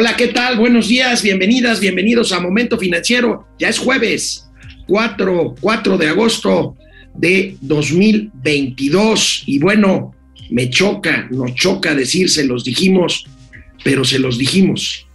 Hola, 0.00 0.16
¿qué 0.16 0.28
tal? 0.28 0.56
Buenos 0.56 0.88
días, 0.88 1.22
bienvenidas, 1.22 1.78
bienvenidos 1.78 2.32
a 2.32 2.40
Momento 2.40 2.78
Financiero. 2.78 3.46
Ya 3.58 3.68
es 3.68 3.78
jueves, 3.78 4.48
4, 4.86 5.56
4 5.60 5.98
de 5.98 6.08
agosto 6.08 6.74
de 7.14 7.58
2022. 7.60 9.42
Y 9.44 9.58
bueno, 9.58 10.14
me 10.48 10.70
choca, 10.70 11.28
nos 11.30 11.54
choca 11.54 11.94
decir, 11.94 12.30
se 12.30 12.46
los 12.46 12.64
dijimos, 12.64 13.26
pero 13.84 14.06
se 14.06 14.18
los 14.18 14.38
dijimos. 14.38 15.06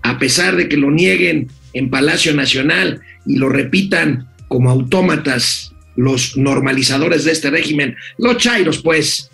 A 0.00 0.18
pesar 0.18 0.56
de 0.56 0.70
que 0.70 0.78
lo 0.78 0.90
nieguen 0.90 1.48
en 1.74 1.90
Palacio 1.90 2.32
Nacional 2.32 3.02
y 3.26 3.36
lo 3.36 3.50
repitan 3.50 4.26
como 4.48 4.70
autómatas 4.70 5.74
los 5.96 6.38
normalizadores 6.38 7.24
de 7.24 7.32
este 7.32 7.50
régimen, 7.50 7.94
los 8.16 8.38
chairos, 8.38 8.78
pues, 8.78 9.30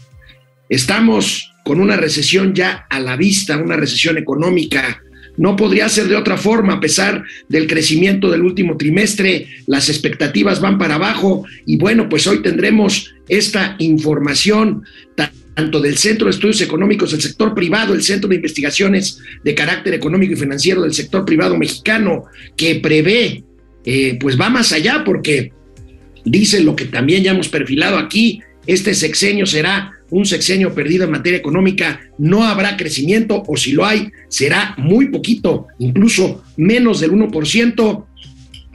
estamos 0.68 1.52
con 1.66 1.80
una 1.80 1.96
recesión 1.96 2.54
ya 2.54 2.86
a 2.88 3.00
la 3.00 3.16
vista, 3.16 3.56
una 3.56 3.74
recesión 3.74 4.18
económica. 4.18 5.02
No 5.36 5.56
podría 5.56 5.88
ser 5.88 6.06
de 6.06 6.14
otra 6.14 6.36
forma, 6.36 6.74
a 6.74 6.80
pesar 6.80 7.24
del 7.48 7.66
crecimiento 7.66 8.30
del 8.30 8.42
último 8.42 8.76
trimestre, 8.76 9.48
las 9.66 9.88
expectativas 9.88 10.60
van 10.60 10.78
para 10.78 10.94
abajo 10.94 11.44
y 11.66 11.76
bueno, 11.76 12.08
pues 12.08 12.28
hoy 12.28 12.40
tendremos 12.40 13.16
esta 13.28 13.74
información 13.80 14.84
tanto 15.56 15.80
del 15.80 15.98
Centro 15.98 16.26
de 16.26 16.34
Estudios 16.34 16.60
Económicos 16.60 17.10
del 17.10 17.20
sector 17.20 17.52
privado, 17.52 17.94
el 17.94 18.04
Centro 18.04 18.28
de 18.28 18.36
Investigaciones 18.36 19.18
de 19.42 19.54
Carácter 19.56 19.92
Económico 19.92 20.34
y 20.34 20.36
Financiero 20.36 20.82
del 20.82 20.94
sector 20.94 21.24
privado 21.24 21.58
mexicano, 21.58 22.26
que 22.56 22.76
prevé, 22.76 23.42
eh, 23.84 24.16
pues 24.20 24.40
va 24.40 24.50
más 24.50 24.70
allá 24.70 25.02
porque 25.04 25.50
dice 26.24 26.60
lo 26.60 26.76
que 26.76 26.84
también 26.84 27.24
ya 27.24 27.32
hemos 27.32 27.48
perfilado 27.48 27.98
aquí, 27.98 28.40
este 28.68 28.94
sexenio 28.94 29.46
será 29.46 29.95
un 30.10 30.26
sexenio 30.26 30.74
perdido 30.74 31.04
en 31.04 31.10
materia 31.10 31.38
económica, 31.38 32.00
no 32.18 32.44
habrá 32.44 32.76
crecimiento 32.76 33.42
o 33.46 33.56
si 33.56 33.72
lo 33.72 33.84
hay, 33.84 34.10
será 34.28 34.74
muy 34.78 35.08
poquito, 35.08 35.66
incluso 35.78 36.44
menos 36.56 37.00
del 37.00 37.12
1%, 37.12 38.06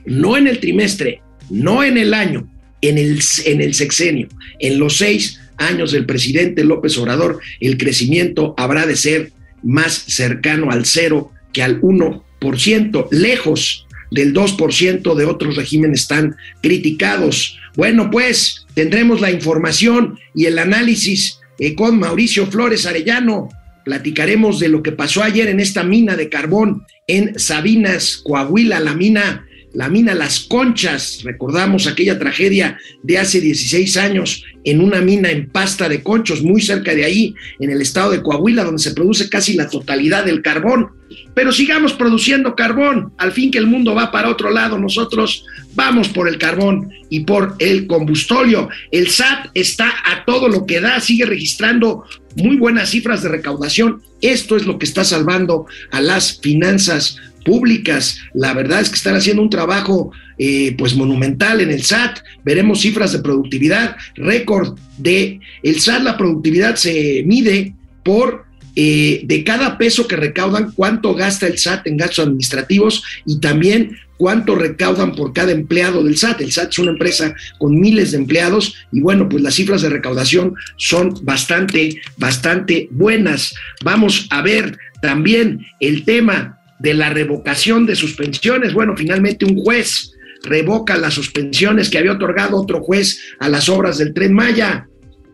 no 0.05 0.38
en 0.38 0.47
el 0.47 0.59
trimestre, 0.59 1.22
no 1.50 1.83
en 1.83 1.97
el 1.97 2.14
año, 2.14 2.50
en 2.81 2.97
el, 2.97 3.20
en 3.45 3.61
el 3.61 3.73
sexenio, 3.73 4.28
en 4.59 4.80
los 4.80 4.97
seis 4.97 5.39
años 5.58 5.92
del 5.92 6.05
presidente 6.05 6.64
López 6.64 6.97
Obrador, 6.97 7.39
el 7.59 7.77
crecimiento 7.77 8.53
habrá 8.58 8.86
de 8.86 8.95
ser 8.95 9.31
más 9.64 9.94
cercano 9.94 10.72
al 10.72 10.86
cero 10.86 11.31
que 11.53 11.61
al 11.61 11.81
1%, 11.81 13.08
lejos 13.11 13.86
del 14.09 14.33
2% 14.33 15.16
de 15.16 15.25
otros 15.25 15.55
regímenes 15.55 16.08
tan 16.08 16.36
criticados. 16.61 17.58
Bueno, 17.75 18.09
pues 18.09 18.61
tendremos 18.73 19.22
la 19.22 19.31
información 19.31 20.19
y 20.33 20.45
el 20.45 20.59
análisis 20.59 21.39
eh, 21.59 21.75
con 21.75 22.00
Mauricio 22.00 22.47
Flores 22.47 22.86
Arellano. 22.86 23.50
Platicaremos 23.83 24.59
de 24.59 24.69
lo 24.69 24.83
que 24.83 24.91
pasó 24.91 25.23
ayer 25.23 25.47
en 25.47 25.59
esta 25.59 25.83
mina 25.83 26.16
de 26.16 26.30
carbón 26.30 26.86
en 27.08 27.38
Sabinas, 27.39 28.22
Coahuila, 28.23 28.80
la 28.80 28.94
mina 28.94 29.45
la 29.73 29.89
mina 29.89 30.14
Las 30.14 30.41
Conchas, 30.41 31.22
recordamos 31.23 31.88
aquella 31.88 32.19
tragedia 32.19 32.77
de 33.03 33.17
hace 33.17 33.39
16 33.39 33.97
años 33.97 34.44
en 34.64 34.81
una 34.81 35.02
mina 35.02 35.31
en 35.31 35.50
pasta 35.50 35.89
de 35.89 36.03
conchos, 36.03 36.44
muy 36.44 36.61
cerca 36.61 36.94
de 36.94 37.05
ahí, 37.05 37.33
en 37.59 37.72
el 37.72 37.81
estado 37.81 38.11
de 38.11 38.22
Coahuila, 38.22 38.64
donde 38.64 38.83
se 38.83 38.94
produce 38.94 39.30
casi 39.30 39.53
la 39.53 39.69
totalidad 39.69 40.25
del 40.25 40.42
carbón. 40.42 40.92
Pero 41.33 41.52
sigamos 41.52 41.94
produciendo 41.94 42.55
carbón, 42.55 43.14
al 43.17 43.31
fin 43.31 43.49
que 43.49 43.58
el 43.58 43.67
mundo 43.67 43.95
va 43.95 44.11
para 44.11 44.30
otro 44.30 44.52
lado, 44.52 44.77
nosotros 44.77 45.45
vamos 45.73 46.09
por 46.09 46.27
el 46.27 46.38
carbón 46.38 46.89
y 47.09 47.22
por 47.22 47.55
el 47.59 47.88
combustóleo. 47.88 48.69
El 48.92 49.09
SAT 49.09 49.47
está 49.53 49.94
a 50.05 50.25
todo 50.25 50.47
lo 50.47 50.66
que 50.66 50.80
da, 50.80 50.99
sigue 50.99 51.25
registrando 51.25 52.03
muy 52.36 52.58
buenas 52.58 52.89
cifras 52.89 53.23
de 53.23 53.30
recaudación. 53.30 54.02
Esto 54.22 54.55
es 54.55 54.66
lo 54.66 54.77
que 54.77 54.86
está 54.86 55.03
salvando 55.03 55.66
a 55.92 56.02
las 56.02 56.39
finanzas 56.39 57.17
públicas. 57.44 58.20
La 58.34 58.53
verdad 58.53 58.81
es 58.81 58.89
que 58.89 58.95
están 58.95 59.16
haciendo 59.16 59.42
un 59.42 59.50
trabajo 59.50 60.11
eh, 60.38 60.75
pues 60.78 60.95
monumental 60.95 61.61
en 61.61 61.72
el 61.72 61.83
SAT. 61.83 62.20
Veremos 62.44 62.81
cifras 62.81 63.11
de 63.11 63.20
productividad, 63.20 63.95
récord 64.16 64.77
de 64.98 65.39
el 65.64 65.80
SAT. 65.80 66.04
La 66.04 66.17
productividad 66.17 66.76
se 66.76 67.23
mide 67.26 67.73
por 68.04 68.45
eh, 68.76 69.21
de 69.26 69.43
cada 69.43 69.77
peso 69.77 70.08
que 70.08 70.15
recaudan, 70.15 70.71
cuánto 70.71 71.14
gasta 71.14 71.48
el 71.48 71.58
SAT 71.58 71.88
en 71.88 71.98
gastos 71.98 72.26
administrativos 72.26 73.04
y 73.26 73.39
también 73.39 73.98
cuánto 74.15 74.55
recaudan 74.55 75.14
por 75.14 75.33
cada 75.33 75.52
empleado 75.52 76.04
del 76.04 76.17
SAT. 76.17 76.42
El 76.42 76.52
SAT 76.52 76.70
es 76.70 76.80
una 76.80 76.92
empresa 76.92 77.36
con 77.58 77.80
miles 77.80 78.11
de 78.11 78.17
empleados 78.17 78.76
y 78.92 79.02
bueno, 79.02 79.27
pues 79.27 79.44
las 79.44 79.55
cifras 79.55 79.82
de 79.82 79.89
recaudación 79.89 80.54
son 80.77 81.14
bastante, 81.23 81.99
bastante 82.17 82.88
buenas. 82.92 83.54
Vamos 83.83 84.27
a 84.30 84.42
ver 84.42 84.77
también 85.02 85.65
el 85.80 86.05
tema 86.05 86.61
de 86.81 86.93
la 86.93 87.09
revocación 87.09 87.86
de 87.86 87.95
suspensiones. 87.95 88.73
Bueno, 88.73 88.95
finalmente 88.97 89.45
un 89.45 89.58
juez 89.58 90.14
revoca 90.43 90.97
las 90.97 91.14
suspensiones 91.14 91.89
que 91.89 91.99
había 91.99 92.14
otorgado 92.14 92.58
otro 92.58 92.81
juez 92.81 93.21
a 93.39 93.49
las 93.49 93.69
obras 93.69 93.97
del 93.97 94.14
tren 94.14 94.33
Maya. 94.33 94.87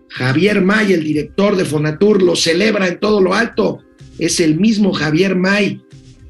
Javier 0.10 0.62
May, 0.62 0.94
el 0.94 1.04
director 1.04 1.56
de 1.56 1.66
Fonatur, 1.66 2.22
lo 2.22 2.36
celebra 2.36 2.88
en 2.88 3.00
todo 3.00 3.22
lo 3.22 3.34
alto. 3.34 3.80
Es 4.20 4.40
el 4.40 4.60
mismo 4.60 4.94
Javier 4.94 5.36
May 5.36 5.82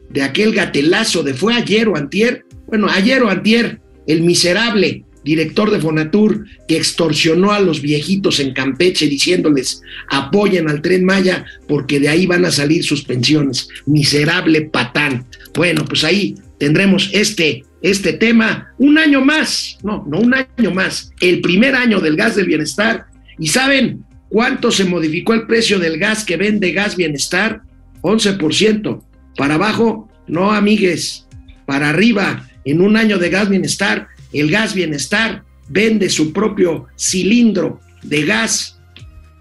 de 0.09 0.21
aquel 0.21 0.53
gatelazo 0.53 1.23
de 1.23 1.33
fue 1.33 1.55
ayer 1.55 1.87
o 1.87 1.95
antier. 1.95 2.45
Bueno, 2.67 2.87
ayer 2.89 3.23
o 3.23 3.29
antier, 3.29 3.81
el 4.05 4.21
miserable 4.21 5.05
director 5.27 5.69
de 5.69 5.81
Fonatur, 5.81 6.45
que 6.69 6.77
extorsionó 6.77 7.51
a 7.51 7.59
los 7.59 7.81
viejitos 7.81 8.39
en 8.39 8.53
Campeche 8.53 9.07
diciéndoles 9.07 9.81
apoyen 10.09 10.69
al 10.69 10.81
tren 10.81 11.03
Maya 11.03 11.45
porque 11.67 11.99
de 11.99 12.07
ahí 12.07 12.25
van 12.25 12.45
a 12.45 12.51
salir 12.51 12.83
sus 12.83 13.03
pensiones. 13.03 13.67
Miserable 13.85 14.61
patán. 14.61 15.25
Bueno, 15.53 15.83
pues 15.83 16.05
ahí 16.05 16.35
tendremos 16.57 17.09
este, 17.11 17.65
este 17.81 18.13
tema 18.13 18.73
un 18.77 18.97
año 18.97 19.19
más, 19.19 19.77
no, 19.83 20.05
no 20.09 20.19
un 20.19 20.33
año 20.33 20.71
más, 20.71 21.11
el 21.19 21.41
primer 21.41 21.75
año 21.75 21.99
del 21.99 22.15
gas 22.15 22.37
del 22.37 22.47
bienestar. 22.47 23.07
¿Y 23.37 23.47
saben 23.47 24.05
cuánto 24.29 24.71
se 24.71 24.85
modificó 24.85 25.33
el 25.33 25.45
precio 25.45 25.77
del 25.77 25.99
gas 25.99 26.23
que 26.23 26.37
vende 26.37 26.71
gas 26.71 26.95
bienestar? 26.95 27.61
11%. 28.01 29.03
Para 29.35 29.55
abajo, 29.55 30.09
no 30.25 30.53
amigues, 30.53 31.27
para 31.65 31.89
arriba, 31.89 32.47
en 32.63 32.81
un 32.81 32.95
año 32.95 33.17
de 33.17 33.29
gas 33.29 33.49
bienestar, 33.49 34.07
el 34.33 34.51
gas 34.51 34.73
bienestar 34.73 35.43
vende 35.69 36.09
su 36.09 36.33
propio 36.33 36.87
cilindro 36.97 37.79
de 38.03 38.25
gas 38.25 38.79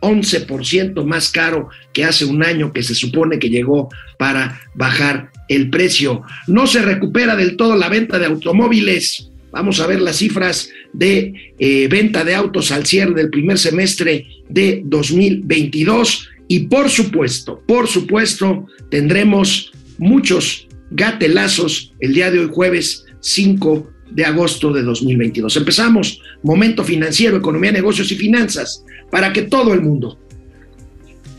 11% 0.00 1.04
más 1.04 1.30
caro 1.30 1.69
que 1.92 2.04
hace 2.04 2.24
un 2.24 2.42
año 2.42 2.72
que 2.72 2.82
se 2.82 2.94
supone 2.94 3.38
que 3.38 3.50
llegó 3.50 3.88
para 4.19 4.60
bajar 4.74 5.30
el 5.48 5.70
precio. 5.70 6.22
No 6.47 6.66
se 6.66 6.82
recupera 6.82 7.36
del 7.36 7.56
todo 7.56 7.76
la 7.76 7.88
venta 7.88 8.19
de 8.19 8.26
automóviles. 8.26 9.30
Vamos 9.52 9.80
a 9.80 9.86
ver 9.86 10.00
las 10.00 10.16
cifras 10.16 10.69
de 10.92 11.53
eh, 11.58 11.88
venta 11.88 12.24
de 12.24 12.34
autos 12.34 12.72
al 12.72 12.86
cierre 12.86 13.14
del 13.14 13.30
primer 13.30 13.58
semestre 13.58 14.26
de 14.48 14.82
2022 14.84 16.28
y 16.48 16.60
por 16.60 16.91
supuesto, 16.91 17.62
por 17.66 17.88
supuesto, 17.88 18.66
tendremos 18.91 19.72
muchos 19.98 20.68
gatelazos 20.91 21.92
el 22.00 22.14
día 22.14 22.30
de 22.30 22.41
hoy 22.41 22.50
jueves 22.53 23.04
5 23.20 23.91
de 24.16 24.25
agosto 24.25 24.72
de 24.72 24.82
2022. 24.82 25.54
Empezamos 25.59 26.22
Momento 26.43 26.82
Financiero, 26.82 27.37
Economía, 27.37 27.71
Negocios 27.71 28.10
y 28.10 28.16
Finanzas 28.16 28.82
para 29.10 29.31
que 29.31 29.43
todo 29.43 29.75
el 29.75 29.82
mundo, 29.82 30.19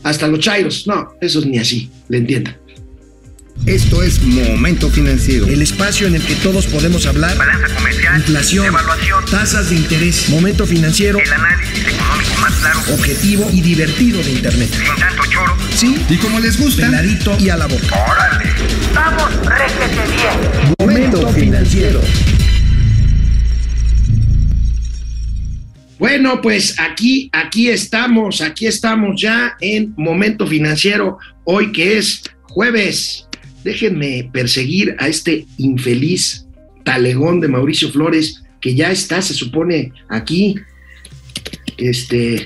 hasta 0.04 0.28
los 0.28 0.38
chairos, 0.38 0.86
no, 0.86 1.08
eso 1.20 1.40
es 1.40 1.46
ni 1.46 1.58
así, 1.58 1.90
le 2.08 2.18
entiendan. 2.18 2.56
Esto 3.66 4.04
es 4.04 4.22
Momento 4.22 4.88
Financiero. 4.88 5.48
El 5.48 5.60
espacio 5.60 6.06
en 6.06 6.14
el 6.14 6.22
que 6.22 6.36
todos 6.36 6.66
podemos 6.66 7.04
hablar. 7.06 7.36
Balanza 7.36 7.74
comercial. 7.74 8.16
Inflación. 8.16 8.66
Evaluación. 8.66 9.24
Tasas 9.28 9.70
de 9.70 9.76
interés. 9.76 10.28
Momento 10.28 10.64
Financiero. 10.64 11.18
El 11.18 11.32
análisis 11.32 11.80
económico 11.88 12.40
más 12.40 12.54
claro. 12.54 12.80
Objetivo 12.94 13.50
y 13.52 13.60
divertido 13.60 14.22
de 14.22 14.30
Internet. 14.30 14.70
Sin 14.72 14.96
tanto 14.96 15.22
choro. 15.28 15.56
Sí. 15.74 15.96
Y 16.08 16.16
como 16.18 16.38
les 16.38 16.58
gusta. 16.58 16.86
Peladito 16.86 17.36
y 17.40 17.48
a 17.50 17.56
la 17.56 17.66
boca. 17.66 17.96
Órale. 18.08 18.52
Vamos, 18.94 19.34
réjete 19.44 20.02
bien. 20.16 20.76
Momento 20.78 21.28
Financiero. 21.32 22.00
Bueno, 25.98 26.40
pues 26.40 26.78
aquí, 26.78 27.28
aquí 27.32 27.68
estamos, 27.68 28.40
aquí 28.40 28.68
estamos 28.68 29.20
ya 29.20 29.56
en 29.60 29.94
Momento 29.96 30.46
Financiero, 30.46 31.18
hoy 31.42 31.72
que 31.72 31.98
es 31.98 32.22
jueves. 32.42 33.26
Déjenme 33.64 34.30
perseguir 34.32 34.94
a 35.00 35.08
este 35.08 35.44
infeliz 35.56 36.46
talegón 36.84 37.40
de 37.40 37.48
Mauricio 37.48 37.90
Flores, 37.90 38.44
que 38.60 38.76
ya 38.76 38.92
está, 38.92 39.20
se 39.20 39.34
supone, 39.34 39.92
aquí. 40.08 40.54
Este. 41.76 42.44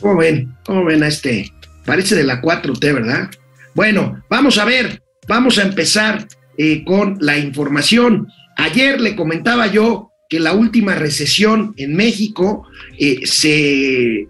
¿Cómo 0.00 0.16
ven? 0.16 0.54
¿Cómo 0.64 0.84
ven 0.86 1.02
a 1.02 1.08
este? 1.08 1.52
Parece 1.84 2.14
de 2.14 2.24
la 2.24 2.40
4T, 2.40 2.80
¿verdad? 2.80 3.30
Bueno, 3.74 4.22
vamos 4.30 4.56
a 4.56 4.64
ver, 4.64 5.02
vamos 5.28 5.58
a 5.58 5.62
empezar 5.62 6.26
eh, 6.56 6.82
con 6.84 7.18
la 7.20 7.36
información. 7.36 8.28
Ayer 8.56 8.98
le 8.98 9.14
comentaba 9.14 9.66
yo 9.66 10.10
que 10.28 10.40
la 10.40 10.54
última 10.54 10.94
recesión 10.94 11.74
en 11.76 11.94
México 11.94 12.66
eh, 12.98 13.20
se 13.24 14.28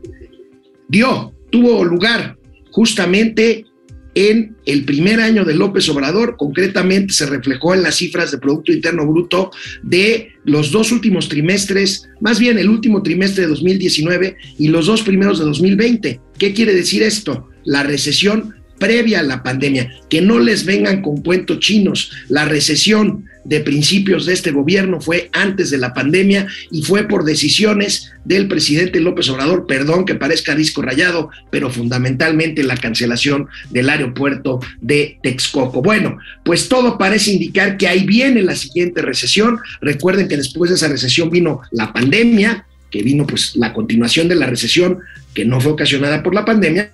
dio, 0.88 1.32
tuvo 1.50 1.84
lugar 1.84 2.37
justamente 2.70 3.64
en 4.16 4.56
el 4.64 4.84
primer 4.87 5.20
año 5.20 5.44
de 5.44 5.54
López 5.54 5.87
Obrador, 5.90 6.37
concretamente 6.38 7.12
se 7.12 7.26
reflejó 7.26 7.75
en 7.75 7.82
las 7.82 7.96
cifras 7.96 8.31
de 8.31 8.38
Producto 8.38 8.72
Interno 8.72 9.06
Bruto 9.06 9.50
de 9.82 10.32
los 10.44 10.72
dos 10.72 10.90
últimos 10.90 11.28
trimestres, 11.28 12.08
más 12.22 12.38
bien 12.38 12.58
el 12.58 12.70
último 12.70 13.02
trimestre 13.02 13.43
de 13.43 13.50
2019 13.50 14.37
y 14.58 14.69
los 14.69 14.87
dos 14.87 15.02
primeros 15.02 15.38
de 15.38 15.44
2020. 15.44 16.20
¿Qué 16.38 16.54
quiere 16.54 16.72
decir 16.72 17.02
esto? 17.02 17.50
La 17.64 17.82
recesión 17.82 18.54
previa 18.78 19.20
a 19.20 19.22
la 19.22 19.43
pandemia, 19.43 19.90
que 20.08 20.22
no 20.22 20.38
les 20.38 20.64
vengan 20.64 21.02
con 21.02 21.22
cuentos 21.22 21.60
chinos. 21.60 22.10
La 22.28 22.46
recesión 22.46 23.26
de 23.48 23.60
principios 23.60 24.26
de 24.26 24.32
este 24.32 24.50
gobierno 24.50 25.00
fue 25.00 25.31
antes 25.32 25.70
de 25.70 25.78
la 25.78 25.94
pandemia 25.94 26.46
y 26.70 26.82
fue 26.82 27.04
por 27.04 27.25
decisiones 27.25 28.12
del 28.25 28.48
presidente 28.48 29.00
López 29.00 29.28
Obrador, 29.28 29.66
perdón 29.66 30.04
que 30.04 30.16
parezca 30.16 30.56
disco 30.56 30.82
rayado, 30.82 31.31
pero 31.50 31.70
fundamentalmente 31.70 32.64
la 32.64 32.76
cancelación 32.76 33.46
del 33.70 33.88
aeropuerto 33.88 34.60
de 34.81 35.19
Texcoco. 35.22 35.81
Bueno, 35.81 36.19
pues 36.44 36.69
todo 36.69 36.98
parece 36.98 37.32
indicar 37.32 37.76
que 37.76 37.87
ahí 37.87 38.04
viene 38.04 38.43
la 38.43 38.56
siguiente 38.56 39.00
recesión. 39.00 39.58
Recuerden 39.81 40.28
que 40.28 40.37
después 40.37 40.70
de 40.70 40.76
esa 40.76 40.88
recesión 40.88 41.31
vino 41.31 41.60
la 41.70 41.93
pandemia, 41.93 42.66
que 42.90 43.02
vino 43.02 43.26
pues 43.26 43.56
la 43.56 43.72
continuación 43.72 44.28
de 44.28 44.34
la 44.36 44.46
recesión 44.46 45.00
que 45.34 45.44
no 45.44 45.60
fue 45.60 45.72
ocasionada 45.72 46.22
por 46.22 46.34
la 46.34 46.44
pandemia, 46.44 46.90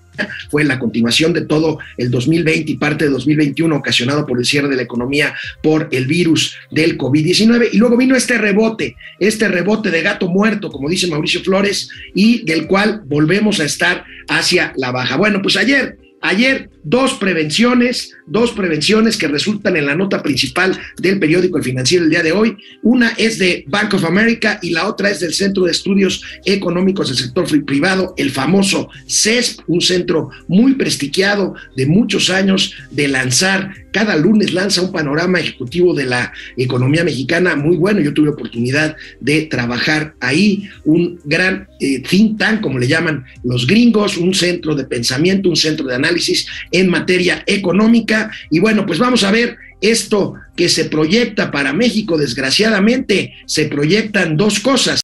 fue 0.50 0.64
la 0.64 0.78
continuación 0.78 1.32
de 1.32 1.42
todo 1.42 1.78
el 1.96 2.10
2020 2.10 2.72
y 2.72 2.76
parte 2.76 3.04
de 3.04 3.10
2021 3.10 3.74
ocasionado 3.74 4.26
por 4.26 4.38
el 4.38 4.44
cierre 4.44 4.68
de 4.68 4.76
la 4.76 4.82
economía 4.82 5.34
por 5.62 5.88
el 5.92 6.06
virus 6.06 6.56
del 6.70 6.98
COVID-19. 6.98 7.70
Y 7.72 7.78
luego 7.78 7.96
vino 7.96 8.16
este 8.16 8.38
rebote, 8.38 8.96
este 9.18 9.48
rebote 9.48 9.90
de 9.90 10.02
gato 10.02 10.28
muerto, 10.28 10.70
como 10.70 10.88
dice 10.88 11.06
Mauricio 11.06 11.42
Flores, 11.42 11.88
y 12.14 12.44
del 12.44 12.66
cual 12.66 13.02
volvemos 13.06 13.60
a 13.60 13.64
estar 13.64 14.04
hacia 14.28 14.72
la 14.76 14.90
baja. 14.90 15.16
Bueno, 15.16 15.40
pues 15.40 15.56
ayer 15.56 15.96
Ayer, 16.24 16.70
dos 16.84 17.14
prevenciones, 17.14 18.14
dos 18.28 18.52
prevenciones 18.52 19.16
que 19.16 19.26
resultan 19.26 19.76
en 19.76 19.86
la 19.86 19.96
nota 19.96 20.22
principal 20.22 20.78
del 20.98 21.18
periódico 21.18 21.58
El 21.58 21.64
Financiero 21.64 22.04
el 22.04 22.10
día 22.10 22.22
de 22.22 22.30
hoy. 22.30 22.56
Una 22.84 23.08
es 23.16 23.40
de 23.40 23.64
Bank 23.66 23.94
of 23.94 24.04
America 24.04 24.60
y 24.62 24.70
la 24.70 24.86
otra 24.86 25.10
es 25.10 25.18
del 25.18 25.34
Centro 25.34 25.64
de 25.64 25.72
Estudios 25.72 26.22
Económicos 26.44 27.08
del 27.08 27.18
Sector 27.18 27.64
Privado, 27.64 28.14
el 28.16 28.30
famoso 28.30 28.88
CESP, 29.08 29.62
un 29.66 29.80
centro 29.80 30.30
muy 30.46 30.74
prestigiado 30.76 31.54
de 31.76 31.86
muchos 31.86 32.30
años 32.30 32.72
de 32.92 33.08
lanzar 33.08 33.74
cada 33.92 34.16
lunes 34.16 34.52
lanza 34.52 34.82
un 34.82 34.90
panorama 34.90 35.38
ejecutivo 35.38 35.94
de 35.94 36.06
la 36.06 36.32
economía 36.56 37.04
mexicana 37.04 37.54
muy 37.54 37.76
bueno. 37.76 38.00
Yo 38.00 38.12
tuve 38.12 38.30
oportunidad 38.30 38.96
de 39.20 39.42
trabajar 39.42 40.14
ahí, 40.20 40.68
un 40.84 41.20
gran 41.24 41.68
eh, 41.78 42.00
think 42.00 42.38
tank, 42.38 42.60
como 42.60 42.78
le 42.78 42.88
llaman 42.88 43.24
los 43.44 43.66
gringos, 43.66 44.16
un 44.16 44.34
centro 44.34 44.74
de 44.74 44.84
pensamiento, 44.84 45.48
un 45.48 45.56
centro 45.56 45.86
de 45.86 45.94
análisis 45.94 46.46
en 46.70 46.88
materia 46.88 47.44
económica. 47.46 48.30
Y 48.50 48.58
bueno, 48.58 48.86
pues 48.86 48.98
vamos 48.98 49.22
a 49.24 49.30
ver 49.30 49.56
esto 49.80 50.34
que 50.56 50.68
se 50.68 50.86
proyecta 50.86 51.50
para 51.50 51.72
México, 51.72 52.16
desgraciadamente, 52.16 53.34
se 53.46 53.66
proyectan 53.66 54.36
dos 54.36 54.60
cosas 54.60 55.00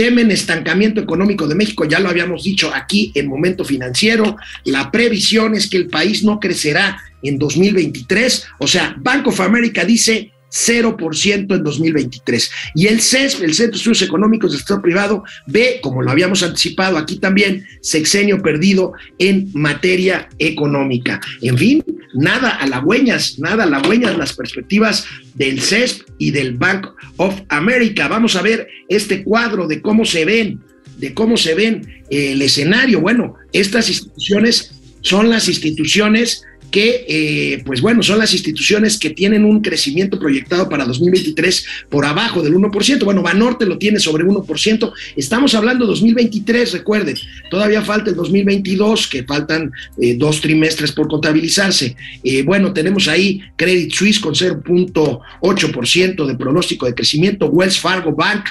temen 0.00 0.30
estancamiento 0.30 0.98
económico 0.98 1.46
de 1.46 1.54
México, 1.54 1.84
ya 1.84 2.00
lo 2.00 2.08
habíamos 2.08 2.44
dicho 2.44 2.72
aquí 2.74 3.12
en 3.14 3.26
momento 3.26 3.66
financiero, 3.66 4.34
la 4.64 4.90
previsión 4.90 5.54
es 5.54 5.68
que 5.68 5.76
el 5.76 5.88
país 5.88 6.24
no 6.24 6.40
crecerá 6.40 7.02
en 7.22 7.38
2023, 7.38 8.46
o 8.58 8.66
sea, 8.66 8.96
Bank 8.98 9.26
of 9.28 9.40
America 9.40 9.84
dice 9.84 10.32
0% 10.50 11.54
en 11.54 11.64
2023. 11.64 12.50
Y 12.74 12.86
el 12.86 13.00
CES, 13.00 13.40
el 13.40 13.54
Centro 13.54 13.72
de 13.72 13.76
Estudios 13.76 14.02
Económicos 14.02 14.50
del 14.50 14.58
Sector 14.58 14.82
Privado, 14.82 15.22
ve, 15.46 15.78
como 15.82 16.02
lo 16.02 16.10
habíamos 16.10 16.42
anticipado 16.42 16.98
aquí 16.98 17.16
también, 17.18 17.66
sexenio 17.80 18.42
perdido 18.42 18.92
en 19.18 19.50
materia 19.54 20.28
económica. 20.38 21.20
En 21.42 21.56
fin, 21.56 21.84
nada 22.14 22.50
halagüeñas, 22.50 23.38
nada 23.38 23.64
halagüeñas 23.64 24.18
las 24.18 24.32
perspectivas 24.32 25.06
del 25.34 25.60
CESP 25.60 26.02
y 26.18 26.30
del 26.32 26.56
Bank 26.56 26.88
of 27.16 27.40
America. 27.48 28.08
Vamos 28.08 28.36
a 28.36 28.42
ver 28.42 28.68
este 28.88 29.22
cuadro 29.22 29.66
de 29.66 29.80
cómo 29.80 30.04
se 30.04 30.24
ven, 30.24 30.60
de 30.98 31.14
cómo 31.14 31.36
se 31.36 31.54
ven 31.54 32.04
el 32.10 32.42
escenario. 32.42 33.00
Bueno, 33.00 33.36
estas 33.52 33.88
instituciones 33.88 34.72
son 35.02 35.30
las 35.30 35.48
instituciones 35.48 36.44
que, 36.70 37.04
eh, 37.08 37.62
pues 37.64 37.80
bueno, 37.80 38.02
son 38.02 38.18
las 38.18 38.32
instituciones 38.32 38.98
que 38.98 39.10
tienen 39.10 39.44
un 39.44 39.60
crecimiento 39.60 40.18
proyectado 40.18 40.68
para 40.68 40.84
2023 40.84 41.66
por 41.88 42.04
abajo 42.04 42.42
del 42.42 42.54
1%. 42.54 43.04
Bueno, 43.04 43.22
Banorte 43.22 43.66
lo 43.66 43.78
tiene 43.78 43.98
sobre 43.98 44.24
1%. 44.24 44.92
Estamos 45.16 45.54
hablando 45.54 45.84
de 45.84 45.90
2023, 45.90 46.72
recuerden, 46.72 47.16
todavía 47.50 47.82
falta 47.82 48.10
el 48.10 48.16
2022, 48.16 49.06
que 49.08 49.24
faltan 49.24 49.72
eh, 50.00 50.14
dos 50.16 50.40
trimestres 50.40 50.92
por 50.92 51.08
contabilizarse. 51.08 51.96
Eh, 52.22 52.42
bueno, 52.42 52.72
tenemos 52.72 53.08
ahí 53.08 53.40
Credit 53.56 53.92
Suisse 53.92 54.20
con 54.20 54.34
0.8% 54.34 56.26
de 56.26 56.34
pronóstico 56.36 56.86
de 56.86 56.94
crecimiento, 56.94 57.46
Wells 57.46 57.78
Fargo 57.78 58.12
Bank 58.12 58.44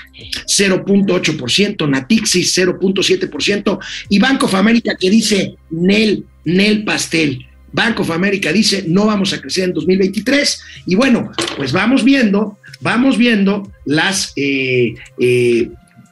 0.8%, 0.45 1.89
Natixis 1.89 2.57
0.7% 2.57 3.79
y 4.09 4.19
Bank 4.19 4.43
of 4.43 4.55
America 4.55 4.95
que 4.99 5.09
dice 5.09 5.55
Nel, 5.69 6.25
Nel 6.45 6.83
Pastel. 6.83 7.48
Bank 7.71 7.99
of 7.99 8.11
America 8.11 8.51
dice 8.51 8.85
no 8.87 9.05
vamos 9.05 9.33
a 9.33 9.41
crecer 9.41 9.65
en 9.65 9.73
2023 9.73 10.61
y 10.85 10.95
bueno, 10.95 11.31
pues 11.57 11.71
vamos 11.71 12.03
viendo, 12.03 12.57
vamos 12.79 13.17
viendo 13.17 13.71
las 13.85 14.33
eh, 14.35 14.95
eh, 15.19 15.69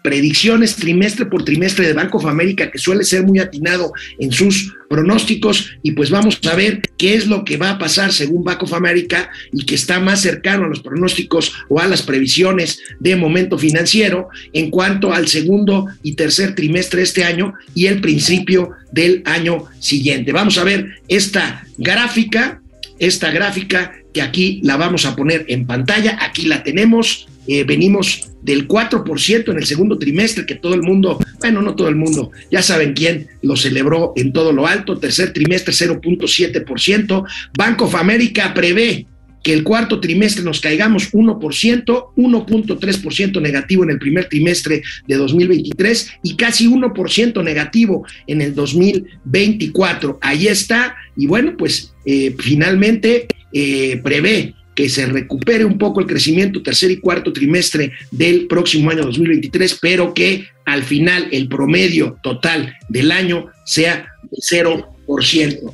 predicciones 0.08 0.78
trimestre 0.78 1.26
por 1.26 1.44
trimestre 1.44 1.86
de 1.86 1.92
Bank 1.92 2.16
of 2.16 2.26
America, 2.28 2.72
que 2.72 2.78
suele 2.78 3.04
ser 3.04 3.26
muy 3.26 3.40
atinado 3.40 3.92
en 4.20 4.32
sus 4.32 4.74
pronósticos, 4.90 5.74
y 5.84 5.92
pues 5.92 6.10
vamos 6.10 6.40
a 6.50 6.56
ver 6.56 6.82
qué 6.98 7.16
es 7.16 7.28
lo 7.28 7.44
que 7.44 7.58
va 7.58 7.72
a 7.72 7.78
pasar 7.78 8.14
según 8.14 8.46
Bank 8.46 8.64
of 8.64 8.74
America 8.74 9.30
y 9.52 9.66
que 9.66 9.76
está 9.76 10.00
más 10.00 10.22
cercano 10.22 10.64
a 10.64 10.70
los 10.70 10.80
pronósticos 10.80 11.52
o 11.68 11.82
a 11.82 11.88
las 11.88 12.04
previsiones 12.04 12.80
de 13.02 13.18
momento 13.18 13.58
financiero 13.58 14.30
en 14.54 14.72
cuanto 14.72 15.14
al 15.14 15.28
segundo 15.28 15.88
y 16.04 16.14
tercer 16.14 16.56
trimestre 16.56 17.00
de 17.00 17.04
este 17.04 17.26
año 17.26 17.56
y 17.76 17.88
el 17.88 18.00
principio 18.00 18.70
del 18.94 19.24
año 19.26 19.66
siguiente. 19.80 20.32
Vamos 20.32 20.58
a 20.58 20.64
ver 20.64 21.02
esta 21.10 21.68
gráfica, 21.78 22.62
esta 22.98 23.30
gráfica 23.30 23.92
que 24.18 24.24
aquí 24.24 24.60
la 24.64 24.78
vamos 24.78 25.06
a 25.06 25.16
poner 25.16 25.46
en 25.48 25.68
pantalla, 25.68 26.18
aquí 26.20 26.48
la 26.48 26.64
tenemos 26.64 27.28
eh, 27.48 27.64
venimos 27.64 28.30
del 28.42 28.68
4% 28.68 29.52
en 29.52 29.58
el 29.58 29.66
segundo 29.66 29.98
trimestre, 29.98 30.46
que 30.46 30.56
todo 30.56 30.74
el 30.74 30.82
mundo, 30.82 31.18
bueno, 31.40 31.62
no 31.62 31.76
todo 31.76 31.88
el 31.88 31.96
mundo, 31.96 32.32
ya 32.52 32.62
saben 32.62 32.94
quién 32.94 33.28
lo 33.42 33.56
celebró 33.56 34.12
en 34.18 34.34
todo 34.34 34.52
lo 34.52 34.68
alto, 34.68 34.98
tercer 34.98 35.32
trimestre 35.32 35.74
0.7%, 35.74 37.24
Bank 37.58 37.82
of 37.82 37.96
America 37.96 38.54
prevé 38.54 39.06
que 39.44 39.54
el 39.54 39.64
cuarto 39.64 40.02
trimestre 40.02 40.44
nos 40.44 40.60
caigamos 40.60 41.14
1%, 41.14 42.06
1.3% 42.18 43.42
negativo 43.42 43.84
en 43.84 43.92
el 43.92 44.00
primer 44.00 44.28
trimestre 44.28 44.82
de 45.08 45.16
2023 45.16 46.12
y 46.24 46.36
casi 46.36 46.68
1% 46.68 47.44
negativo 47.46 48.06
en 48.26 48.42
el 48.42 48.54
2024. 48.54 50.20
Ahí 50.22 50.48
está, 50.48 50.98
y 51.16 51.28
bueno, 51.28 51.56
pues 51.56 51.94
eh, 52.06 52.36
finalmente 52.38 53.28
eh, 53.54 54.00
prevé 54.04 54.56
que 54.78 54.90
se 54.90 55.08
recupere 55.08 55.66
un 55.66 55.80
poco 55.80 56.00
el 56.00 56.06
crecimiento 56.06 56.62
tercer 56.62 56.92
y 56.92 56.98
cuarto 56.98 57.34
trimestre 57.34 57.94
del 58.12 58.46
próximo 58.46 58.92
año 58.92 59.06
2023, 59.06 59.80
pero 59.82 60.14
que 60.14 60.46
al 60.66 60.84
final 60.84 61.30
el 61.32 61.48
promedio 61.48 62.20
total 62.22 62.76
del 62.88 63.12
año 63.12 63.48
sea 63.66 64.08
de 64.30 64.38
0%, 64.38 65.74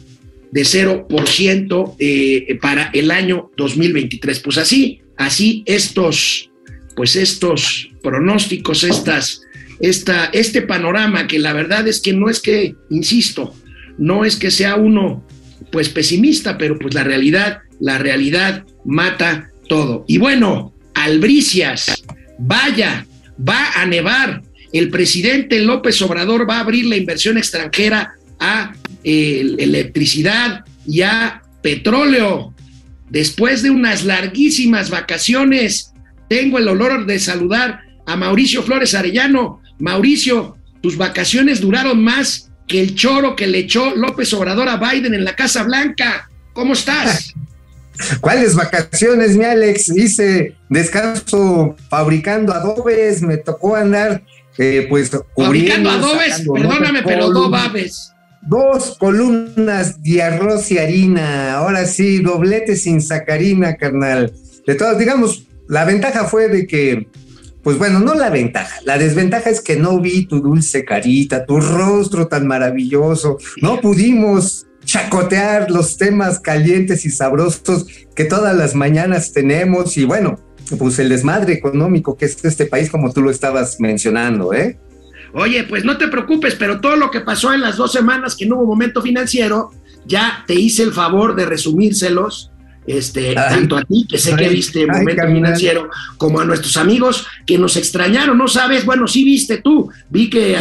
de 0.51 0.61
0% 0.61 1.95
eh, 1.99 2.57
para 2.61 2.91
el 2.93 3.11
año 3.11 3.51
2023. 3.57 4.39
Pues 4.39 4.57
así, 4.57 5.01
así 5.17 5.63
estos, 5.65 6.49
pues 6.95 7.17
estos 7.17 7.89
pronósticos, 8.01 8.85
estas, 8.85 9.41
esta, 9.81 10.27
este 10.27 10.61
panorama 10.61 11.27
que 11.27 11.39
la 11.39 11.51
verdad 11.51 11.85
es 11.89 11.99
que 11.99 12.13
no 12.13 12.29
es 12.29 12.39
que, 12.39 12.75
insisto, 12.89 13.53
no 13.97 14.23
es 14.23 14.37
que 14.37 14.49
sea 14.49 14.77
uno 14.77 15.27
pues 15.73 15.89
pesimista, 15.89 16.55
pero 16.55 16.77
pues 16.77 16.93
la 16.93 17.03
realidad, 17.03 17.63
la 17.79 17.97
realidad 17.97 18.63
mata 18.85 19.49
todo. 19.67 20.05
Y 20.07 20.19
bueno, 20.19 20.71
Albricias, 20.93 22.03
vaya, 22.37 23.07
va 23.37 23.81
a 23.81 23.85
nevar. 23.87 24.43
El 24.71 24.91
presidente 24.91 25.59
López 25.59 25.99
Obrador 26.03 26.47
va 26.47 26.57
a 26.57 26.59
abrir 26.59 26.85
la 26.85 26.95
inversión 26.95 27.39
extranjera 27.39 28.13
a 28.39 28.75
eh, 29.03 29.55
electricidad 29.57 30.63
y 30.87 31.01
a 31.01 31.41
petróleo. 31.63 32.53
Después 33.09 33.63
de 33.63 33.71
unas 33.71 34.05
larguísimas 34.05 34.91
vacaciones, 34.91 35.91
tengo 36.29 36.59
el 36.59 36.67
honor 36.67 37.07
de 37.07 37.17
saludar 37.17 37.81
a 38.05 38.15
Mauricio 38.15 38.61
Flores 38.61 38.93
Arellano. 38.93 39.59
Mauricio, 39.79 40.55
tus 40.81 40.97
vacaciones 40.97 41.61
duraron 41.61 42.03
más 42.03 42.51
que 42.67 42.79
el 42.81 42.95
choro 42.95 43.35
que 43.35 43.47
le 43.47 43.59
echó 43.59 43.95
López 43.95 44.33
Obrador 44.33 44.69
a 44.69 44.77
Biden 44.77 45.13
en 45.13 45.23
la 45.23 45.35
Casa 45.35 45.63
Blanca. 45.63 46.29
¿Cómo 46.53 46.73
estás? 46.73 47.33
¿Cuáles 48.21 48.55
vacaciones, 48.55 49.37
mi 49.37 49.45
Alex? 49.45 49.89
Hice 49.89 50.55
descanso 50.69 51.75
fabricando 51.89 52.53
adobes, 52.53 53.21
me 53.21 53.37
tocó 53.37 53.75
andar, 53.75 54.23
eh, 54.57 54.87
pues, 54.89 55.11
Fabricando 55.35 55.89
adobes, 55.89 56.43
perdóname, 56.51 57.03
pero 57.03 57.29
no 57.31 57.49
babes. 57.49 58.11
dos 58.41 58.97
columnas 58.97 60.01
de 60.01 60.21
arroz 60.21 60.71
y 60.71 60.77
harina. 60.77 61.53
Ahora 61.53 61.85
sí, 61.85 62.19
doblete 62.19 62.75
sin 62.75 63.01
sacarina, 63.01 63.77
carnal. 63.77 64.33
De 64.65 64.75
todas, 64.75 64.97
digamos, 64.97 65.43
la 65.67 65.85
ventaja 65.85 66.25
fue 66.25 66.49
de 66.49 66.67
que, 66.67 67.07
pues 67.63 67.77
bueno, 67.77 67.99
no 67.99 68.13
la 68.13 68.29
ventaja, 68.29 68.79
la 68.83 68.97
desventaja 68.97 69.49
es 69.49 69.61
que 69.61 69.77
no 69.77 69.99
vi 69.99 70.25
tu 70.25 70.41
dulce 70.41 70.83
carita, 70.83 71.45
tu 71.45 71.59
rostro 71.59 72.27
tan 72.27 72.45
maravilloso. 72.45 73.37
No 73.61 73.79
pudimos 73.79 74.67
chacotear 74.83 75.71
los 75.71 75.97
temas 75.97 76.39
calientes 76.39 77.05
y 77.05 77.09
sabrosos 77.09 77.85
que 78.15 78.25
todas 78.25 78.55
las 78.55 78.75
mañanas 78.75 79.31
tenemos 79.31 79.97
y 79.97 80.03
bueno, 80.03 80.39
pues 80.77 80.99
el 80.99 81.09
desmadre 81.09 81.53
económico 81.53 82.17
que 82.17 82.25
es 82.25 82.43
este 82.43 82.65
país 82.65 82.89
como 82.89 83.11
tú 83.13 83.21
lo 83.21 83.31
estabas 83.31 83.79
mencionando, 83.79 84.53
¿eh? 84.53 84.77
Oye, 85.33 85.63
pues 85.63 85.83
no 85.83 85.97
te 85.97 86.09
preocupes, 86.09 86.55
pero 86.55 86.79
todo 86.79 86.95
lo 86.95 87.09
que 87.09 87.21
pasó 87.21 87.53
en 87.53 87.61
las 87.61 87.77
dos 87.77 87.91
semanas 87.91 88.35
que 88.35 88.45
no 88.45 88.57
hubo 88.57 88.67
momento 88.67 89.01
financiero, 89.01 89.71
ya 90.05 90.43
te 90.45 90.53
hice 90.53 90.83
el 90.83 90.93
favor 90.93 91.35
de 91.35 91.45
resumírselos, 91.45 92.51
este, 92.87 93.33
tanto 93.33 93.77
a 93.77 93.83
ti, 93.83 94.05
que 94.09 94.17
sé 94.17 94.35
que 94.35 94.49
viste 94.49 94.85
momento 94.85 95.27
financiero, 95.27 95.89
como 96.17 96.39
a 96.39 96.45
nuestros 96.45 96.77
amigos 96.77 97.27
que 97.45 97.57
nos 97.57 97.77
extrañaron, 97.77 98.37
¿no 98.37 98.47
sabes? 98.47 98.85
Bueno, 98.85 99.07
sí 99.07 99.23
viste 99.23 99.57
tú, 99.57 99.89
vi 100.09 100.29
que 100.29 100.57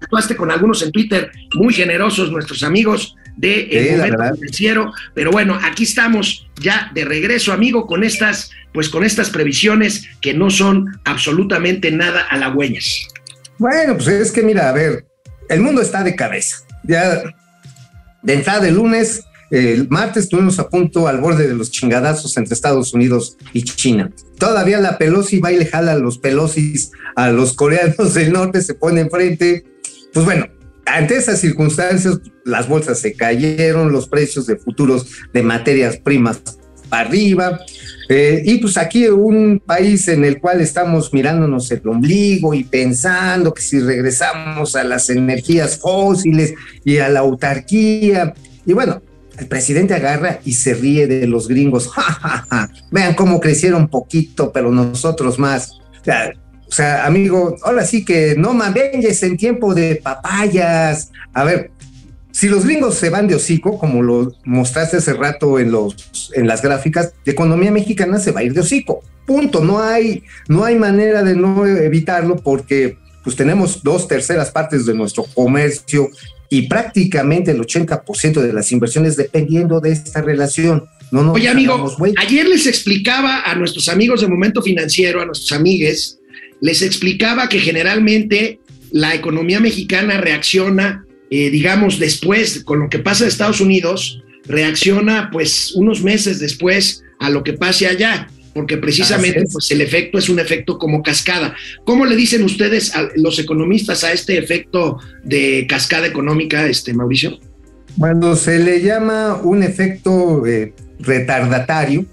actuaste 0.00 0.36
con 0.36 0.50
algunos 0.50 0.82
en 0.82 0.92
Twitter, 0.92 1.30
muy 1.54 1.74
generosos 1.74 2.30
nuestros 2.30 2.62
amigos 2.62 3.14
de 3.36 3.62
el 3.70 3.98
momento 3.98 4.34
financiero, 4.34 4.92
pero 5.14 5.30
bueno, 5.30 5.58
aquí 5.62 5.84
estamos 5.84 6.48
ya 6.60 6.90
de 6.94 7.04
regreso, 7.04 7.52
amigo, 7.52 7.86
con 7.86 8.02
estas, 8.02 8.50
pues 8.72 8.88
con 8.88 9.04
estas 9.04 9.30
previsiones 9.30 10.08
que 10.20 10.34
no 10.34 10.50
son 10.50 11.00
absolutamente 11.04 11.90
nada 11.90 12.26
halagüeñas. 12.30 13.06
Bueno, 13.58 13.94
pues 13.94 14.08
es 14.08 14.32
que 14.32 14.42
mira, 14.42 14.68
a 14.68 14.72
ver, 14.72 15.06
el 15.48 15.60
mundo 15.60 15.82
está 15.82 16.02
de 16.02 16.14
cabeza. 16.14 16.58
Ya 16.84 17.22
de 18.22 18.34
entrada 18.34 18.60
de 18.60 18.72
lunes, 18.72 19.22
el 19.50 19.88
martes 19.88 20.24
estuvimos 20.24 20.58
a 20.58 20.68
punto 20.68 21.08
al 21.08 21.20
borde 21.20 21.48
de 21.48 21.54
los 21.54 21.70
chingadazos 21.70 22.36
entre 22.36 22.54
Estados 22.54 22.92
Unidos 22.92 23.36
y 23.52 23.62
China. 23.62 24.10
Todavía 24.38 24.80
la 24.80 24.98
Pelosi 24.98 25.38
va 25.40 25.52
y 25.52 25.58
le 25.58 25.66
jala 25.66 25.92
a 25.92 25.98
los 25.98 26.18
Pelosis 26.18 26.90
a 27.16 27.30
los 27.30 27.54
coreanos 27.54 28.14
del 28.14 28.32
norte, 28.32 28.60
se 28.60 28.74
pone 28.74 29.00
enfrente. 29.00 29.64
Pues 30.12 30.24
bueno, 30.24 30.46
ante 30.86 31.16
esas 31.16 31.40
circunstancias, 31.40 32.20
las 32.44 32.68
bolsas 32.68 33.00
se 33.00 33.14
cayeron, 33.14 33.92
los 33.92 34.08
precios 34.08 34.46
de 34.46 34.56
futuros 34.56 35.06
de 35.32 35.42
materias 35.42 35.96
primas 35.96 36.40
para 36.88 37.08
arriba. 37.08 37.60
Eh, 38.08 38.42
y 38.44 38.56
pues 38.58 38.78
aquí 38.78 39.06
un 39.08 39.60
país 39.64 40.08
en 40.08 40.24
el 40.24 40.40
cual 40.40 40.60
estamos 40.60 41.12
mirándonos 41.12 41.70
el 41.70 41.86
ombligo 41.86 42.54
y 42.54 42.64
pensando 42.64 43.52
que 43.52 43.60
si 43.60 43.80
regresamos 43.80 44.76
a 44.76 44.84
las 44.84 45.10
energías 45.10 45.78
fósiles 45.78 46.54
y 46.84 46.98
a 46.98 47.10
la 47.10 47.20
autarquía, 47.20 48.32
y 48.64 48.72
bueno, 48.72 49.02
el 49.38 49.46
presidente 49.46 49.94
agarra 49.94 50.40
y 50.44 50.52
se 50.52 50.74
ríe 50.74 51.06
de 51.06 51.26
los 51.26 51.48
gringos. 51.48 51.90
Vean 52.90 53.14
cómo 53.14 53.40
crecieron 53.40 53.88
poquito, 53.88 54.52
pero 54.52 54.70
nosotros 54.70 55.38
más. 55.38 55.78
O 56.68 56.72
sea, 56.72 57.06
amigo, 57.06 57.56
ahora 57.62 57.84
sí 57.84 58.04
que 58.04 58.34
no 58.36 58.52
mames 58.52 59.22
en 59.22 59.36
tiempo 59.36 59.74
de 59.74 59.96
papayas. 59.96 61.10
A 61.32 61.44
ver, 61.44 61.70
si 62.30 62.48
los 62.48 62.64
gringos 62.64 62.94
se 62.94 63.10
van 63.10 63.26
de 63.26 63.34
hocico, 63.34 63.78
como 63.78 64.02
lo 64.02 64.32
mostraste 64.44 64.98
hace 64.98 65.12
rato 65.14 65.58
en, 65.58 65.72
los, 65.72 66.30
en 66.34 66.46
las 66.46 66.62
gráficas, 66.62 67.12
la 67.24 67.32
economía 67.32 67.70
mexicana 67.70 68.18
se 68.18 68.32
va 68.32 68.40
a 68.40 68.44
ir 68.44 68.52
de 68.52 68.60
hocico. 68.60 69.02
Punto. 69.26 69.64
No 69.64 69.80
hay, 69.82 70.24
no 70.48 70.64
hay 70.64 70.76
manera 70.76 71.22
de 71.22 71.34
no 71.34 71.66
evitarlo 71.66 72.36
porque 72.36 72.96
pues 73.24 73.36
tenemos 73.36 73.82
dos 73.82 74.08
terceras 74.08 74.50
partes 74.50 74.86
de 74.86 74.94
nuestro 74.94 75.24
comercio 75.34 76.10
y 76.50 76.62
prácticamente 76.62 77.50
el 77.50 77.60
80% 77.60 78.40
de 78.40 78.52
las 78.52 78.72
inversiones 78.72 79.16
dependiendo 79.16 79.80
de 79.80 79.92
esta 79.92 80.22
relación. 80.22 80.84
No 81.10 81.32
Oye, 81.32 81.48
amigo, 81.48 81.96
ayer 82.18 82.46
les 82.46 82.66
explicaba 82.66 83.42
a 83.42 83.54
nuestros 83.54 83.88
amigos 83.88 84.20
de 84.20 84.28
Momento 84.28 84.60
Financiero, 84.60 85.22
a 85.22 85.26
nuestros 85.26 85.52
amigues, 85.52 86.18
les 86.60 86.82
explicaba 86.82 87.48
que 87.48 87.60
generalmente 87.60 88.60
la 88.90 89.14
economía 89.14 89.60
mexicana 89.60 90.20
reacciona 90.20 91.06
eh, 91.30 91.50
digamos, 91.50 91.98
después, 91.98 92.64
con 92.64 92.80
lo 92.80 92.88
que 92.88 92.98
pasa 92.98 93.24
en 93.24 93.28
Estados 93.28 93.60
Unidos, 93.60 94.22
reacciona 94.46 95.28
pues 95.30 95.72
unos 95.74 96.02
meses 96.02 96.40
después 96.40 97.02
a 97.20 97.28
lo 97.28 97.42
que 97.42 97.52
pase 97.52 97.86
allá, 97.86 98.28
porque 98.58 98.76
precisamente 98.76 99.44
pues 99.52 99.70
el 99.70 99.80
efecto 99.82 100.18
es 100.18 100.28
un 100.28 100.40
efecto 100.40 100.78
como 100.78 101.00
cascada. 101.00 101.54
¿Cómo 101.84 102.04
le 102.04 102.16
dicen 102.16 102.42
ustedes 102.42 102.92
a 102.96 103.08
los 103.14 103.38
economistas 103.38 104.02
a 104.02 104.12
este 104.12 104.36
efecto 104.36 104.98
de 105.22 105.64
cascada 105.68 106.08
económica, 106.08 106.66
este 106.66 106.92
Mauricio? 106.92 107.38
Bueno, 107.94 108.34
se 108.34 108.58
le 108.58 108.82
llama 108.82 109.36
un 109.36 109.62
efecto 109.62 110.44
eh, 110.44 110.72
retardatario, 110.98 112.04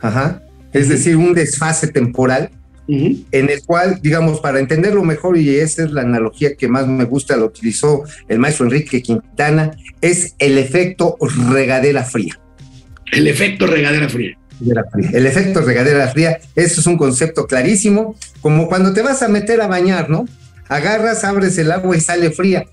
ajá, 0.00 0.42
es 0.72 0.88
decir, 0.88 1.16
un 1.16 1.34
desfase 1.34 1.88
temporal 1.88 2.48
en 2.88 3.50
el 3.50 3.62
cual, 3.66 4.00
digamos, 4.02 4.40
para 4.40 4.58
entenderlo 4.58 5.04
mejor, 5.04 5.36
y 5.36 5.50
esa 5.50 5.84
es 5.84 5.92
la 5.92 6.00
analogía 6.00 6.54
que 6.56 6.66
más 6.66 6.88
me 6.88 7.04
gusta, 7.04 7.36
lo 7.36 7.44
utilizó 7.44 8.04
el 8.26 8.38
maestro 8.38 8.64
Enrique 8.64 9.02
Quintana, 9.02 9.72
es 10.00 10.34
el 10.38 10.56
efecto 10.56 11.18
regadera 11.50 12.04
fría. 12.04 12.40
El 13.12 13.28
efecto 13.28 13.66
regadera 13.66 14.08
fría. 14.08 14.39
El 15.12 15.26
efecto 15.26 15.60
regadera 15.62 16.08
fría, 16.08 16.38
eso 16.54 16.80
es 16.80 16.86
un 16.86 16.96
concepto 16.96 17.46
clarísimo, 17.46 18.16
como 18.40 18.68
cuando 18.68 18.92
te 18.92 19.02
vas 19.02 19.22
a 19.22 19.28
meter 19.28 19.60
a 19.60 19.66
bañar, 19.66 20.10
¿no? 20.10 20.28
Agarras, 20.68 21.24
abres 21.24 21.58
el 21.58 21.72
agua 21.72 21.96
y 21.96 22.00
sale 22.00 22.30
fría. 22.30 22.64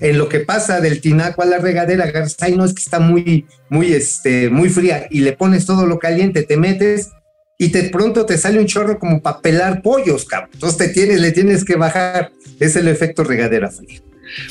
En 0.00 0.18
lo 0.18 0.28
que 0.28 0.40
pasa 0.40 0.80
del 0.80 1.00
tinaco 1.00 1.42
a 1.42 1.46
la 1.46 1.58
regadera, 1.58 2.04
agarras, 2.04 2.36
ay, 2.40 2.56
no, 2.56 2.64
es 2.64 2.74
que 2.74 2.82
está 2.82 2.98
muy, 2.98 3.46
muy, 3.68 3.92
este, 3.92 4.50
muy 4.50 4.68
fría, 4.68 5.06
y 5.10 5.20
le 5.20 5.32
pones 5.32 5.66
todo 5.66 5.86
lo 5.86 5.98
caliente, 5.98 6.42
te 6.42 6.56
metes 6.56 7.10
y 7.58 7.68
de 7.68 7.84
pronto 7.90 8.26
te 8.26 8.38
sale 8.38 8.58
un 8.58 8.66
chorro 8.66 8.98
como 8.98 9.22
para 9.22 9.40
pelar 9.40 9.82
pollos, 9.82 10.24
cabrón. 10.24 10.50
Entonces 10.54 10.78
te 10.78 10.88
tienes, 10.88 11.20
le 11.20 11.30
tienes 11.30 11.64
que 11.64 11.76
bajar. 11.76 12.32
Es 12.58 12.74
el 12.74 12.88
efecto 12.88 13.22
regadera 13.22 13.70
fría. 13.70 14.00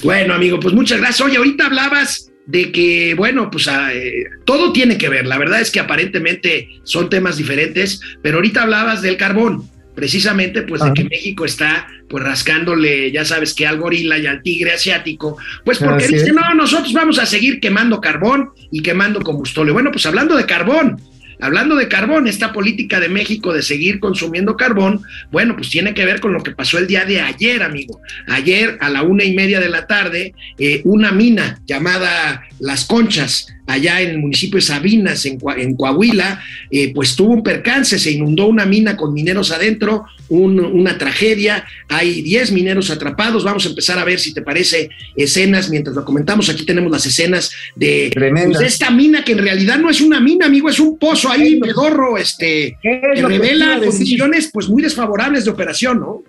Bueno, 0.03 0.33
amigo, 0.33 0.59
pues 0.61 0.73
muchas 0.73 0.99
gracias. 0.99 1.19
Oye, 1.19 1.35
ahorita 1.35 1.65
hablabas 1.65 2.30
de 2.45 2.71
que, 2.71 3.13
bueno, 3.15 3.49
pues 3.49 3.67
ah, 3.67 3.93
eh, 3.93 4.25
todo 4.45 4.73
tiene 4.73 4.97
que 4.97 5.09
ver. 5.09 5.25
La 5.25 5.37
verdad 5.37 5.61
es 5.61 5.71
que 5.71 5.79
aparentemente 5.79 6.69
son 6.83 7.09
temas 7.09 7.37
diferentes, 7.37 8.01
pero 8.21 8.37
ahorita 8.37 8.63
hablabas 8.63 9.01
del 9.01 9.17
carbón, 9.17 9.69
precisamente 9.95 10.63
pues 10.63 10.81
de 10.83 10.93
que 10.93 11.03
México 11.03 11.45
está 11.45 11.87
pues 12.09 12.23
rascándole, 12.23 13.11
ya 13.11 13.23
sabes 13.23 13.53
que 13.53 13.65
al 13.65 13.77
gorila 13.77 14.17
y 14.17 14.25
al 14.25 14.41
tigre 14.41 14.73
asiático, 14.73 15.37
pues 15.63 15.79
porque 15.79 16.07
dice, 16.07 16.33
no, 16.33 16.53
nosotros 16.55 16.91
vamos 16.93 17.19
a 17.19 17.25
seguir 17.25 17.59
quemando 17.59 18.01
carbón 18.01 18.51
y 18.71 18.81
quemando 18.81 19.21
combustible. 19.21 19.71
Bueno, 19.71 19.91
pues 19.91 20.05
hablando 20.05 20.35
de 20.35 20.45
carbón, 20.45 20.99
Hablando 21.41 21.75
de 21.75 21.87
carbón, 21.87 22.27
esta 22.27 22.53
política 22.53 22.99
de 22.99 23.09
México 23.09 23.51
de 23.51 23.63
seguir 23.63 23.99
consumiendo 23.99 24.55
carbón, 24.55 25.01
bueno, 25.31 25.55
pues 25.55 25.69
tiene 25.69 25.93
que 25.93 26.05
ver 26.05 26.21
con 26.21 26.33
lo 26.33 26.43
que 26.43 26.51
pasó 26.51 26.77
el 26.77 26.87
día 26.87 27.03
de 27.03 27.19
ayer, 27.19 27.63
amigo. 27.63 27.99
Ayer 28.27 28.77
a 28.79 28.89
la 28.89 29.01
una 29.01 29.23
y 29.23 29.33
media 29.33 29.59
de 29.59 29.69
la 29.69 29.87
tarde, 29.87 30.33
eh, 30.59 30.81
una 30.85 31.11
mina 31.11 31.59
llamada 31.65 32.43
Las 32.59 32.85
Conchas, 32.85 33.47
allá 33.71 34.01
en 34.01 34.11
el 34.11 34.19
municipio 34.19 34.57
de 34.57 34.61
Sabinas, 34.61 35.25
en, 35.25 35.39
Coahuila, 35.75 36.43
eh, 36.69 36.91
pues 36.93 37.15
tuvo 37.15 37.33
un 37.33 37.43
percance, 37.43 37.97
se 37.97 38.11
inundó 38.11 38.47
una 38.47 38.65
mina 38.65 38.97
con 38.97 39.13
mineros 39.13 39.51
adentro, 39.51 40.05
una 40.29 40.97
tragedia, 40.97 41.65
hay 41.89 42.21
10 42.21 42.53
mineros 42.53 42.89
atrapados, 42.89 43.43
vamos 43.43 43.65
a 43.65 43.69
empezar 43.69 43.99
a 43.99 44.05
ver 44.05 44.19
si 44.19 44.33
te 44.33 44.41
parece 44.41 44.89
escenas, 45.15 45.69
mientras 45.69 45.95
lo 45.95 46.05
comentamos, 46.05 46.49
aquí 46.49 46.65
tenemos 46.65 46.91
las 46.91 47.05
escenas 47.05 47.51
de, 47.75 48.11
pues, 48.13 48.61
esta 48.61 48.91
mina 48.91 49.23
que 49.25 49.33
en 49.33 49.39
realidad 49.39 49.77
no 49.77 49.89
es 49.89 49.99
una 49.99 50.19
mina, 50.19 50.45
amigo, 50.45 50.69
es 50.69 50.79
un 50.79 50.97
pozo 50.97 51.29
ahí 51.31 51.59
pedorro, 51.59 52.17
este, 52.17 52.77
que 52.81 53.01
revela 53.15 53.79
condiciones 53.79 54.49
pues 54.51 54.69
muy 54.69 54.83
desfavorables 54.83 55.45
de 55.45 55.51
operación, 55.51 55.99
¿no? 55.99 56.23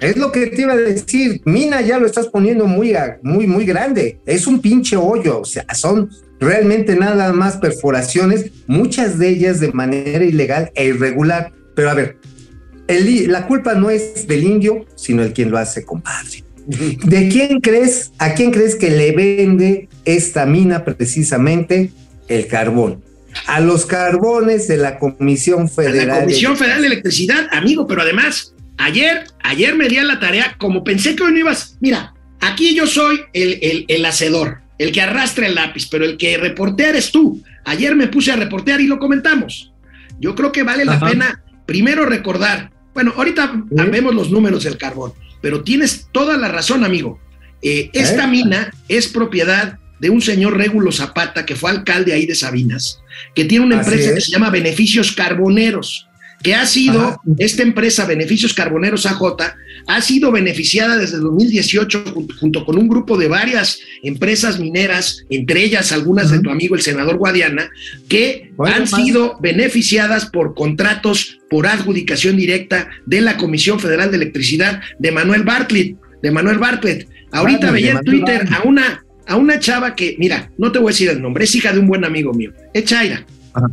Es 0.00 0.16
lo 0.16 0.30
que 0.30 0.46
te 0.48 0.62
iba 0.62 0.74
a 0.74 0.76
decir, 0.76 1.40
mina 1.44 1.80
ya 1.80 1.98
lo 1.98 2.06
estás 2.06 2.26
poniendo 2.26 2.66
muy, 2.66 2.94
muy, 3.22 3.46
muy 3.46 3.64
grande, 3.64 4.20
es 4.26 4.46
un 4.46 4.60
pinche 4.60 4.96
hoyo, 4.96 5.40
o 5.40 5.44
sea, 5.44 5.64
son 5.74 6.10
realmente 6.38 6.96
nada 6.96 7.32
más 7.32 7.56
perforaciones, 7.56 8.50
muchas 8.66 9.18
de 9.18 9.28
ellas 9.28 9.60
de 9.60 9.72
manera 9.72 10.24
ilegal 10.24 10.70
e 10.74 10.86
irregular. 10.86 11.52
Pero 11.74 11.90
a 11.90 11.94
ver, 11.94 12.18
la 12.88 13.46
culpa 13.46 13.74
no 13.74 13.90
es 13.90 14.26
del 14.26 14.44
indio, 14.44 14.86
sino 14.96 15.22
el 15.22 15.32
quien 15.32 15.50
lo 15.50 15.58
hace, 15.58 15.84
compadre. 15.84 16.44
¿De 16.66 17.28
quién 17.28 17.60
crees, 17.60 18.12
a 18.18 18.34
quién 18.34 18.50
crees 18.50 18.74
que 18.74 18.90
le 18.90 19.12
vende 19.12 19.88
esta 20.04 20.46
mina 20.46 20.84
precisamente? 20.84 21.90
El 22.28 22.48
carbón. 22.48 23.04
A 23.46 23.60
los 23.60 23.86
carbones 23.86 24.68
de 24.68 24.76
la 24.76 24.98
Comisión 24.98 25.68
Federal. 25.68 26.08
la 26.08 26.20
Comisión 26.20 26.56
Federal 26.56 26.80
de 26.80 26.86
Electricidad, 26.88 27.48
amigo, 27.52 27.86
pero 27.86 28.02
además, 28.02 28.54
ayer, 28.78 29.26
ayer 29.42 29.74
me 29.74 29.88
di 29.88 29.98
a 29.98 30.04
la 30.04 30.18
tarea, 30.18 30.56
como 30.58 30.84
pensé 30.84 31.14
que 31.14 31.22
hoy 31.22 31.32
no 31.32 31.38
ibas, 31.38 31.76
mira, 31.80 32.14
aquí 32.40 32.74
yo 32.74 32.86
soy 32.86 33.20
el, 33.32 33.58
el, 33.62 33.84
el 33.88 34.04
hacedor, 34.04 34.60
el 34.78 34.92
que 34.92 35.02
arrastra 35.02 35.46
el 35.46 35.54
lápiz, 35.54 35.88
pero 35.90 36.04
el 36.04 36.16
que 36.16 36.36
reportea 36.36 36.90
eres 36.90 37.10
tú. 37.10 37.42
Ayer 37.64 37.96
me 37.96 38.08
puse 38.08 38.32
a 38.32 38.36
reportear 38.36 38.80
y 38.80 38.86
lo 38.86 38.98
comentamos. 38.98 39.72
Yo 40.20 40.34
creo 40.34 40.52
que 40.52 40.62
vale 40.62 40.84
la 40.84 41.00
pena 41.00 41.42
primero 41.66 42.06
recordar, 42.06 42.70
bueno, 42.94 43.12
ahorita 43.16 43.64
vemos 43.66 44.14
los 44.14 44.30
números 44.30 44.64
del 44.64 44.78
carbón, 44.78 45.12
pero 45.42 45.62
tienes 45.62 46.08
toda 46.12 46.36
la 46.38 46.48
razón, 46.48 46.84
amigo. 46.84 47.20
Eh, 47.60 47.90
esta 47.92 48.26
mina 48.26 48.72
es 48.88 49.08
propiedad 49.08 49.78
de 50.00 50.10
un 50.10 50.20
señor 50.20 50.56
Régulo 50.56 50.92
Zapata, 50.92 51.46
que 51.46 51.56
fue 51.56 51.70
alcalde 51.70 52.12
ahí 52.12 52.26
de 52.26 52.34
Sabinas, 52.34 53.00
que 53.34 53.44
tiene 53.44 53.64
una 53.64 53.80
Así 53.80 53.90
empresa 53.90 54.14
que 54.14 54.20
se 54.20 54.30
llama 54.32 54.50
Beneficios 54.50 55.12
Carboneros, 55.12 56.06
que 56.42 56.54
ha 56.54 56.66
sido, 56.66 57.00
Ajá. 57.00 57.20
esta 57.38 57.62
empresa 57.62 58.04
Beneficios 58.04 58.52
Carboneros 58.52 59.06
AJ, 59.06 59.22
ha 59.88 60.00
sido 60.02 60.30
beneficiada 60.32 60.96
desde 60.96 61.16
el 61.16 61.22
2018 61.22 62.04
junto, 62.12 62.34
junto 62.36 62.64
con 62.64 62.76
un 62.76 62.88
grupo 62.88 63.16
de 63.16 63.28
varias 63.28 63.78
empresas 64.02 64.58
mineras, 64.58 65.24
entre 65.30 65.62
ellas 65.64 65.92
algunas 65.92 66.30
de 66.30 66.40
tu 66.40 66.50
amigo 66.50 66.74
el 66.74 66.82
senador 66.82 67.16
Guadiana, 67.16 67.70
que 68.08 68.50
Bueno, 68.56 68.74
han 68.76 68.82
más. 68.82 68.90
sido 68.90 69.38
beneficiadas 69.40 70.26
por 70.26 70.54
contratos 70.54 71.38
por 71.48 71.66
adjudicación 71.66 72.36
directa 72.36 72.88
de 73.06 73.20
la 73.22 73.36
Comisión 73.36 73.80
Federal 73.80 74.10
de 74.10 74.16
Electricidad 74.18 74.80
de 74.98 75.12
Manuel 75.12 75.42
Bartlett, 75.44 75.96
de 76.22 76.30
Manuel 76.30 76.58
Bartlett. 76.58 77.08
Ahorita 77.32 77.70
veía 77.70 77.92
en 77.92 78.04
Twitter 78.04 78.46
a 78.50 78.62
una, 78.66 79.04
a 79.26 79.36
una 79.36 79.58
chava 79.58 79.94
que, 79.94 80.16
mira, 80.18 80.50
no 80.58 80.72
te 80.72 80.78
voy 80.78 80.90
a 80.90 80.92
decir 80.92 81.10
el 81.10 81.20
nombre, 81.20 81.44
es 81.44 81.54
hija 81.54 81.72
de 81.72 81.78
un 81.78 81.86
buen 81.86 82.04
amigo 82.04 82.32
mío, 82.32 82.52
es 82.72 82.84
Chaira. 82.84 83.24
Ajá. 83.52 83.70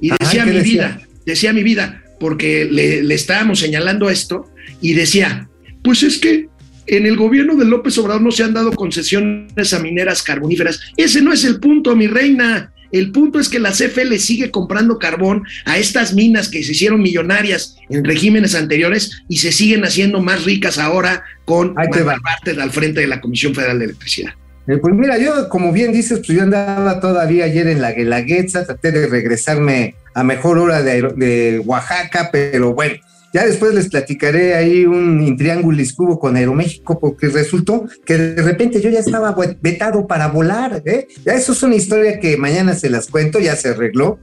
Y 0.00 0.10
decía 0.10 0.44
¿qué 0.44 0.50
mi 0.50 0.56
decía? 0.58 0.86
vida, 0.88 1.00
decía 1.24 1.52
mi 1.52 1.62
vida, 1.62 2.02
porque 2.20 2.68
le, 2.70 3.02
le 3.02 3.14
estábamos 3.14 3.58
señalando 3.58 4.10
esto 4.10 4.50
y 4.80 4.92
decía, 4.92 5.48
pues 5.82 6.02
es 6.02 6.18
que 6.18 6.48
en 6.86 7.06
el 7.06 7.16
gobierno 7.16 7.56
de 7.56 7.64
López 7.64 7.98
Obrador 7.98 8.22
no 8.22 8.30
se 8.30 8.44
han 8.44 8.54
dado 8.54 8.72
concesiones 8.72 9.72
a 9.72 9.80
mineras 9.80 10.22
carboníferas. 10.22 10.80
Ese 10.96 11.20
no 11.20 11.32
es 11.32 11.44
el 11.44 11.58
punto, 11.58 11.96
mi 11.96 12.06
reina. 12.06 12.72
El 12.92 13.10
punto 13.10 13.40
es 13.40 13.48
que 13.48 13.58
la 13.58 13.72
CFE 13.72 14.04
le 14.04 14.18
sigue 14.20 14.50
comprando 14.52 14.98
carbón 14.98 15.42
a 15.64 15.76
estas 15.76 16.14
minas 16.14 16.48
que 16.48 16.62
se 16.62 16.72
hicieron 16.72 17.02
millonarias 17.02 17.76
en 17.90 18.04
regímenes 18.04 18.54
anteriores 18.54 19.22
y 19.28 19.38
se 19.38 19.50
siguen 19.50 19.84
haciendo 19.84 20.22
más 20.22 20.44
ricas 20.44 20.78
ahora 20.78 21.24
con 21.44 21.74
Manuel 21.74 22.60
al 22.60 22.70
frente 22.70 23.00
de 23.00 23.08
la 23.08 23.20
Comisión 23.20 23.54
Federal 23.54 23.80
de 23.80 23.86
Electricidad. 23.86 24.34
Eh, 24.66 24.78
Pues 24.78 24.94
mira, 24.94 25.18
yo, 25.18 25.48
como 25.48 25.72
bien 25.72 25.92
dices, 25.92 26.18
pues 26.18 26.36
yo 26.36 26.42
andaba 26.42 27.00
todavía 27.00 27.44
ayer 27.44 27.68
en 27.68 27.80
la 27.80 27.92
Guelaguetza, 27.92 28.64
traté 28.64 28.90
de 28.92 29.06
regresarme 29.06 29.94
a 30.14 30.24
mejor 30.24 30.58
hora 30.58 30.82
de, 30.82 31.62
Oaxaca, 31.64 32.30
pero 32.32 32.74
bueno, 32.74 32.94
ya 33.32 33.44
después 33.44 33.74
les 33.74 33.88
platicaré 33.88 34.54
ahí 34.54 34.86
un 34.86 35.36
triángulo 35.36 35.76
que 35.76 35.92
hubo 35.98 36.18
con 36.18 36.36
Aeroméxico, 36.36 36.98
porque 36.98 37.28
resultó 37.28 37.86
que 38.04 38.16
de 38.16 38.42
repente 38.42 38.80
yo 38.80 38.88
ya 38.88 39.00
estaba 39.00 39.36
vetado 39.60 40.06
para 40.06 40.28
volar, 40.28 40.82
¿eh? 40.86 41.06
Ya 41.24 41.34
eso 41.34 41.52
es 41.52 41.62
una 41.62 41.74
historia 41.74 42.18
que 42.18 42.36
mañana 42.38 42.74
se 42.74 42.88
las 42.88 43.08
cuento, 43.08 43.38
ya 43.38 43.54
se 43.56 43.68
arregló, 43.68 44.18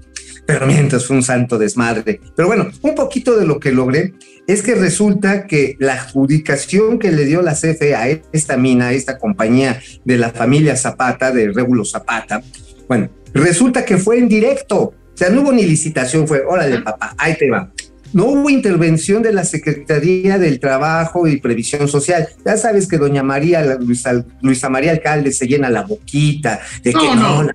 pero 0.45 0.67
mientras 0.67 1.05
fue 1.05 1.15
un 1.15 1.23
santo 1.23 1.57
desmadre. 1.57 2.19
Pero 2.35 2.47
bueno, 2.47 2.69
un 2.81 2.95
poquito 2.95 3.35
de 3.37 3.45
lo 3.45 3.59
que 3.59 3.71
logré 3.71 4.13
es 4.47 4.61
que 4.61 4.75
resulta 4.75 5.47
que 5.47 5.77
la 5.79 5.93
adjudicación 5.93 6.99
que 6.99 7.11
le 7.11 7.25
dio 7.25 7.41
la 7.41 7.53
CFE 7.53 7.95
a 7.95 8.07
esta 8.31 8.57
mina, 8.57 8.87
a 8.87 8.93
esta 8.93 9.17
compañía 9.17 9.81
de 10.03 10.17
la 10.17 10.31
familia 10.31 10.75
Zapata, 10.75 11.31
de 11.31 11.51
Régulo 11.51 11.85
Zapata, 11.85 12.41
bueno, 12.87 13.09
resulta 13.33 13.85
que 13.85 13.97
fue 13.97 14.17
en 14.17 14.27
directo. 14.27 14.77
O 14.79 15.17
sea, 15.17 15.29
no 15.29 15.41
hubo 15.41 15.53
ni 15.53 15.63
licitación, 15.63 16.27
fue, 16.27 16.43
órale, 16.43 16.79
papá, 16.79 17.13
ahí 17.17 17.35
te 17.37 17.49
va. 17.49 17.71
No 18.13 18.25
hubo 18.25 18.49
intervención 18.49 19.23
de 19.23 19.33
la 19.33 19.43
Secretaría 19.43 20.37
del 20.37 20.59
Trabajo 20.59 21.27
y 21.27 21.37
Previsión 21.37 21.87
Social. 21.87 22.27
Ya 22.45 22.57
sabes 22.57 22.87
que 22.87 22.97
doña 22.97 23.23
María, 23.23 23.77
Luisa, 23.79 24.23
Luisa 24.41 24.69
María 24.69 24.91
Alcalde 24.91 25.31
se 25.31 25.47
llena 25.47 25.69
la 25.69 25.81
boquita 25.81 26.61
de 26.83 26.93
No, 26.93 26.99
que 26.99 27.15
no, 27.15 27.43
no. 27.43 27.51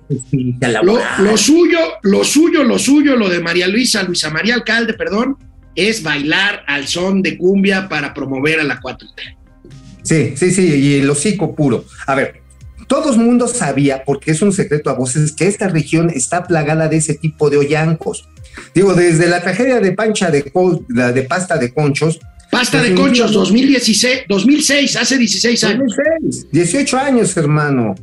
la 0.59 0.81
Lo, 0.83 0.99
lo 1.19 1.37
suyo, 1.37 1.79
lo 2.03 2.23
suyo, 2.23 2.63
lo 2.63 2.77
suyo, 2.77 3.15
lo 3.15 3.29
de 3.29 3.39
María 3.39 3.67
Luisa, 3.67 4.03
Luisa 4.03 4.29
María 4.29 4.55
Alcalde, 4.55 4.93
perdón, 4.93 5.37
es 5.75 6.03
bailar 6.03 6.63
al 6.67 6.87
son 6.87 7.21
de 7.21 7.37
cumbia 7.37 7.87
para 7.87 8.13
promover 8.13 8.59
a 8.59 8.63
la 8.63 8.79
4T. 8.81 9.37
Sí, 10.03 10.33
sí, 10.35 10.51
sí, 10.51 10.75
y 10.75 10.95
el 10.95 11.09
hocico 11.09 11.55
puro. 11.55 11.85
A 12.07 12.15
ver, 12.15 12.41
todo 12.87 13.13
el 13.13 13.19
mundo 13.19 13.47
sabía, 13.47 14.03
porque 14.03 14.31
es 14.31 14.41
un 14.41 14.51
secreto 14.51 14.89
a 14.89 14.93
voces, 14.93 15.31
que 15.33 15.47
esta 15.47 15.67
región 15.67 16.09
está 16.09 16.45
plagada 16.45 16.87
de 16.87 16.97
ese 16.97 17.13
tipo 17.13 17.49
de 17.49 17.57
hoyancos. 17.57 18.27
Digo, 18.73 18.93
desde 18.93 19.27
la 19.27 19.41
tragedia 19.41 19.79
de 19.79 19.91
Pancha 19.93 20.29
de, 20.31 20.51
la 20.89 21.11
de 21.11 21.23
pasta 21.23 21.57
de 21.57 21.73
conchos. 21.73 22.19
Pasta 22.51 22.81
de 22.81 22.95
conchos 22.95 23.31
2016, 23.31 24.21
2006, 24.27 24.95
hace 24.95 25.17
16 25.17 25.63
años. 25.65 25.95
2006, 26.21 26.47
18 26.51 26.97
años, 26.97 27.37
hermano. 27.37 27.95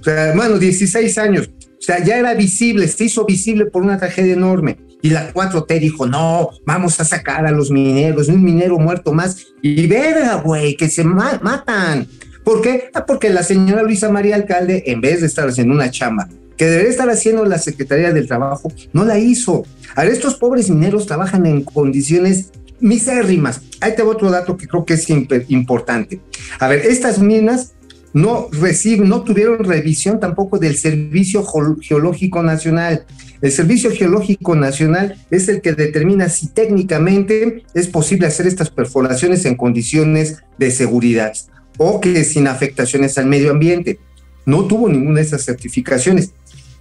O 0.00 0.04
sea, 0.04 0.28
hermano, 0.28 0.58
16 0.58 1.18
años. 1.18 1.50
O 1.78 1.82
sea, 1.84 2.02
ya 2.04 2.16
era 2.18 2.34
visible, 2.34 2.86
se 2.88 3.04
hizo 3.04 3.24
visible 3.24 3.66
por 3.66 3.82
una 3.82 3.98
tragedia 3.98 4.32
enorme. 4.34 4.78
Y 5.02 5.10
la 5.10 5.32
4T 5.32 5.80
dijo, 5.80 6.06
no, 6.06 6.50
vamos 6.64 7.00
a 7.00 7.04
sacar 7.04 7.44
a 7.46 7.50
los 7.50 7.70
mineros, 7.70 8.28
un 8.28 8.42
minero 8.42 8.78
muerto 8.78 9.12
más. 9.12 9.36
Y 9.60 9.86
verga, 9.88 10.34
güey, 10.36 10.76
que 10.76 10.88
se 10.88 11.02
ma- 11.02 11.40
matan. 11.42 12.06
¿Por 12.44 12.60
qué? 12.60 12.90
Ah, 12.94 13.04
porque 13.06 13.30
la 13.30 13.42
señora 13.42 13.82
Luisa 13.82 14.10
María 14.10 14.34
Alcalde, 14.36 14.84
en 14.86 15.00
vez 15.00 15.20
de 15.20 15.26
estar 15.26 15.48
haciendo 15.48 15.74
una 15.74 15.90
chamba 15.90 16.28
que 16.62 16.70
debería 16.70 16.90
estar 16.92 17.10
haciendo 17.10 17.44
la 17.44 17.58
Secretaría 17.58 18.12
del 18.12 18.28
Trabajo, 18.28 18.72
no 18.92 19.04
la 19.04 19.18
hizo. 19.18 19.64
Ahora, 19.96 20.10
estos 20.12 20.36
pobres 20.36 20.70
mineros 20.70 21.06
trabajan 21.06 21.44
en 21.44 21.62
condiciones 21.64 22.50
misérrimas. 22.78 23.62
Ahí 23.80 23.96
te 23.96 24.02
otro 24.02 24.30
dato 24.30 24.56
que 24.56 24.68
creo 24.68 24.84
que 24.84 24.94
es 24.94 25.08
imp- 25.10 25.44
importante. 25.48 26.20
A 26.60 26.68
ver, 26.68 26.86
estas 26.86 27.18
minas 27.18 27.72
no 28.12 28.46
reciben, 28.52 29.08
no 29.08 29.22
tuvieron 29.24 29.64
revisión 29.64 30.20
tampoco 30.20 30.60
del 30.60 30.76
Servicio 30.76 31.42
Geo- 31.42 31.78
Geológico 31.80 32.44
Nacional. 32.44 33.06
El 33.40 33.50
Servicio 33.50 33.90
Geológico 33.90 34.54
Nacional 34.54 35.16
es 35.32 35.48
el 35.48 35.62
que 35.62 35.72
determina 35.72 36.28
si 36.28 36.46
técnicamente 36.46 37.64
es 37.74 37.88
posible 37.88 38.28
hacer 38.28 38.46
estas 38.46 38.70
perforaciones 38.70 39.44
en 39.46 39.56
condiciones 39.56 40.44
de 40.58 40.70
seguridad 40.70 41.32
o 41.76 42.00
que 42.00 42.22
sin 42.22 42.46
afectaciones 42.46 43.18
al 43.18 43.26
medio 43.26 43.50
ambiente. 43.50 43.98
No 44.46 44.64
tuvo 44.66 44.88
ninguna 44.88 45.16
de 45.20 45.26
esas 45.26 45.44
certificaciones. 45.44 46.32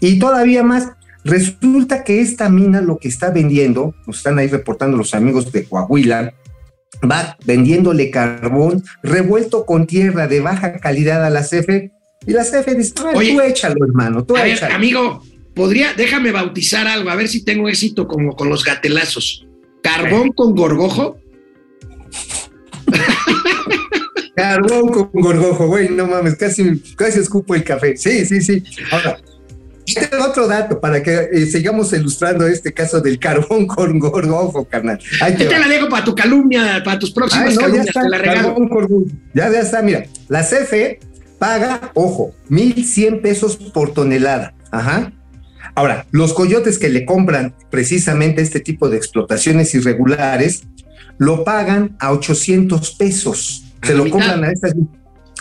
Y 0.01 0.19
todavía 0.19 0.63
más, 0.63 0.89
resulta 1.23 2.03
que 2.03 2.19
esta 2.19 2.49
mina 2.49 2.81
lo 2.81 2.97
que 2.97 3.07
está 3.07 3.29
vendiendo, 3.29 3.95
nos 4.07 4.17
están 4.17 4.39
ahí 4.39 4.47
reportando 4.47 4.97
los 4.97 5.13
amigos 5.13 5.51
de 5.51 5.63
Coahuila, 5.65 6.33
va 7.09 7.37
vendiéndole 7.45 8.09
carbón 8.11 8.83
revuelto 9.03 9.65
con 9.65 9.87
tierra 9.87 10.27
de 10.27 10.41
baja 10.41 10.73
calidad 10.79 11.23
a 11.25 11.29
la 11.29 11.43
CFE 11.43 11.91
y 12.27 12.31
la 12.33 12.43
CFE 12.43 12.75
dice, 12.75 12.93
"Ay, 13.05 13.13
Oye, 13.15 13.33
tú 13.33 13.41
échalo, 13.41 13.85
hermano, 13.85 14.25
tú 14.25 14.35
A 14.35 14.43
ver, 14.43 14.53
échalo. 14.53 14.75
amigo, 14.75 15.23
podría, 15.55 15.93
déjame 15.93 16.31
bautizar 16.31 16.87
algo, 16.87 17.09
a 17.09 17.15
ver 17.15 17.27
si 17.27 17.43
tengo 17.43 17.69
éxito 17.69 18.07
como 18.07 18.35
con 18.35 18.49
los 18.49 18.63
gatelazos. 18.63 19.47
¿Carbón 19.83 20.29
con 20.29 20.55
gorgojo? 20.55 21.17
Carbón 24.35 24.89
con 24.89 25.09
gorgojo, 25.13 25.67
güey, 25.67 25.89
no 25.89 26.07
mames, 26.07 26.35
casi, 26.35 26.79
casi 26.95 27.19
escupo 27.19 27.55
el 27.55 27.63
café. 27.63 27.97
Sí, 27.97 28.25
sí, 28.25 28.41
sí. 28.41 28.63
Ahora, 28.91 29.17
otro 30.21 30.47
dato 30.47 30.79
para 30.79 31.01
que 31.03 31.29
eh, 31.31 31.45
sigamos 31.45 31.91
ilustrando 31.93 32.47
este 32.47 32.73
caso 32.73 32.99
del 33.01 33.19
carbón 33.19 33.67
con 33.67 33.99
gorgojo, 33.99 34.65
carnal. 34.65 34.99
Ahí 35.21 35.33
te 35.35 35.43
Yo 35.43 35.49
te 35.49 35.55
va. 35.55 35.61
la 35.61 35.67
dejo 35.67 35.89
para 35.89 36.03
tu 36.05 36.15
calumnia, 36.15 36.81
para 36.83 36.99
tus 36.99 37.11
próximas 37.11 37.49
Ay, 37.49 37.55
no, 37.55 37.61
ya 37.61 37.65
calumnias, 37.67 37.87
está, 37.87 38.01
te 38.01 38.09
la 38.09 38.17
regalo. 38.17 38.41
carbón 38.41 38.55
con 38.55 38.69
gorgojo. 38.69 39.05
Ya, 39.33 39.51
ya 39.51 39.59
está, 39.59 39.81
mira, 39.81 40.05
la 40.27 40.41
CFE 40.43 40.99
paga, 41.39 41.91
ojo, 41.93 42.33
1.100 42.49 43.21
pesos 43.21 43.55
por 43.57 43.93
tonelada. 43.93 44.53
Ajá. 44.71 45.11
Ahora, 45.73 46.05
los 46.11 46.33
coyotes 46.33 46.77
que 46.77 46.89
le 46.89 47.05
compran 47.05 47.55
precisamente 47.69 48.41
este 48.41 48.59
tipo 48.59 48.89
de 48.89 48.97
explotaciones 48.97 49.73
irregulares, 49.73 50.63
lo 51.17 51.43
pagan 51.43 51.95
a 51.99 52.11
800 52.11 52.91
pesos. 52.95 53.63
Se 53.81 53.93
lo 53.95 54.03
mitad. 54.05 54.17
compran 54.19 54.43
a 54.43 54.51
estas. 54.51 54.73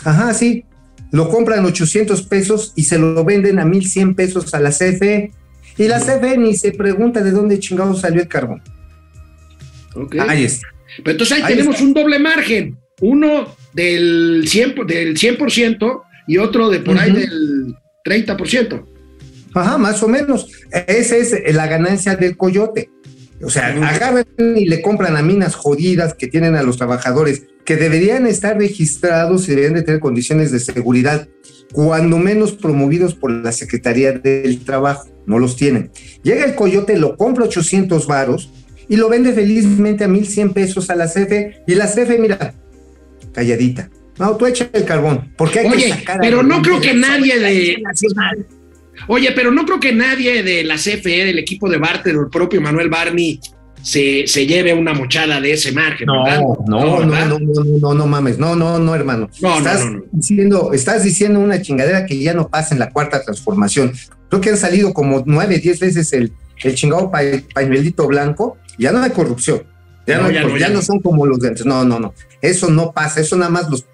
Ajá, 0.03 0.33
sí. 0.33 0.65
Lo 1.11 1.29
compran 1.29 1.65
800 1.65 2.21
pesos 2.23 2.73
y 2.75 2.83
se 2.83 2.97
lo 2.97 3.23
venden 3.25 3.59
a 3.59 3.65
1100 3.65 4.15
pesos 4.15 4.53
a 4.53 4.59
la 4.59 4.69
CFE. 4.71 5.31
Y 5.77 5.87
la 5.87 5.99
CFE 5.99 6.37
ni 6.37 6.55
se 6.55 6.71
pregunta 6.71 7.21
de 7.21 7.31
dónde 7.31 7.59
chingado 7.59 7.93
salió 7.95 8.21
el 8.21 8.27
carbón. 8.27 8.61
Ahí 10.27 10.45
está. 10.45 10.67
Pero 10.97 11.11
entonces 11.11 11.37
ahí, 11.37 11.43
Ahí 11.43 11.53
tenemos 11.55 11.75
está. 11.75 11.87
un 11.87 11.93
doble 11.93 12.19
margen. 12.19 12.77
Uno 13.01 13.55
del 13.73 14.43
100%, 14.47 14.75
por- 14.75 14.87
del 14.87 15.17
100% 15.17 16.01
y 16.27 16.37
otro 16.37 16.69
de 16.69 16.79
por 16.79 16.97
ahí 16.97 17.11
del 17.11 17.75
30%. 18.05 18.85
Ajá, 19.53 19.77
más 19.77 20.01
o 20.03 20.07
menos. 20.07 20.47
Esa 20.87 21.17
es 21.17 21.53
la 21.53 21.67
ganancia 21.67 22.15
del 22.15 22.37
coyote. 22.37 22.89
O 23.43 23.49
sea, 23.49 23.67
agarran 23.67 24.25
y 24.55 24.65
le 24.65 24.81
compran 24.81 25.17
a 25.17 25.21
minas 25.23 25.55
jodidas 25.55 26.13
que 26.13 26.27
tienen 26.27 26.55
a 26.55 26.61
los 26.63 26.77
trabajadores 26.77 27.43
que 27.65 27.75
deberían 27.75 28.25
estar 28.25 28.57
registrados 28.57 29.47
y 29.47 29.51
deberían 29.51 29.75
de 29.75 29.83
tener 29.83 29.99
condiciones 29.99 30.51
de 30.51 30.59
seguridad, 30.59 31.27
cuando 31.71 32.17
menos 32.17 32.51
promovidos 32.53 33.15
por 33.15 33.31
la 33.31 33.51
Secretaría 33.51 34.11
del 34.11 34.59
Trabajo. 34.59 35.07
No 35.25 35.39
los 35.39 35.55
tienen. 35.55 35.91
Llega 36.23 36.45
el 36.45 36.55
coyote, 36.55 36.97
lo 36.97 37.15
compra 37.15 37.45
800 37.45 38.07
varos 38.07 38.51
y 38.89 38.97
lo 38.97 39.07
vende 39.07 39.33
felizmente 39.33 40.03
a 40.03 40.07
1100 40.07 40.53
pesos 40.53 40.89
a 40.89 40.95
la 40.95 41.07
CFE. 41.07 41.63
Y 41.67 41.75
la 41.75 41.87
CFE, 41.87 42.17
mira, 42.17 42.53
calladita. 43.31 43.89
No, 44.19 44.35
tú 44.35 44.45
echa 44.45 44.69
el 44.73 44.83
carbón. 44.83 45.33
Porque 45.37 45.59
hay 45.59 45.69
que 45.69 45.75
Oye, 45.75 45.89
sacar 45.89 46.19
pero 46.19 46.43
no 46.43 46.61
creo 46.61 46.81
que 46.81 46.93
nadie 46.93 47.39
de. 47.39 47.77
Nacional. 47.81 48.45
Oye, 49.07 49.31
pero 49.31 49.51
no 49.51 49.65
creo 49.65 49.79
que 49.79 49.93
nadie 49.93 50.43
de 50.43 50.63
la 50.63 50.75
CFE, 50.75 51.25
del 51.25 51.39
equipo 51.39 51.69
de 51.69 51.77
Barter 51.77 52.17
o 52.17 52.21
el 52.21 52.29
propio 52.29 52.61
Manuel 52.61 52.89
Barney 52.89 53.39
se, 53.83 54.25
se 54.27 54.45
lleve 54.47 54.73
una 54.73 54.93
mochada 54.93 55.39
de 55.41 55.53
ese 55.53 55.71
margen. 55.71 56.07
No, 56.07 56.23
¿verdad? 56.23 56.41
no, 56.41 56.55
no, 56.67 56.97
¿verdad? 57.09 57.27
no, 57.27 57.39
no, 57.39 57.63
no, 57.63 57.77
no, 57.79 57.93
no 57.93 58.07
mames, 58.07 58.37
no, 58.37 58.55
no, 58.55 58.79
no, 58.79 58.95
hermano. 58.95 59.29
No, 59.41 59.49
no, 59.49 59.57
estás 59.57 59.85
no, 59.85 60.03
diciendo, 60.11 60.71
estás 60.73 61.03
diciendo 61.03 61.39
una 61.39 61.61
chingadera 61.61 62.05
que 62.05 62.19
ya 62.19 62.33
no 62.33 62.47
pasa 62.47 62.73
en 62.75 62.79
la 62.79 62.89
cuarta 62.91 63.23
transformación. 63.23 63.93
Creo 64.29 64.41
que 64.41 64.49
han 64.51 64.57
salido 64.57 64.93
como 64.93 65.23
nueve, 65.25 65.57
diez 65.59 65.79
veces 65.79 66.13
el, 66.13 66.31
el 66.63 66.75
chingado 66.75 67.11
pa- 67.11 67.21
pañuelito 67.53 68.07
blanco, 68.07 68.57
ya 68.77 68.91
no 68.91 69.01
hay 69.01 69.11
corrupción. 69.11 69.63
Ya 70.07 70.17
No, 70.19 70.31
ya 70.31 70.41
ya 70.57 70.69
no. 70.69 70.81
son 70.81 70.99
como 70.99 71.25
los 71.25 71.39
de 71.39 71.49
antes. 71.49 71.65
No, 71.65 71.83
no, 71.85 71.99
no. 71.99 72.13
Eso 72.41 72.69
no 72.69 72.91
pasa, 72.91 73.19
eso 73.21 73.35
nada 73.37 73.51
más 73.51 73.69
los 73.69 73.85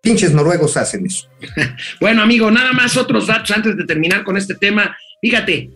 pinches 0.00 0.32
noruegos 0.32 0.76
hacen 0.76 1.06
eso. 1.06 1.28
Bueno, 2.00 2.22
amigo, 2.22 2.50
nada 2.50 2.72
más 2.72 2.96
otros 2.96 3.26
datos 3.28 3.50
antes 3.52 3.76
de 3.76 3.84
terminar 3.84 4.24
con 4.24 4.36
este 4.36 4.54
tema. 4.54 4.96
Fíjate, 5.20 5.70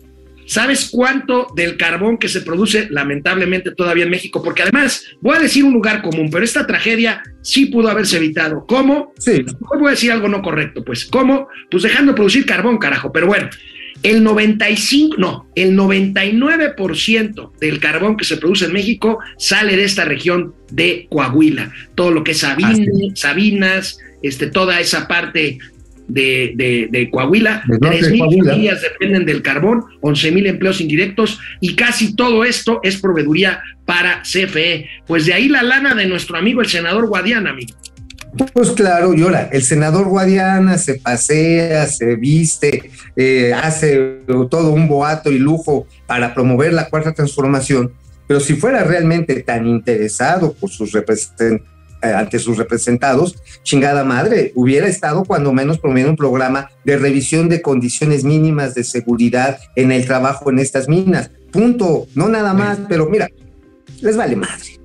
¿sabes 0.47 0.89
cuánto 0.89 1.47
del 1.55 1.77
carbón 1.77 2.17
que 2.17 2.29
se 2.29 2.41
produce 2.41 2.87
lamentablemente 2.89 3.71
todavía 3.71 4.05
en 4.05 4.09
México? 4.09 4.41
Porque 4.41 4.63
además, 4.63 5.05
voy 5.21 5.37
a 5.37 5.41
decir 5.41 5.63
un 5.63 5.73
lugar 5.73 6.01
común, 6.01 6.29
pero 6.31 6.43
esta 6.43 6.65
tragedia 6.65 7.21
sí 7.43 7.67
pudo 7.67 7.89
haberse 7.89 8.17
evitado. 8.17 8.65
¿Cómo? 8.67 9.13
Sí, 9.19 9.45
voy 9.77 9.87
a 9.87 9.91
decir 9.91 10.11
algo 10.11 10.27
no 10.27 10.41
correcto, 10.41 10.83
pues. 10.83 11.05
¿Cómo? 11.05 11.47
Pues 11.69 11.83
dejando 11.83 12.13
de 12.13 12.15
producir 12.15 12.45
carbón, 12.45 12.77
carajo. 12.77 13.11
Pero 13.11 13.27
bueno, 13.27 13.49
el 14.03 14.23
95, 14.23 15.15
no, 15.17 15.49
el 15.55 15.75
99% 15.75 17.51
del 17.59 17.79
carbón 17.79 18.15
que 18.15 18.25
se 18.25 18.37
produce 18.37 18.65
en 18.65 18.73
México 18.73 19.19
sale 19.37 19.75
de 19.75 19.83
esta 19.83 20.05
región 20.05 20.53
de 20.71 21.07
Coahuila. 21.09 21.71
Todo 21.95 22.11
lo 22.11 22.23
que 22.23 22.31
es 22.31 22.39
Sabine, 22.39 22.87
Sabinas, 23.15 23.99
este, 24.21 24.47
toda 24.47 24.79
esa 24.79 25.07
parte 25.07 25.59
de, 26.07 26.53
de- 26.55 26.87
de 26.91 27.09
Coahuila. 27.09 27.63
Del 27.67 27.79
norte 27.79 27.97
de 27.97 28.07
3.000 28.11 28.17
Coahuila. 28.19 28.51
familias 28.51 28.81
dependen 28.81 29.25
del 29.25 29.41
carbón, 29.41 29.83
11.000 30.01 30.47
empleos 30.47 30.81
indirectos 30.81 31.39
y 31.59 31.75
casi 31.75 32.15
todo 32.15 32.43
esto 32.45 32.79
es 32.83 32.97
proveeduría 32.97 33.61
para 33.85 34.21
CFE. 34.23 34.87
Pues 35.05 35.25
de 35.25 35.33
ahí 35.33 35.47
la 35.49 35.63
lana 35.63 35.95
de 35.95 36.05
nuestro 36.07 36.37
amigo 36.37 36.61
el 36.61 36.67
senador 36.67 37.07
Guadiana, 37.07 37.51
amigo. 37.51 37.73
Pues 38.53 38.71
claro, 38.71 39.13
y 39.15 39.21
ahora, 39.23 39.49
el 39.51 39.63
senador 39.63 40.07
Guadiana 40.09 40.77
se 40.77 40.95
pasea, 40.95 41.87
se 41.87 42.15
viste, 42.17 42.91
eh, 43.15 43.51
hace 43.53 44.19
todo 44.51 44.71
un 44.73 44.87
boato 44.87 45.31
y 45.31 45.39
lujo 45.39 45.87
para 46.05 46.33
promover 46.35 46.73
la 46.73 46.87
cuarta 46.89 47.13
transformación, 47.13 47.93
pero 48.27 48.39
si 48.39 48.53
fuera 48.55 48.83
realmente 48.83 49.41
tan 49.41 49.65
interesado 49.65 50.53
por 50.53 50.69
sus 50.69 50.91
represent- 50.93 51.39
eh, 51.39 51.61
ante 52.13 52.39
sus 52.39 52.57
representados, 52.57 53.37
chingada 53.63 54.03
madre, 54.03 54.51
hubiera 54.55 54.87
estado 54.87 55.23
cuando 55.25 55.51
menos 55.53 55.79
promoviendo 55.79 56.11
un 56.11 56.17
programa 56.17 56.69
de 56.83 56.97
revisión 56.97 57.49
de 57.49 57.61
condiciones 57.61 58.23
mínimas 58.23 58.75
de 58.75 58.83
seguridad 58.83 59.57
en 59.75 59.91
el 59.91 60.05
trabajo 60.05 60.49
en 60.49 60.59
estas 60.59 60.87
minas. 60.87 61.31
Punto, 61.51 62.07
no 62.15 62.27
nada 62.29 62.53
más, 62.53 62.79
pero 62.89 63.09
mira, 63.09 63.29
les 64.01 64.15
vale 64.17 64.35
madre. 64.35 64.79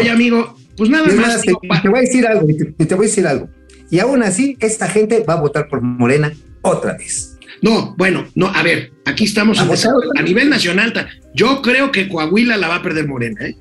Oye, 0.00 0.10
amigo, 0.10 0.56
pues 0.76 0.90
nada 0.90 1.04
más. 1.06 1.14
más, 1.16 1.40
te, 1.40 1.48
digo, 1.48 1.60
pa- 1.68 1.80
te 1.80 1.88
voy 1.88 1.98
a 1.98 2.02
decir 2.02 2.26
algo, 2.26 2.48
y 2.48 2.56
te, 2.56 2.86
te 2.86 2.94
voy 2.94 3.06
a 3.06 3.08
decir 3.08 3.26
algo. 3.26 3.48
Y 3.90 3.98
aún 3.98 4.22
así, 4.22 4.56
esta 4.60 4.86
gente 4.88 5.24
va 5.28 5.34
a 5.34 5.40
votar 5.40 5.68
por 5.68 5.80
Morena 5.80 6.32
otra 6.62 6.96
vez. 6.96 7.36
No, 7.62 7.94
bueno, 7.98 8.26
no, 8.34 8.46
a 8.48 8.62
ver, 8.62 8.92
aquí 9.04 9.24
estamos 9.24 9.58
a- 9.58 9.62
a 10.18 10.22
nivel 10.22 10.48
nacional. 10.50 10.92
Yo 11.34 11.60
creo 11.62 11.90
que 11.92 12.08
Coahuila 12.08 12.56
la 12.56 12.68
va 12.68 12.76
a 12.76 12.82
perder 12.82 13.06
Morena, 13.08 13.46
¿eh? 13.46 13.56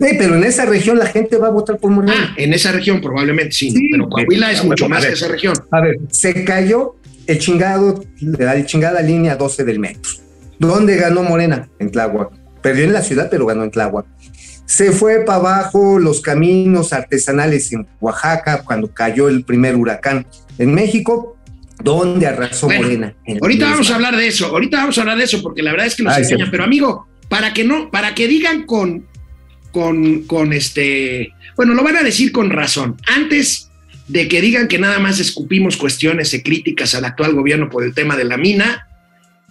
Eh, 0.00 0.16
pero 0.18 0.34
en 0.36 0.44
esa 0.44 0.64
región 0.64 0.98
la 0.98 1.06
gente 1.06 1.36
va 1.36 1.48
a 1.48 1.50
votar 1.50 1.78
por 1.78 1.92
Ah, 1.92 1.94
Morena. 1.94 2.34
en 2.36 2.52
esa 2.54 2.72
región 2.72 3.00
probablemente 3.00 3.52
sí, 3.52 3.70
Sí, 3.70 3.88
pero 3.92 4.08
Coahuila 4.08 4.50
es 4.50 4.64
mucho 4.64 4.88
más 4.88 5.04
que 5.04 5.12
esa 5.12 5.28
región. 5.28 5.54
A 5.70 5.80
ver, 5.80 5.98
se 6.10 6.44
cayó 6.44 6.96
el 7.26 7.38
chingado, 7.38 8.02
la 8.20 8.64
chingada 8.66 9.02
línea 9.02 9.36
12 9.36 9.64
del 9.64 9.78
metro. 9.78 10.10
¿Dónde 10.58 10.96
ganó 10.96 11.22
Morena? 11.22 11.68
En 11.78 11.90
Tláhuac. 11.90 12.30
Perdió 12.62 12.84
en 12.84 12.92
la 12.92 13.02
ciudad, 13.02 13.28
pero 13.30 13.46
ganó 13.46 13.64
en 13.64 13.70
Tláhuac. 13.70 14.06
Se 14.66 14.92
fue 14.92 15.20
para 15.24 15.38
abajo 15.38 15.98
los 15.98 16.20
caminos 16.20 16.92
artesanales 16.92 17.72
en 17.72 17.86
Oaxaca 18.00 18.62
cuando 18.62 18.92
cayó 18.92 19.28
el 19.28 19.44
primer 19.44 19.74
huracán. 19.76 20.26
En 20.58 20.72
México, 20.74 21.36
¿dónde 21.82 22.26
arrasó 22.26 22.66
Bueno, 22.66 22.82
Morena? 22.82 23.14
Ahorita 23.40 23.70
vamos 23.70 23.90
a 23.90 23.94
hablar 23.96 24.16
de 24.16 24.26
eso, 24.28 24.46
ahorita 24.46 24.76
vamos 24.78 24.96
a 24.98 25.00
hablar 25.00 25.18
de 25.18 25.24
eso, 25.24 25.42
porque 25.42 25.62
la 25.62 25.72
verdad 25.72 25.86
es 25.86 25.94
que 25.96 26.02
nos 26.04 26.14
Ay, 26.14 26.22
enseñan. 26.22 26.46
sí. 26.46 26.50
Pero 26.52 26.64
amigo, 26.64 27.08
para 27.28 27.52
que 27.52 27.64
no, 27.64 27.90
para 27.90 28.14
que 28.14 28.28
digan 28.28 28.64
con, 28.64 29.06
con, 29.72 30.22
con 30.24 30.52
este, 30.52 31.32
bueno, 31.56 31.74
lo 31.74 31.82
van 31.82 31.96
a 31.96 32.02
decir 32.02 32.32
con 32.32 32.50
razón. 32.50 32.96
Antes 33.06 33.70
de 34.08 34.26
que 34.28 34.40
digan 34.40 34.66
que 34.66 34.78
nada 34.78 34.98
más 34.98 35.20
escupimos 35.20 35.76
cuestiones 35.76 36.34
y 36.34 36.42
críticas 36.42 36.94
al 36.94 37.04
actual 37.04 37.34
gobierno 37.34 37.70
por 37.70 37.84
el 37.84 37.94
tema 37.94 38.16
de 38.16 38.24
la 38.24 38.36
mina, 38.36 38.88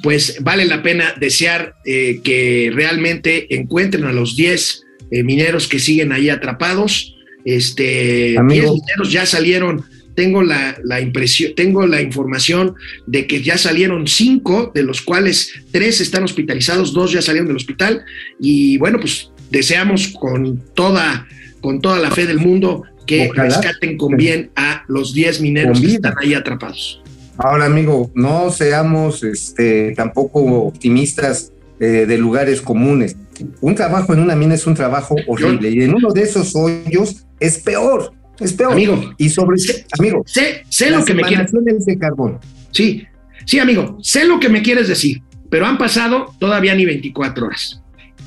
pues 0.02 0.38
vale 0.42 0.66
la 0.66 0.82
pena 0.82 1.14
desear 1.20 1.76
eh, 1.86 2.20
que 2.24 2.72
realmente 2.74 3.54
encuentren 3.56 4.06
a 4.06 4.12
los 4.12 4.36
10 4.36 4.84
eh, 5.12 5.24
mineros 5.24 5.68
que 5.68 5.80
siguen 5.80 6.12
ahí 6.12 6.30
atrapados. 6.30 7.16
Este, 7.46 8.38
Amigo. 8.38 8.74
10 8.74 8.82
mineros 8.82 9.12
ya 9.12 9.26
salieron. 9.26 9.86
Tengo 10.16 10.44
la, 10.44 10.78
la 10.84 11.00
impresión, 11.00 11.56
tengo 11.56 11.88
la 11.88 12.02
información 12.02 12.76
de 13.08 13.28
que 13.28 13.42
ya 13.42 13.58
salieron 13.58 14.08
cinco, 14.08 14.72
de 14.76 14.84
los 14.84 15.02
cuales 15.02 15.54
tres 15.72 16.02
están 16.02 16.24
hospitalizados, 16.24 16.92
dos 16.92 17.14
ya 17.14 17.22
salieron 17.22 17.48
del 17.48 17.56
hospital. 17.56 18.04
Y 18.42 18.78
bueno, 18.78 19.00
pues 19.00 19.30
deseamos 19.50 20.08
con 20.10 20.58
toda, 20.74 21.28
con 21.62 21.82
toda 21.82 22.00
la 22.00 22.12
fe 22.12 22.26
del 22.26 22.40
mundo 22.40 22.84
que 23.06 23.30
Ojalá. 23.30 23.46
rescaten 23.46 23.98
con 23.98 24.16
bien 24.18 24.52
a 24.56 24.84
los 24.88 25.14
10 25.14 25.42
mineros 25.42 25.80
que 25.82 25.88
están 25.88 26.14
ahí 26.22 26.34
atrapados. 26.34 27.02
Ahora, 27.38 27.66
amigo, 27.66 28.12
no 28.16 28.52
seamos 28.52 29.24
este, 29.24 29.94
tampoco 29.96 30.42
optimistas 30.64 31.52
eh, 31.80 32.06
de 32.08 32.18
lugares 32.18 32.62
comunes. 32.62 33.16
Un 33.62 33.74
trabajo 33.74 34.14
en 34.14 34.20
una 34.20 34.36
mina 34.36 34.56
es 34.56 34.68
un 34.68 34.76
trabajo 34.76 35.16
horrible 35.28 35.70
y 35.72 35.82
en 35.84 35.96
uno 35.96 36.12
de 36.12 36.24
esos 36.24 36.54
hoyos 36.56 37.26
es 37.40 37.58
peor, 37.60 38.12
es 38.40 38.52
peor. 38.52 38.74
Amigo, 38.74 39.14
y 39.18 39.30
sobre, 39.30 39.58
sé- 39.58 39.86
amigo, 39.98 40.22
sé, 40.26 40.64
sé 40.70 40.90
lo 40.92 41.04
que 41.06 41.14
me 41.14 41.24
quieres 41.24 41.52
de 41.86 41.98
carbón. 41.98 42.40
Sí, 42.72 43.06
sí, 43.46 43.60
amigo, 43.60 43.98
sé 44.02 44.26
lo 44.26 44.40
que 44.42 44.50
me 44.50 44.62
quieres 44.62 44.90
decir, 44.90 45.22
pero 45.50 45.66
han 45.66 45.78
pasado 45.78 46.36
todavía 46.40 46.76
ni 46.76 46.86
24 46.86 47.46
horas. 47.48 47.82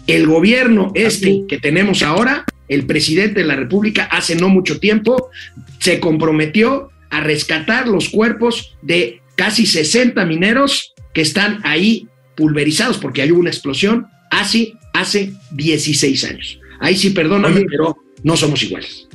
El 0.06 0.26
gobierno 0.26 0.92
este 0.94 1.44
que 1.48 1.58
tenemos 1.58 2.02
ahora, 2.02 2.44
el 2.68 2.86
presidente 2.86 3.40
de 3.40 3.46
la 3.46 3.56
República, 3.56 4.04
hace 4.04 4.36
no 4.36 4.48
mucho 4.48 4.80
tiempo, 4.80 5.30
se 5.78 6.00
comprometió 6.00 6.90
a 7.10 7.20
rescatar 7.20 7.88
los 7.88 8.08
cuerpos 8.08 8.76
de 8.82 9.20
casi 9.36 9.66
60 9.66 10.24
mineros 10.24 10.94
que 11.12 11.20
están 11.20 11.60
ahí 11.64 12.08
pulverizados 12.36 12.98
porque 12.98 13.22
hay 13.22 13.30
una 13.30 13.50
explosión 13.50 14.06
hace, 14.30 14.74
hace 14.94 15.32
16 15.52 16.24
años. 16.24 16.58
Ahí 16.80 16.96
sí, 16.96 17.10
perdóname, 17.10 17.56
Oye. 17.56 17.66
pero 17.68 17.96
no 18.22 18.36
somos 18.36 18.62
iguales. 18.62 19.08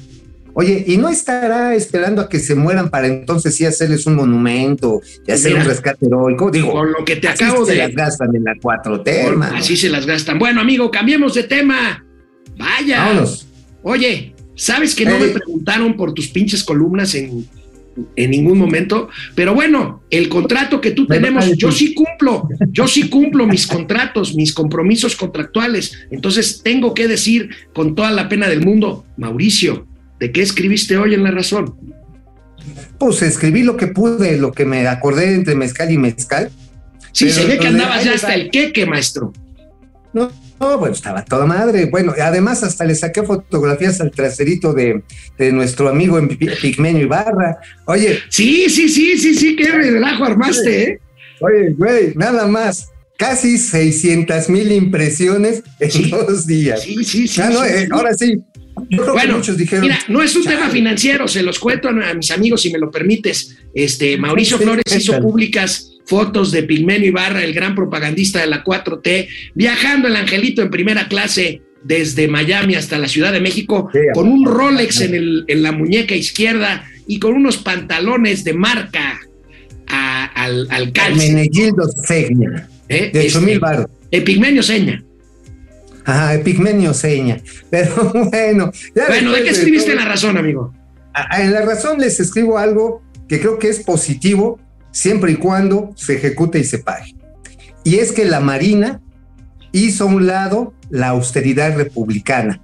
Oye, 0.60 0.84
¿y 0.88 0.98
no 0.98 1.08
estará 1.10 1.76
esperando 1.76 2.20
a 2.20 2.28
que 2.30 2.40
se 2.40 2.56
mueran 2.56 2.90
para 2.90 3.06
entonces 3.06 3.54
sí 3.56 3.64
hacerles 3.64 4.08
un 4.08 4.16
monumento 4.16 5.02
y 5.28 5.32
hacer 5.32 5.52
Mira, 5.52 5.64
un 5.64 5.70
rescate 5.70 6.08
heroico? 6.08 6.50
Digo, 6.50 6.72
Con 6.72 6.92
lo 6.94 7.06
que 7.06 7.18
te 7.18 7.28
así 7.28 7.44
acabo 7.44 7.64
se 7.64 7.74
de... 7.74 7.78
las 7.78 7.92
gastan 7.94 8.36
en 8.36 8.44
la 8.44 8.54
4T, 8.56 9.04
Por- 9.04 9.08
hermano. 9.34 9.56
Así 9.56 9.78
se 9.78 9.88
las 9.88 10.08
gastan. 10.08 10.40
Bueno, 10.40 10.60
amigo, 10.60 10.90
cambiemos 10.90 11.36
de 11.36 11.44
tema. 11.44 12.04
Vaya. 12.58 13.06
Vámonos. 13.06 13.48
Oye, 13.84 14.34
¿sabes 14.56 14.96
que 14.96 15.06
no 15.06 15.12
Ey. 15.18 15.22
me 15.22 15.28
preguntaron 15.28 15.96
por 15.96 16.14
tus 16.16 16.28
pinches 16.30 16.64
columnas 16.64 17.14
en, 17.14 17.48
en 18.16 18.32
ningún 18.32 18.58
momento? 18.58 19.10
Pero 19.36 19.54
bueno, 19.54 20.02
el 20.10 20.28
contrato 20.28 20.82
que 20.82 20.90
tú 20.90 21.06
Me 21.08 21.18
tenemos, 21.18 21.46
yo 21.56 21.68
pues. 21.68 21.78
sí 21.78 21.94
cumplo, 21.94 22.50
yo 22.72 22.88
sí 22.88 23.10
cumplo 23.10 23.46
mis 23.46 23.68
contratos, 23.68 24.34
mis 24.34 24.54
compromisos 24.56 25.16
contractuales. 25.16 26.08
Entonces 26.10 26.62
tengo 26.64 26.96
que 26.96 27.08
decir 27.08 27.52
con 27.76 27.94
toda 27.94 28.10
la 28.10 28.28
pena 28.28 28.50
del 28.50 28.66
mundo, 28.66 29.06
Mauricio, 29.18 29.86
¿de 30.20 30.32
qué 30.32 30.42
escribiste 30.42 30.98
hoy 30.98 31.14
en 31.14 31.24
La 31.24 31.32
Razón? 31.32 31.76
Pues 33.00 33.22
escribí 33.22 33.64
lo 33.64 33.78
que 33.78 33.88
pude, 33.88 34.38
lo 34.38 34.52
que 34.52 34.66
me 34.66 34.88
acordé 34.88 35.34
entre 35.34 35.56
mezcal 35.56 35.92
y 35.92 35.98
mezcal. 35.98 36.50
Sí, 37.12 37.30
se 37.30 37.46
ve 37.46 37.58
que 37.58 37.68
andabas 37.68 38.04
ya 38.04 38.14
hasta 38.14 38.34
el 38.36 38.50
queque, 38.52 38.86
maestro. 38.86 39.34
No, 40.14 40.32
no, 40.60 40.78
bueno, 40.80 40.94
estaba 40.96 41.24
toda 41.24 41.46
madre. 41.46 41.86
Bueno, 41.86 42.14
además 42.22 42.64
hasta 42.64 42.84
le 42.86 42.96
saqué 42.96 43.24
fotografías 43.24 44.02
al 44.02 44.12
traserito 44.12 44.74
de, 44.74 45.04
de 45.38 45.52
nuestro 45.52 45.90
amigo 45.90 46.18
en 46.18 46.28
Pi- 46.28 46.50
Pigmenio 46.62 47.04
Ibarra. 47.04 47.58
Oye, 47.86 48.20
Sí, 48.30 48.70
sí, 48.70 48.90
sí, 48.90 49.18
sí, 49.18 49.36
sí, 49.36 49.56
qué 49.56 49.72
relajo 49.72 50.26
armaste, 50.26 50.84
¿eh? 50.84 51.00
oye, 51.42 51.74
güey, 51.78 52.14
nada 52.16 52.48
más. 52.48 52.90
Casi 53.18 53.58
600 53.58 54.48
mil 54.50 54.72
impresiones 54.72 55.64
en 55.80 55.92
Sí. 55.92 56.10
dos 56.12 56.46
días. 56.46 56.82
Sí, 56.84 57.04
sí, 57.04 57.28
sí. 57.28 57.42
Ah, 57.42 57.50
no, 57.52 57.64
sí, 57.64 57.70
eh, 57.72 57.80
sí. 57.80 57.88
ahora 57.92 58.14
sí. 58.14 58.42
Yo 58.90 58.98
creo 59.02 59.06
que 59.06 59.12
Bueno, 59.12 59.38
muchos 59.38 59.58
dijeron. 59.58 59.84
Mira, 59.84 60.00
no 60.08 60.22
es 60.22 60.36
un 60.36 60.44
"Chale". 60.44 60.56
tema 60.58 60.70
financiero, 60.70 61.28
se 61.28 61.44
los 61.44 61.60
cuento 61.60 61.90
a, 61.90 62.14
mis 62.14 62.32
amigos 62.32 62.62
si 62.62 62.72
me 62.72 62.80
lo 62.80 62.90
permites. 62.92 63.58
Este, 63.74 64.18
Mauricio 64.18 64.58
Flores 64.58 64.84
hizo 64.96 65.20
públicas 65.20 65.92
fotos 66.06 66.52
de 66.52 66.64
Pigmenio 66.64 67.10
Ibarra, 67.10 67.44
el 67.44 67.54
gran 67.54 67.76
propagandista 67.76 68.40
de 68.40 68.48
la 68.48 68.64
4T, 68.64 69.28
viajando 69.56 70.08
el 70.08 70.16
angelito 70.16 70.62
en 70.62 70.70
primera 70.70 71.08
clase 71.08 71.62
desde 71.84 72.28
Miami 72.28 72.76
hasta 72.76 72.98
la 72.98 73.08
Ciudad 73.08 73.32
de 73.34 73.42
México, 73.42 73.90
Sí, 73.94 74.00
con 74.14 74.28
un 74.30 74.46
Rolex 74.46 75.02
en, 75.02 75.16
el- 75.16 75.44
en 75.48 75.64
la 75.64 75.72
muñeca 75.72 76.16
izquierda 76.16 76.86
y 77.08 77.20
con 77.20 77.34
unos 77.34 77.58
pantalones 77.58 78.44
de 78.44 78.54
marca 78.54 79.20
a- 79.88 80.26
al, 80.26 80.68
al 80.70 80.92
calce. 80.92 81.34
Menegildo 81.34 81.88
Segna, 82.06 82.68
¿eh? 82.90 83.10
de 83.14 83.20
8 83.20 83.28
Este, 83.28 83.40
mil 83.42 83.60
baros. 83.60 83.86
Epigmenio 84.12 84.64
Seña. 84.64 85.04
Ajá, 86.08 86.42
Pigmenio 86.42 86.94
Seña. 86.94 87.42
Pero 87.70 88.12
bueno. 88.32 88.72
bueno, 88.96 89.32
¿de 89.34 89.44
qué 89.44 89.50
escribiste 89.50 89.92
en 89.92 89.98
la 89.98 90.06
razón, 90.06 90.38
amigo? 90.38 90.74
En 91.38 91.52
la 91.52 91.62
razón 91.62 92.00
les 92.00 92.20
escribo 92.20 92.58
algo 92.58 93.04
que 93.28 93.40
creo 93.40 93.60
que 93.60 93.68
es 93.68 93.82
positivo 93.82 94.60
siempre 94.92 95.34
y 95.34 95.36
cuando 95.36 95.92
se 95.96 96.16
ejecute 96.16 96.60
y 96.60 96.64
se 96.64 96.80
pague. 96.80 97.14
Y 97.84 97.98
es 97.98 98.14
que 98.14 98.24
la 98.24 98.40
Marina 98.40 99.02
hizo 99.74 100.06
a 100.06 100.08
un 100.08 100.28
lado 100.28 100.74
la 100.90 101.10
austeridad 101.10 101.76
republicana. 101.76 102.62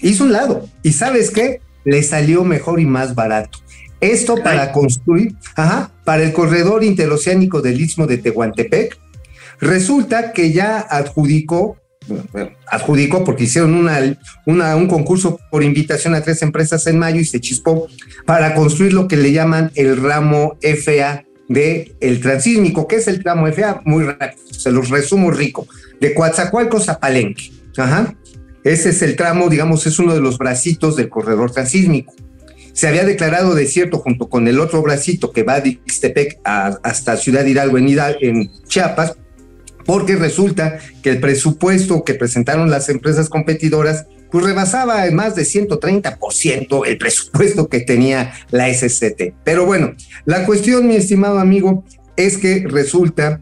Hizo 0.00 0.24
un 0.24 0.32
lado. 0.32 0.68
¿Y 0.84 0.92
sabes 0.92 1.30
qué? 1.30 1.60
Le 1.84 2.04
salió 2.04 2.44
mejor 2.44 2.78
y 2.78 2.86
más 2.86 3.16
barato. 3.16 3.58
Esto 4.00 4.36
para 4.36 4.70
construir, 4.70 5.34
ajá, 5.56 5.90
para 6.04 6.22
el 6.22 6.32
corredor 6.32 6.84
interoceánico 6.84 7.62
del 7.62 7.80
Istmo 7.80 8.06
de 8.06 8.18
Tehuantepec, 8.18 8.96
resulta 9.58 10.32
que 10.32 10.52
ya 10.52 10.78
adjudicó, 10.78 11.78
adjudicó 12.70 13.24
porque 13.24 13.44
hicieron 13.44 13.74
un 13.74 14.88
concurso 14.88 15.40
por 15.50 15.62
invitación 15.62 16.14
a 16.14 16.22
tres 16.22 16.42
empresas 16.42 16.86
en 16.86 16.98
mayo 16.98 17.20
y 17.20 17.24
se 17.24 17.40
chispó 17.40 17.88
para 18.24 18.54
construir 18.54 18.92
lo 18.92 19.08
que 19.08 19.16
le 19.16 19.32
llaman 19.32 19.70
el 19.74 19.96
ramo 19.96 20.56
FA 20.60 21.24
de 21.48 21.94
el 22.00 22.20
transísmico. 22.20 22.86
¿Qué 22.88 22.96
es 22.96 23.08
el 23.08 23.22
tramo 23.22 23.46
FA? 23.48 23.82
Muy 23.84 24.04
rápido, 24.04 24.42
se 24.50 24.70
los 24.70 24.90
resumo 24.90 25.30
rico. 25.30 25.66
De 26.00 26.14
Coatzacoalcos 26.14 26.88
a 26.88 26.98
Palenque. 26.98 27.50
Ajá. 27.76 28.14
Ese 28.64 28.90
es 28.90 29.02
el 29.02 29.16
tramo, 29.16 29.48
digamos, 29.48 29.86
es 29.86 29.98
uno 29.98 30.14
de 30.14 30.20
los 30.20 30.38
bracitos 30.38 30.96
del 30.96 31.08
corredor 31.08 31.52
transísmico 31.52 32.12
se 32.76 32.86
había 32.86 33.06
declarado 33.06 33.54
desierto 33.54 34.00
junto 34.00 34.28
con 34.28 34.46
el 34.48 34.60
otro 34.60 34.82
bracito 34.82 35.32
que 35.32 35.44
va 35.44 35.62
de 35.62 35.80
Ixtepec 35.86 36.40
hasta 36.44 37.16
Ciudad 37.16 37.46
Hidalgo 37.46 37.78
en, 37.78 37.88
en 38.20 38.50
Chiapas, 38.68 39.16
porque 39.86 40.16
resulta 40.16 40.78
que 41.02 41.10
el 41.10 41.20
presupuesto 41.20 42.04
que 42.04 42.14
presentaron 42.14 42.70
las 42.70 42.88
empresas 42.88 43.28
competidoras 43.28 44.06
pues 44.30 44.44
rebasaba 44.44 45.06
en 45.06 45.14
más 45.14 45.36
de 45.36 45.44
130% 45.44 46.86
el 46.86 46.98
presupuesto 46.98 47.68
que 47.68 47.80
tenía 47.80 48.32
la 48.50 48.72
SCT. 48.72 49.34
Pero 49.44 49.64
bueno, 49.64 49.94
la 50.24 50.44
cuestión, 50.44 50.88
mi 50.88 50.96
estimado 50.96 51.38
amigo, 51.38 51.84
es 52.16 52.36
que 52.36 52.66
resulta 52.68 53.40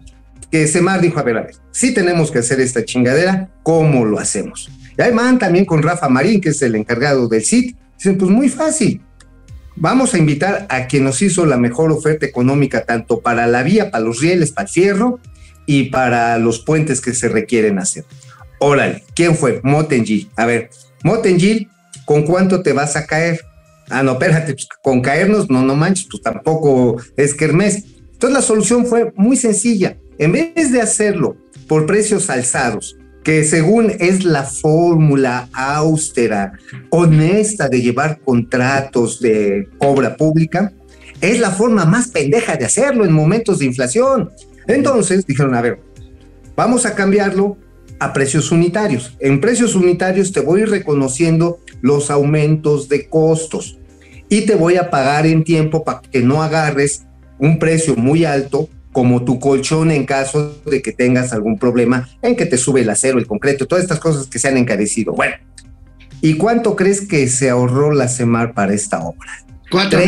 que 0.51 0.67
Semar 0.67 1.01
dijo, 1.01 1.19
a 1.19 1.23
ver, 1.23 1.39
a 1.39 1.43
ver, 1.43 1.57
sí 1.73 1.95
tenemos 1.95 2.31
que 2.31 2.41
hacer 2.41 2.61
esta 2.61 2.85
chingadera, 2.85 3.51
¿cómo 3.63 4.05
lo 4.05 4.19
hacemos? 4.19 4.71
Y 4.97 5.03
ahí 5.03 5.11
van 5.11 5.39
también 5.39 5.65
con 5.65 5.83
Rafa 5.83 6.09
Marín, 6.09 6.41
que 6.41 6.51
es 6.51 6.63
el 6.63 6.77
encargado 6.77 7.27
del 7.29 7.45
CIT, 7.45 7.77
dicen, 7.97 8.19
pues 8.19 8.31
muy 8.31 8.49
fácil, 8.49 9.01
Vamos 9.77 10.15
a 10.15 10.19
invitar 10.19 10.67
a 10.71 10.87
quien 10.87 11.03
nos 11.03 11.21
hizo 11.21 11.47
la 11.47 11.57
mejor 11.57 11.91
oferta 11.91 12.25
económica, 12.25 12.85
tanto 12.85 13.21
para 13.21 13.49
la 13.49 13.65
vía, 13.65 13.91
para 13.91 14.05
los 14.05 14.21
rieles, 14.21 14.53
para 14.53 14.69
el 14.69 14.73
fierro 14.73 15.19
y 15.67 15.85
para 15.91 16.39
los 16.39 16.61
puentes 16.61 17.01
que 17.01 17.15
se 17.15 17.29
requieren 17.29 17.79
hacer. 17.79 18.05
Órale, 18.59 19.05
¿quién 19.15 19.37
fue? 19.37 19.61
Motengil. 19.63 20.31
A 20.37 20.47
ver, 20.47 20.71
Motengil, 21.03 21.69
¿con 22.05 22.23
cuánto 22.25 22.63
te 22.63 22.73
vas 22.73 22.97
a 22.97 23.07
caer? 23.07 23.41
Ah, 23.91 24.03
no, 24.03 24.13
espérate, 24.13 24.55
pues, 24.55 24.69
con 24.83 25.01
caernos, 25.03 25.51
no, 25.51 25.63
no 25.63 25.77
manches, 25.77 26.07
pues 26.11 26.23
tampoco 26.23 26.97
es 27.17 27.35
Kermés. 27.35 27.85
Entonces 28.13 28.35
la 28.35 28.43
solución 28.43 28.87
fue 28.87 29.13
muy 29.17 29.37
sencilla. 29.37 29.97
En 30.19 30.33
vez 30.33 30.73
de 30.73 30.81
hacerlo 30.81 31.37
por 31.69 31.87
precios 31.87 32.31
alzados, 32.31 32.97
que 33.25 33.45
según 33.45 33.93
es 33.99 34.25
la 34.25 34.45
fórmula 34.45 35.49
austera, 35.53 36.53
honesta 36.91 37.69
de 37.69 37.81
llevar 37.81 38.21
contratos 38.21 39.21
de 39.21 39.69
obra 39.79 40.17
pública, 40.17 40.73
es 41.21 41.41
la 41.41 41.51
forma 41.51 41.87
más 41.87 42.09
pendeja 42.09 42.57
de 42.57 42.67
hacerlo 42.67 43.05
en 43.05 43.13
momentos 43.13 43.59
de 43.59 43.65
inflación. 43.65 44.31
Entonces 44.67 45.27
dijeron, 45.27 45.55
a 45.55 45.61
ver, 45.61 45.81
vamos 46.57 46.87
a 46.87 46.95
cambiarlo 46.95 47.57
a 47.99 48.13
precios 48.13 48.51
unitarios. 48.51 49.17
En 49.21 49.41
precios 49.41 49.75
unitarios 49.75 50.33
te 50.33 50.41
voy 50.41 50.65
reconociendo 50.65 51.61
los 51.81 52.11
aumentos 52.11 52.89
de 52.89 53.09
costos 53.09 53.79
y 54.29 54.43
te 54.43 54.55
voy 54.55 54.77
a 54.77 54.91
pagar 54.91 55.27
en 55.27 55.45
tiempo 55.45 55.85
para 55.85 56.01
que 56.01 56.21
no 56.21 56.43
agarres 56.43 57.05
un 57.39 57.59
precio 57.59 57.97
muy 57.97 58.25
alto 58.25 58.69
como 58.93 59.25
tu 59.25 59.41
colchón 59.41 59.91
en 59.91 60.07
caso 60.07 60.57
de 60.67 60.81
que 60.81 60.93
tengas 60.93 61.33
algún 61.33 61.59
problema 61.59 62.09
en 62.23 62.37
que 62.37 62.47
te 62.47 62.57
sube 62.57 62.83
el 62.83 62.91
acero, 62.91 63.19
el 63.19 63.27
concreto, 63.27 63.67
todas 63.67 63.83
estas 63.83 63.99
cosas 63.99 64.29
que 64.29 64.39
se 64.39 64.49
han 64.49 64.57
encarecido. 64.57 65.13
Bueno, 65.13 65.35
¿y 66.21 66.35
cuánto 66.37 66.77
crees 66.77 67.01
que 67.01 67.27
se 67.29 67.51
ahorró 67.51 67.93
la 67.93 68.09
CEMAR 68.09 68.55
para 68.55 68.73
esta 68.73 69.01
obra? 69.01 69.45
¿Cuánto, 69.71 69.99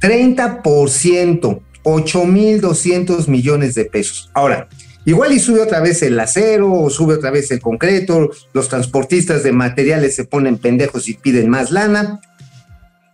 30%, 0.00 1.60
8.200 1.84 3.28
millones 3.28 3.74
de 3.74 3.84
pesos. 3.84 4.30
Ahora, 4.34 4.68
igual 5.04 5.32
y 5.32 5.38
sube 5.38 5.60
otra 5.60 5.80
vez 5.80 6.02
el 6.02 6.18
acero 6.18 6.72
o 6.72 6.90
sube 6.90 7.14
otra 7.14 7.30
vez 7.30 7.50
el 7.50 7.60
concreto, 7.60 8.30
los 8.52 8.68
transportistas 8.68 9.44
de 9.44 9.52
materiales 9.52 10.16
se 10.16 10.24
ponen 10.24 10.58
pendejos 10.58 11.08
y 11.08 11.14
piden 11.14 11.48
más 11.48 11.70
lana, 11.70 12.20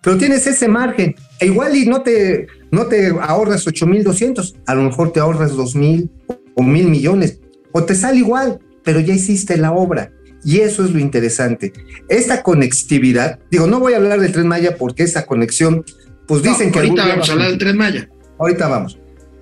pero 0.01 0.17
tienes 0.17 0.47
ese 0.47 0.69
margen. 0.69 1.17
E 1.41 1.47
igual 1.47 1.77
y 1.77 1.87
no 1.87 2.03
te, 2.03 2.47
no 2.71 2.87
te 2.87 3.09
ahorras 3.21 3.67
8.200, 3.67 4.55
a 4.67 4.75
lo 4.75 4.83
mejor 4.83 5.13
te 5.13 5.21
ahorras 5.21 5.53
2.000 5.53 6.09
o 6.55 6.63
1.000 6.63 6.65
millones, 6.89 7.41
o 7.73 7.85
te 7.85 7.95
sale 7.95 8.19
igual, 8.19 8.61
pero 8.85 9.01
ya 9.01 9.13
hiciste 9.13 9.57
la 9.57 9.73
obra. 9.73 10.13
Y 10.43 10.61
eso 10.61 10.85
es 10.85 10.93
lo 10.93 10.99
interesante. 10.99 11.73
Esta 12.09 12.43
conectividad, 12.43 13.41
digo, 13.51 13.67
no 13.67 13.79
voy 13.79 13.93
a 13.93 13.97
hablar 13.97 14.21
del 14.21 14.33
Tren 14.33 14.47
Maya 14.47 14.77
porque 14.79 15.03
esa 15.03 15.27
conexión, 15.27 15.85
pues 16.27 16.43
dicen 16.43 16.73
que... 16.73 16.79
Ahorita 16.79 17.09
vamos 17.09 17.29
a 17.29 17.33
hablar 17.33 17.49
del 17.49 17.59
Tren 17.59 17.77
Maya. 17.77 18.09
Ahorita 18.41 18.67
vamos. 18.69 18.99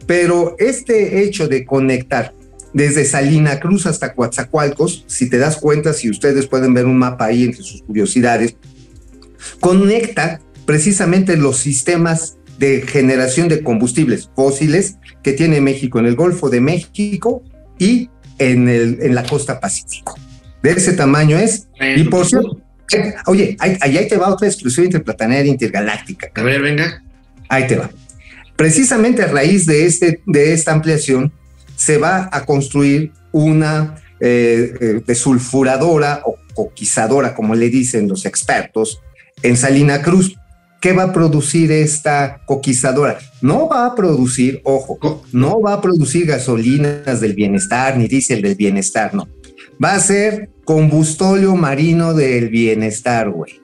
Pero 0.06 0.56
este 0.58 1.22
hecho 1.22 1.48
de 1.48 1.64
conectar 1.64 2.34
desde 2.72 3.04
Salina 3.04 3.60
Cruz 3.60 3.86
hasta 3.86 4.12
Coatzacoalcos, 4.12 5.04
si 5.06 5.30
te 5.30 5.38
das 5.38 5.56
cuenta, 5.56 5.92
si 5.92 6.10
ustedes 6.10 6.46
pueden 6.46 6.74
ver 6.74 6.84
un 6.84 6.98
mapa 6.98 7.26
ahí 7.26 7.44
entre 7.44 7.62
sus 7.62 7.82
curiosidades, 7.82 8.56
conecta 9.60 10.40
precisamente 10.66 11.36
los 11.36 11.58
sistemas 11.58 12.38
de 12.58 12.82
generación 12.82 13.48
de 13.48 13.62
combustibles 13.62 14.30
fósiles 14.34 14.96
que 15.22 15.32
tiene 15.32 15.60
México 15.60 15.98
en 16.00 16.06
el 16.06 16.16
Golfo 16.16 16.50
de 16.50 16.60
México 16.60 17.42
y 17.78 18.10
en, 18.38 18.68
el, 18.68 18.98
en 19.00 19.14
la 19.14 19.22
costa 19.24 19.60
Pacífico. 19.60 20.18
De 20.62 20.72
ese 20.72 20.92
tamaño 20.92 21.38
es. 21.38 21.68
y 21.96 22.04
por 22.04 22.26
cierto, 22.26 22.60
oye, 23.26 23.56
ahí, 23.60 23.78
ahí 23.80 24.08
te 24.08 24.16
va 24.16 24.28
otra 24.28 24.48
exclusión 24.48 24.86
interplanetaria 24.86 25.50
intergaláctica. 25.50 26.30
A 26.34 26.42
ver, 26.42 26.60
venga. 26.60 27.02
Ahí 27.48 27.66
te 27.66 27.76
va. 27.76 27.90
Precisamente 28.58 29.22
a 29.22 29.28
raíz 29.28 29.66
de, 29.66 29.86
este, 29.86 30.20
de 30.26 30.52
esta 30.52 30.72
ampliación, 30.72 31.32
se 31.76 31.96
va 31.96 32.28
a 32.32 32.44
construir 32.44 33.12
una 33.30 34.02
eh, 34.18 34.74
eh, 34.80 35.00
desulfuradora 35.06 36.22
o 36.26 36.34
coquizadora, 36.54 37.36
como 37.36 37.54
le 37.54 37.70
dicen 37.70 38.08
los 38.08 38.26
expertos, 38.26 39.00
en 39.44 39.56
Salina 39.56 40.02
Cruz. 40.02 40.34
¿Qué 40.80 40.92
va 40.92 41.04
a 41.04 41.12
producir 41.12 41.70
esta 41.70 42.40
coquizadora? 42.46 43.20
No 43.40 43.68
va 43.68 43.86
a 43.86 43.94
producir, 43.94 44.60
ojo, 44.64 45.22
no 45.30 45.60
va 45.60 45.74
a 45.74 45.80
producir 45.80 46.26
gasolinas 46.26 47.20
del 47.20 47.34
bienestar 47.34 47.96
ni 47.96 48.08
diésel 48.08 48.42
del 48.42 48.56
bienestar, 48.56 49.14
no. 49.14 49.28
Va 49.82 49.94
a 49.94 50.00
ser 50.00 50.50
combustóleo 50.64 51.54
marino 51.54 52.12
del 52.12 52.48
bienestar, 52.48 53.30
güey. 53.30 53.60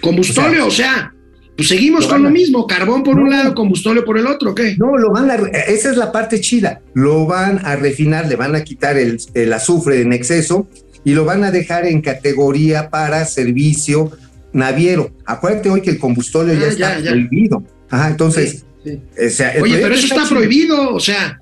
Combustóleo, 0.00 0.68
o 0.68 0.70
sea, 0.70 1.12
pues 1.58 1.66
seguimos 1.66 2.06
con 2.06 2.22
lo 2.22 2.30
mismo, 2.30 2.68
carbón 2.68 3.02
por 3.02 3.18
un 3.18 3.30
lado, 3.30 3.52
combustóleo 3.52 4.04
por 4.04 4.16
el 4.16 4.28
otro, 4.28 4.54
¿qué? 4.54 4.76
No, 4.78 4.96
lo 4.96 5.10
van 5.10 5.28
a, 5.28 5.34
esa 5.34 5.90
es 5.90 5.96
la 5.96 6.12
parte 6.12 6.40
chida, 6.40 6.82
lo 6.94 7.26
van 7.26 7.66
a 7.66 7.74
refinar, 7.74 8.28
le 8.28 8.36
van 8.36 8.54
a 8.54 8.62
quitar 8.62 8.96
el, 8.96 9.20
el 9.34 9.52
azufre 9.52 10.00
en 10.00 10.12
exceso 10.12 10.68
y 11.02 11.14
lo 11.14 11.24
van 11.24 11.42
a 11.42 11.50
dejar 11.50 11.84
en 11.84 12.00
categoría 12.00 12.90
para 12.90 13.24
servicio 13.24 14.12
naviero. 14.52 15.10
Acuérdate 15.26 15.68
hoy 15.68 15.82
que 15.82 15.90
el 15.90 15.98
combustóleo 15.98 16.54
ya 16.54 16.66
ah, 16.66 16.98
está 16.98 17.10
prohibido. 17.10 17.64
Ajá, 17.90 18.06
entonces. 18.06 18.64
Oye, 18.84 19.78
pero 19.82 19.94
eso 19.94 20.14
está, 20.14 20.28
prohibido, 20.28 20.94
o 20.94 21.00
sea, 21.00 21.40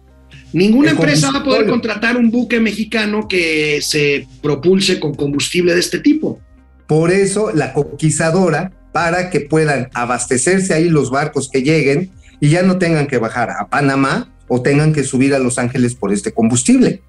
ninguna 0.54 0.92
empresa 0.92 1.30
va 1.30 1.40
a 1.40 1.44
poder 1.44 1.66
contratar 1.66 2.16
un 2.16 2.30
buque 2.30 2.58
mexicano 2.58 3.28
que 3.28 3.80
se 3.82 4.26
propulse 4.40 4.98
con 4.98 5.14
combustible 5.14 5.74
de 5.74 5.80
este 5.80 5.98
tipo. 5.98 6.40
Por 6.86 7.10
eso 7.10 7.50
la 7.52 7.74
coquizadora, 7.74 8.72
para 8.96 9.28
que 9.28 9.40
puedan 9.40 9.90
abastecerse 9.92 10.72
ahí 10.72 10.88
los 10.88 11.10
barcos 11.10 11.50
que 11.52 11.60
lleguen 11.60 12.12
y 12.40 12.48
ya 12.48 12.62
no 12.62 12.78
tengan 12.78 13.06
que 13.06 13.18
bajar 13.18 13.50
a 13.50 13.68
Panamá 13.68 14.32
o 14.48 14.62
tengan 14.62 14.94
que 14.94 15.04
subir 15.04 15.34
a 15.34 15.38
Los 15.38 15.58
Ángeles 15.58 15.94
por 15.94 16.14
este 16.14 16.32
combustible. 16.32 17.02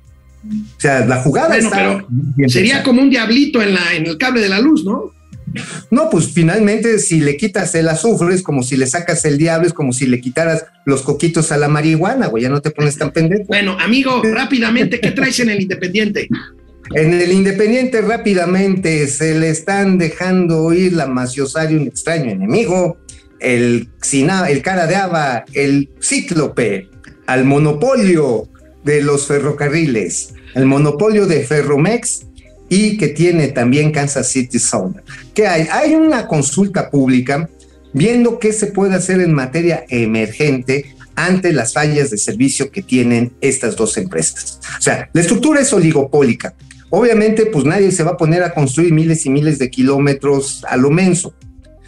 O 0.46 0.82
sea, 0.82 1.06
la 1.06 1.22
jugada 1.24 1.48
bueno, 1.48 1.70
pero 1.72 2.50
sería 2.50 2.84
como 2.84 3.02
un 3.02 3.10
diablito 3.10 3.62
en, 3.62 3.74
la, 3.74 3.94
en 3.94 4.06
el 4.06 4.18
cable 4.18 4.42
de 4.42 4.50
la 4.50 4.60
luz, 4.60 4.84
¿no? 4.84 5.14
No, 5.90 6.10
pues 6.10 6.28
finalmente 6.34 7.00
si 7.00 7.22
le 7.22 7.38
quitas 7.38 7.74
el 7.74 7.88
azufre 7.88 8.36
es 8.36 8.44
como 8.44 8.64
si 8.64 8.76
le 8.76 8.86
sacas 8.86 9.24
el 9.24 9.38
diablo, 9.38 9.66
es 9.66 9.74
como 9.74 9.94
si 9.94 10.08
le 10.08 10.20
quitaras 10.20 10.66
los 10.86 11.04
coquitos 11.04 11.54
a 11.54 11.58
la 11.58 11.70
marihuana, 11.70 12.28
güey, 12.28 12.44
ya 12.44 12.50
no 12.50 12.62
te 12.62 12.72
pones 12.72 12.98
tan 12.98 13.12
pendejo. 13.12 13.46
Bueno, 13.46 13.78
amigo, 13.80 14.22
rápidamente, 14.24 15.00
¿qué 15.00 15.12
traes 15.12 15.40
en 15.40 15.52
el 15.52 15.62
Independiente? 15.62 16.28
En 16.94 17.14
el 17.14 17.32
Independiente 17.32 18.02
rápidamente 18.02 19.08
se 19.08 19.38
le 19.38 19.50
están 19.50 19.98
dejando 19.98 20.64
oír 20.64 20.94
la 20.94 21.08
maciosario 21.08 21.80
un 21.80 21.88
extraño 21.88 22.32
enemigo, 22.32 22.98
el, 23.40 23.90
el 24.12 24.62
cara 24.62 24.88
de 24.88 24.96
haba, 24.96 25.46
el 25.54 25.90
cíclope, 26.02 26.90
al 27.26 27.46
monopolio 27.46 28.48
de 28.84 29.02
los 29.02 29.28
ferrocarriles, 29.28 30.34
el 30.56 30.66
monopolio 30.66 31.28
de 31.28 31.44
Ferromex 31.44 32.26
y 32.70 32.98
que 32.98 33.10
tiene 33.10 33.50
también 33.50 33.92
Kansas 33.92 34.30
City 34.30 34.60
Southern. 34.60 35.04
¿Qué 35.34 35.48
hay? 35.48 35.68
Hay 35.72 35.94
una 35.94 36.28
consulta 36.28 36.90
pública 36.90 37.50
viendo 37.94 38.40
qué 38.40 38.54
se 38.54 38.68
puede 38.68 38.96
hacer 38.96 39.22
en 39.22 39.34
materia 39.34 39.86
emergente 39.90 40.96
ante 41.16 41.52
las 41.52 41.74
fallas 41.74 42.12
de 42.12 42.18
servicio 42.18 42.72
que 42.72 42.84
tienen 42.84 43.34
estas 43.42 43.76
dos 43.76 43.98
empresas. 43.98 44.60
O 44.78 44.82
sea, 44.82 45.10
la 45.12 45.22
estructura 45.22 45.60
es 45.60 45.74
oligopólica. 45.74 46.54
Obviamente, 46.90 47.46
pues 47.46 47.66
nadie 47.66 47.92
se 47.92 48.04
va 48.04 48.12
a 48.12 48.18
poner 48.18 48.44
a 48.44 48.54
construir 48.54 48.94
miles 48.94 49.26
y 49.26 49.30
miles 49.30 49.60
de 49.60 49.70
kilómetros 49.70 50.64
a 50.68 50.78
lo 50.78 50.90
menso. 50.90 51.34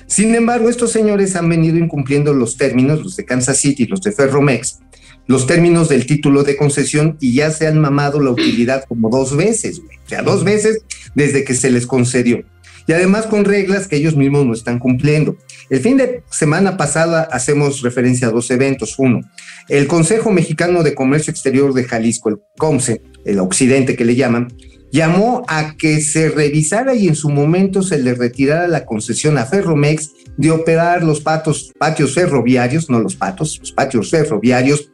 Sin 0.08 0.34
embargo, 0.34 0.70
estos 0.70 0.92
señores 0.92 1.36
han 1.36 1.48
venido 1.48 1.78
incumpliendo 1.78 2.34
los 2.34 2.58
términos, 2.58 3.04
los 3.04 3.16
de 3.16 3.26
Kansas 3.26 3.58
City, 3.58 3.86
los 3.86 4.02
de 4.02 4.12
Ferromex, 4.12 4.80
los 5.28 5.46
términos 5.46 5.88
del 5.88 6.08
título 6.08 6.44
de 6.44 6.58
concesión 6.58 7.16
y 7.22 7.34
ya 7.36 7.52
se 7.52 7.68
han 7.68 7.80
mamado 7.80 8.20
la 8.20 8.32
utilidad 8.32 8.86
como 8.88 9.12
dos 9.12 9.38
veces, 9.38 9.80
güey. 9.80 9.98
O 10.04 10.10
sea, 10.10 10.24
dos 10.24 10.44
veces 10.44 10.80
desde 11.14 11.44
que 11.44 11.54
se 11.54 11.70
les 11.70 11.86
concedió. 11.86 12.44
Y 12.88 12.94
además 12.94 13.28
con 13.28 13.46
reglas 13.46 13.88
que 13.88 13.98
ellos 13.98 14.16
mismos 14.16 14.48
no 14.48 14.54
están 14.54 14.80
cumpliendo. 14.80 15.38
El 15.70 15.80
fin 15.80 15.98
de 15.98 16.24
semana 16.32 16.76
pasada 16.76 17.22
hacemos 17.32 17.84
referencia 17.84 18.30
a 18.30 18.32
dos 18.32 18.50
eventos. 18.50 18.98
Uno, 18.98 19.22
el 19.68 19.86
Consejo 19.86 20.32
Mexicano 20.32 20.82
de 20.82 20.96
Comercio 20.96 21.30
Exterior 21.30 21.76
de 21.76 21.84
Jalisco, 21.84 22.30
el 22.30 22.38
COMSE, 22.58 23.04
el 23.26 23.38
Occidente 23.38 23.96
que 23.96 24.06
le 24.06 24.16
llaman, 24.16 24.52
llamó 24.92 25.44
a 25.48 25.76
que 25.78 26.02
se 26.02 26.30
revisara 26.30 26.96
y 26.96 27.08
en 27.08 27.16
su 27.16 27.30
momento 27.30 27.82
se 27.82 28.00
le 28.00 28.14
retirara 28.14 28.68
la 28.68 28.86
concesión 28.86 29.38
a 29.38 29.46
Ferromex 29.46 30.12
de 30.38 30.52
operar 30.52 31.04
los 31.04 31.22
patos, 31.22 31.72
patios 31.78 32.14
ferroviarios, 32.14 32.90
no 32.90 33.00
los 33.00 33.16
patos, 33.16 33.60
los 33.60 33.72
patios 33.72 34.10
ferroviarios 34.10 34.92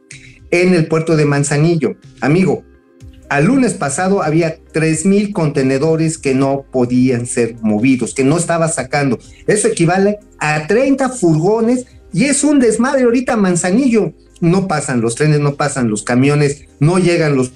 en 0.50 0.74
el 0.74 0.86
puerto 0.86 1.16
de 1.16 1.24
Manzanillo. 1.24 1.96
Amigo, 2.20 2.64
al 3.28 3.46
lunes 3.46 3.74
pasado 3.74 4.22
había 4.22 4.58
3.000 4.72 5.32
contenedores 5.32 6.18
que 6.18 6.34
no 6.34 6.64
podían 6.70 7.26
ser 7.26 7.56
movidos, 7.60 8.14
que 8.14 8.24
no 8.24 8.36
estaba 8.36 8.68
sacando. 8.68 9.18
Eso 9.46 9.68
equivale 9.68 10.18
a 10.38 10.66
30 10.66 11.08
furgones 11.10 11.86
y 12.12 12.24
es 12.24 12.44
un 12.44 12.60
desmadre 12.60 13.02
ahorita 13.04 13.36
Manzanillo. 13.36 14.12
No 14.40 14.68
pasan 14.68 15.00
los 15.00 15.14
trenes, 15.14 15.40
no 15.40 15.54
pasan 15.54 15.88
los 15.88 16.02
camiones, 16.02 16.66
no 16.78 16.98
llegan 16.98 17.36
los 17.36 17.52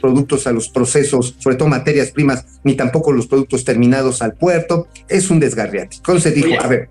productos 0.00 0.46
a 0.46 0.52
los 0.52 0.68
procesos, 0.68 1.34
sobre 1.38 1.56
todo 1.56 1.68
materias 1.68 2.10
primas, 2.10 2.44
ni 2.64 2.74
tampoco 2.74 3.12
los 3.12 3.26
productos 3.26 3.64
terminados 3.64 4.22
al 4.22 4.34
puerto. 4.34 4.88
Es 5.08 5.30
un 5.30 5.38
desgarriate. 5.38 5.96
Entonces 5.96 6.34
dijo, 6.34 6.60
a 6.60 6.66
ver, 6.66 6.88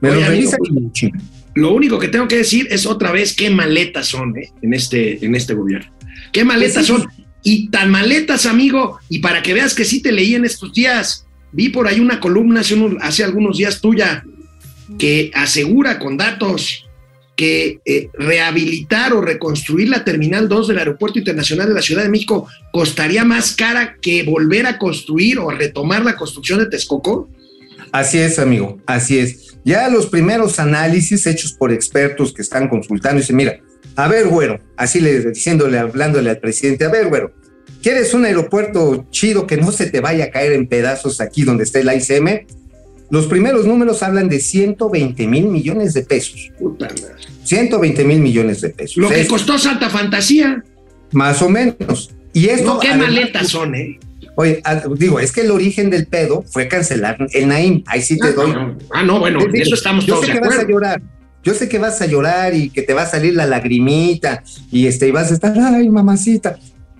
me 0.00 0.10
lo 0.10 0.20
revisa 0.20 0.56
y 0.60 1.10
Lo 1.54 1.72
único 1.72 1.98
que 1.98 2.08
tengo 2.08 2.28
que 2.28 2.38
decir 2.38 2.68
es 2.70 2.86
otra 2.86 3.12
vez 3.12 3.34
qué 3.34 3.50
maletas 3.50 4.06
son 4.06 4.36
¿eh? 4.36 4.52
en, 4.62 4.74
este, 4.74 5.24
en 5.24 5.34
este 5.34 5.54
gobierno. 5.54 5.90
¿Qué 6.32 6.44
maletas 6.44 6.86
son? 6.86 7.06
Y 7.42 7.68
tan 7.70 7.90
maletas, 7.90 8.46
amigo, 8.46 8.98
y 9.08 9.20
para 9.20 9.42
que 9.42 9.54
veas 9.54 9.74
que 9.74 9.84
sí 9.84 10.02
te 10.02 10.12
leí 10.12 10.34
en 10.34 10.44
estos 10.44 10.72
días, 10.72 11.26
vi 11.52 11.68
por 11.68 11.86
ahí 11.86 12.00
una 12.00 12.20
columna 12.20 12.60
hace, 12.60 12.76
hace 13.00 13.24
algunos 13.24 13.56
días 13.56 13.80
tuya 13.80 14.24
que 14.98 15.30
asegura 15.34 15.98
con 15.98 16.16
datos 16.16 16.85
que 17.36 17.80
eh, 17.84 18.08
rehabilitar 18.14 19.12
o 19.12 19.20
reconstruir 19.20 19.90
la 19.90 20.04
Terminal 20.04 20.48
2 20.48 20.68
del 20.68 20.78
Aeropuerto 20.78 21.18
Internacional 21.18 21.68
de 21.68 21.74
la 21.74 21.82
Ciudad 21.82 22.02
de 22.02 22.08
México 22.08 22.48
costaría 22.72 23.24
más 23.24 23.54
cara 23.54 23.98
que 24.00 24.22
volver 24.22 24.66
a 24.66 24.78
construir 24.78 25.38
o 25.38 25.50
retomar 25.50 26.04
la 26.04 26.16
construcción 26.16 26.58
de 26.58 26.66
Texcoco? 26.66 27.28
Así 27.92 28.18
es, 28.18 28.38
amigo, 28.38 28.80
así 28.86 29.18
es. 29.18 29.58
Ya 29.64 29.88
los 29.88 30.06
primeros 30.06 30.58
análisis 30.58 31.26
hechos 31.26 31.52
por 31.52 31.72
expertos 31.72 32.32
que 32.32 32.42
están 32.42 32.68
consultando 32.68 33.20
dicen, 33.20 33.36
mira, 33.36 33.60
a 33.96 34.08
ver, 34.08 34.28
güero, 34.28 34.60
así 34.76 35.00
le 35.00 35.20
diciéndole, 35.20 35.78
hablándole 35.78 36.30
al 36.30 36.38
presidente, 36.38 36.84
a 36.84 36.90
ver, 36.90 37.08
güero, 37.08 37.32
¿quieres 37.82 38.14
un 38.14 38.24
aeropuerto 38.24 39.06
chido 39.10 39.46
que 39.46 39.56
no 39.56 39.72
se 39.72 39.86
te 39.86 40.00
vaya 40.00 40.26
a 40.26 40.30
caer 40.30 40.52
en 40.52 40.68
pedazos 40.68 41.20
aquí 41.20 41.44
donde 41.44 41.64
está 41.64 41.80
el 41.80 41.90
ICM? 41.92 42.46
Los 43.10 43.26
primeros 43.26 43.66
números 43.66 44.02
hablan 44.02 44.28
de 44.28 44.40
120 44.40 45.26
mil 45.26 45.46
millones 45.46 45.94
de 45.94 46.02
pesos. 46.02 46.50
Puta 46.58 46.86
madre. 46.88 47.14
120 47.44 48.04
mil 48.04 48.20
millones 48.20 48.60
de 48.60 48.70
pesos. 48.70 48.96
Lo 48.96 49.08
que 49.08 49.26
costó 49.26 49.58
Santa 49.58 49.88
Fantasía. 49.88 50.64
Más 51.12 51.40
o 51.42 51.48
menos. 51.48 52.10
Y 52.32 52.46
esto. 52.46 52.74
No, 52.74 52.80
qué 52.80 52.88
además, 52.88 53.08
maletas 53.08 53.48
son, 53.48 53.74
¿eh? 53.74 53.98
Oye, 54.38 54.62
digo, 54.98 55.18
es 55.18 55.32
que 55.32 55.42
el 55.42 55.50
origen 55.50 55.88
del 55.88 56.06
pedo 56.06 56.42
fue 56.46 56.68
cancelar 56.68 57.16
el 57.32 57.48
Naim. 57.48 57.82
Ahí 57.86 58.02
sí 58.02 58.18
te 58.18 58.28
Ah, 58.28 58.32
doy. 58.32 58.52
no, 58.52 58.76
ah, 58.92 59.02
no, 59.02 59.18
bueno, 59.18 59.38
digo, 59.50 59.64
eso 59.64 59.74
estamos 59.74 60.04
yo 60.04 60.14
todos 60.14 60.26
sé 60.26 60.32
de 60.34 60.40
que 60.40 60.46
vas 60.46 60.58
a 60.58 60.68
llorar. 60.68 61.02
Yo 61.42 61.54
sé 61.54 61.68
que 61.68 61.78
vas 61.78 62.02
a 62.02 62.06
llorar 62.06 62.54
y 62.54 62.68
que 62.70 62.82
te 62.82 62.92
va 62.92 63.02
a 63.02 63.06
salir 63.06 63.34
la 63.34 63.46
lagrimita 63.46 64.42
y 64.70 64.86
este 64.88 65.08
y 65.08 65.12
vas 65.12 65.30
a 65.30 65.34
estar, 65.34 65.54
ay, 65.58 65.88
mamacita. 65.88 66.58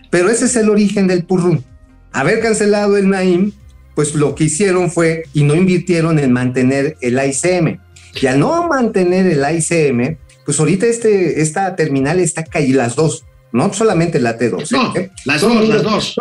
Pero 0.09 0.31
ese 0.31 0.45
es 0.47 0.57
el 0.57 0.71
origen 0.71 1.09
del 1.09 1.25
purrún. 1.25 1.65
Haber 2.13 2.41
cancelado 2.41 2.97
el 2.97 3.09
Naim, 3.11 3.53
pues 3.97 4.15
lo 4.15 4.35
que 4.35 4.45
hicieron 4.45 4.91
fue 4.91 5.25
y 5.33 5.43
no 5.43 5.57
invirtieron 5.57 6.19
en 6.19 6.31
mantener 6.31 6.97
el 7.01 7.19
ICM. 7.19 7.81
Y 8.21 8.27
al 8.27 8.39
no 8.39 8.69
mantener 8.69 9.27
el 9.27 9.43
ICM, 9.57 10.19
pues 10.45 10.61
ahorita 10.61 10.87
este, 10.87 11.41
esta 11.41 11.75
terminal 11.75 12.21
está 12.21 12.45
caída, 12.45 12.85
las 12.85 12.95
dos, 12.95 13.25
no 13.53 13.73
solamente 13.73 14.21
la 14.21 14.39
T2. 14.39 14.71
No, 14.71 14.95
¿eh? 14.95 15.11
las 15.25 15.41
Todo 15.41 15.55
dos, 15.55 15.69
las 15.69 15.83
dos. 15.83 16.17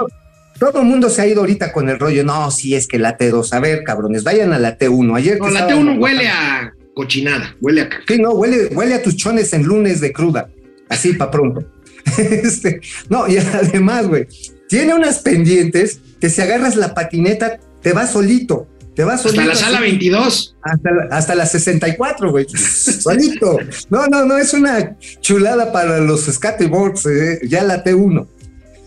Todo 0.58 0.80
el 0.80 0.86
mundo 0.86 1.10
se 1.10 1.22
ha 1.22 1.28
ido 1.28 1.42
ahorita 1.42 1.74
con 1.74 1.90
el 1.90 2.00
rollo, 2.00 2.24
no, 2.24 2.50
si 2.50 2.76
es 2.76 2.88
que 2.88 2.98
la 2.98 3.18
T2, 3.18 3.52
a 3.52 3.60
ver, 3.60 3.84
cabrones, 3.84 4.24
vayan 4.24 4.54
a 4.54 4.60
la 4.60 4.78
T1. 4.78 5.18
Ayer 5.18 5.38
No, 5.38 5.46
que 5.48 5.52
la 5.52 5.60
estábamos 5.60 5.98
T1 5.98 6.02
huele 6.02 6.28
a 6.30 6.74
cochinada, 6.94 7.56
huele 7.60 7.82
a 7.82 7.90
caca. 7.90 8.04
Sí, 8.08 8.22
no, 8.22 8.32
huele, 8.32 8.68
huele 8.68 8.96
a 8.96 9.04
tus 9.04 9.18
chones 9.18 9.52
en 9.52 9.64
lunes 9.64 10.00
de 10.00 10.14
cruda. 10.14 10.50
Así 10.88 11.14
para 11.14 11.30
pronto. 11.30 11.64
Este, 12.18 12.82
no, 13.10 13.28
y 13.28 13.38
además, 13.38 14.08
güey, 14.08 14.28
tiene 14.68 14.94
unas 14.94 15.20
pendientes 15.20 16.00
que 16.20 16.30
si 16.30 16.42
agarras 16.42 16.76
la 16.76 16.94
patineta, 16.94 17.60
te 17.82 17.94
va 17.94 18.08
solito. 18.08 18.68
Te 18.96 19.04
solito. 19.04 19.28
Hasta 19.28 19.46
la 19.46 19.56
sala 19.56 19.78
así, 19.78 19.86
22. 19.88 20.56
Hasta 20.62 20.92
la, 20.92 21.04
hasta 21.16 21.36
la 21.36 21.46
64, 21.46 22.32
güey. 22.32 22.48
solito. 22.50 23.58
No, 23.90 24.08
no, 24.08 24.26
no, 24.26 24.38
es 24.38 24.54
una 24.54 24.98
chulada 25.20 25.72
para 25.72 26.00
los 26.00 26.26
skateboards, 26.26 27.06
eh, 27.06 27.40
ya 27.44 27.64
la 27.64 27.84
T1. 27.84 28.28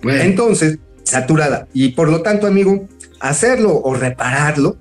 Bueno, 0.03 0.23
Entonces, 0.23 0.79
saturada. 1.05 1.69
Y 1.75 1.91
por 1.91 2.09
lo 2.09 2.23
tanto, 2.23 2.47
amigo, 2.47 2.89
hacerlo 3.21 3.81
o 3.83 3.95
repararlo, 3.95 4.79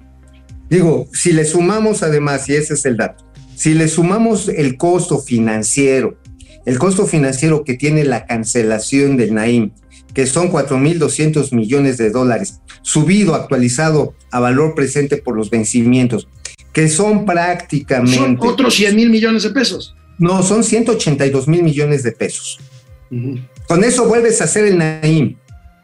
digo, 0.69 1.07
si 1.13 1.33
le 1.33 1.45
sumamos 1.45 2.03
además, 2.03 2.47
y 2.49 2.55
ese 2.55 2.75
es 2.75 2.85
el 2.85 2.97
dato, 2.97 3.25
si 3.55 3.73
le 3.73 3.87
sumamos 3.87 4.49
el 4.49 4.77
costo 4.77 5.19
financiero, 5.19 6.17
el 6.65 6.79
costo 6.79 7.07
financiero 7.07 7.63
que 7.63 7.73
tiene 7.73 8.03
la 8.03 8.25
cancelación 8.25 9.17
del 9.17 9.33
Naim, 9.33 9.71
que 10.17 10.25
son 10.25 10.51
4.200 10.51 11.53
millones 11.53 11.97
de 11.97 12.09
dólares, 12.09 12.59
subido, 12.81 13.35
actualizado 13.35 14.15
a 14.31 14.39
valor 14.39 14.73
presente 14.73 15.17
por 15.17 15.35
los 15.35 15.51
vencimientos, 15.51 16.27
que 16.73 16.89
son 16.89 17.17
son 17.17 17.25
prácticamente, 17.27 18.39
otros 18.39 18.73
100 18.73 18.95
mil 18.95 19.11
millones 19.11 19.43
de 19.43 19.51
pesos. 19.51 19.95
no, 20.17 20.41
son 20.41 20.63
182 20.63 21.47
mil 21.47 21.61
millones 21.61 22.01
de 22.01 22.13
pesos. 22.13 22.59
Con 23.67 23.83
eso 23.83 24.07
vuelves 24.07 24.41
a 24.41 24.45
hacer 24.45 24.65
el 24.65 24.79
Naim. 24.79 25.37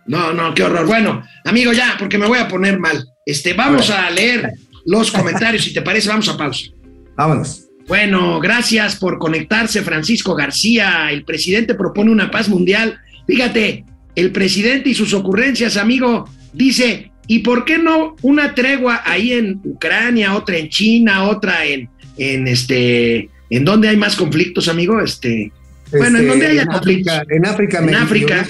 No, 0.08 0.34
no, 0.34 0.56
qué 0.56 0.64
horror. 0.64 0.88
Bueno, 0.88 1.22
amigo, 1.46 1.72
ya, 1.72 1.96
porque 2.00 2.18
me 2.18 2.26
voy 2.26 2.40
a 2.40 2.48
poner 2.48 2.80
mal. 2.80 3.06
Este, 3.28 3.54
vamos 3.54 3.92
a 3.92 4.10
leer 4.10 4.52
los 4.88 5.12
comentarios, 5.12 5.64
si 5.64 5.76
te 5.76 5.84
parece, 5.84 6.10
vamos 6.10 6.28
a 6.28 6.36
pausa. 6.36 6.72
Vámonos. 7.16 7.68
Bueno, 7.88 8.40
gracias 8.40 8.96
por 8.96 9.20
conectarse, 9.20 9.84
Francisco 9.84 10.34
García. 10.34 11.12
El 11.12 11.24
presidente 11.24 11.76
propone 11.76 12.10
una 12.10 12.32
paz 12.32 12.50
mundial. 12.50 13.00
Fíjate, 13.28 13.86
el 14.16 14.32
presidente 14.32 14.90
y 14.90 14.94
sus 14.94 15.14
ocurrencias, 15.14 15.78
amigo, 15.78 16.30
dice, 16.54 17.12
¿y 17.28 17.40
por 17.40 17.66
qué 17.66 17.78
no 17.78 18.16
una 18.22 18.54
tregua 18.56 19.02
ahí 19.06 19.34
en 19.34 19.60
Ucrania, 19.64 20.36
otra 20.36 20.58
en 20.58 20.70
China, 20.70 21.24
otra 21.30 21.66
en, 21.66 21.90
en 22.18 22.48
este, 22.48 23.30
en 23.50 23.66
donde 23.66 23.90
hay 23.90 23.98
más 23.98 24.16
conflictos, 24.16 24.68
amigo? 24.68 25.00
Este, 25.02 25.52
Bueno, 25.92 26.20
en 26.20 26.28
donde 26.28 26.48
haya 26.48 26.62
en 26.64 26.68
conflictos. 26.68 27.14
África, 27.14 27.36
en 27.36 27.46
África, 27.46 27.78
En 27.80 27.96
África. 27.96 28.48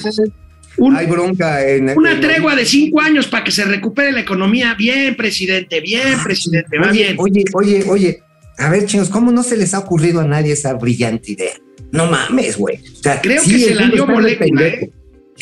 un- 0.77 0.95
hay 0.95 1.05
bronca 1.05 1.65
en 1.69 1.91
una 1.95 2.13
en- 2.13 2.21
tregua 2.21 2.55
de 2.55 2.65
cinco 2.65 2.99
años 3.01 3.27
para 3.27 3.43
que 3.43 3.51
se 3.51 3.63
recupere 3.65 4.11
la 4.11 4.21
economía. 4.21 4.73
Bien, 4.75 5.15
presidente, 5.15 5.79
bien, 5.81 6.21
presidente, 6.23 6.77
va 6.79 6.89
oye, 6.89 7.03
bien. 7.03 7.15
Oye, 7.19 7.43
oye, 7.53 7.83
oye, 7.89 8.19
a 8.57 8.69
ver, 8.69 8.85
chicos, 8.85 9.09
¿cómo 9.09 9.31
no 9.31 9.43
se 9.43 9.55
les 9.57 9.73
ha 9.73 9.79
ocurrido 9.79 10.19
a 10.19 10.25
nadie 10.25 10.53
esa 10.53 10.73
brillante 10.73 11.31
idea? 11.33 11.53
No 11.91 12.07
mames, 12.07 12.57
güey. 12.57 12.77
O 12.77 13.03
sea, 13.03 13.21
Creo 13.21 13.43
que 13.43 13.59
se 13.59 13.75
la 13.75 13.87
dio 13.87 14.07
molécula. 14.07 14.67
¿eh? 14.67 14.89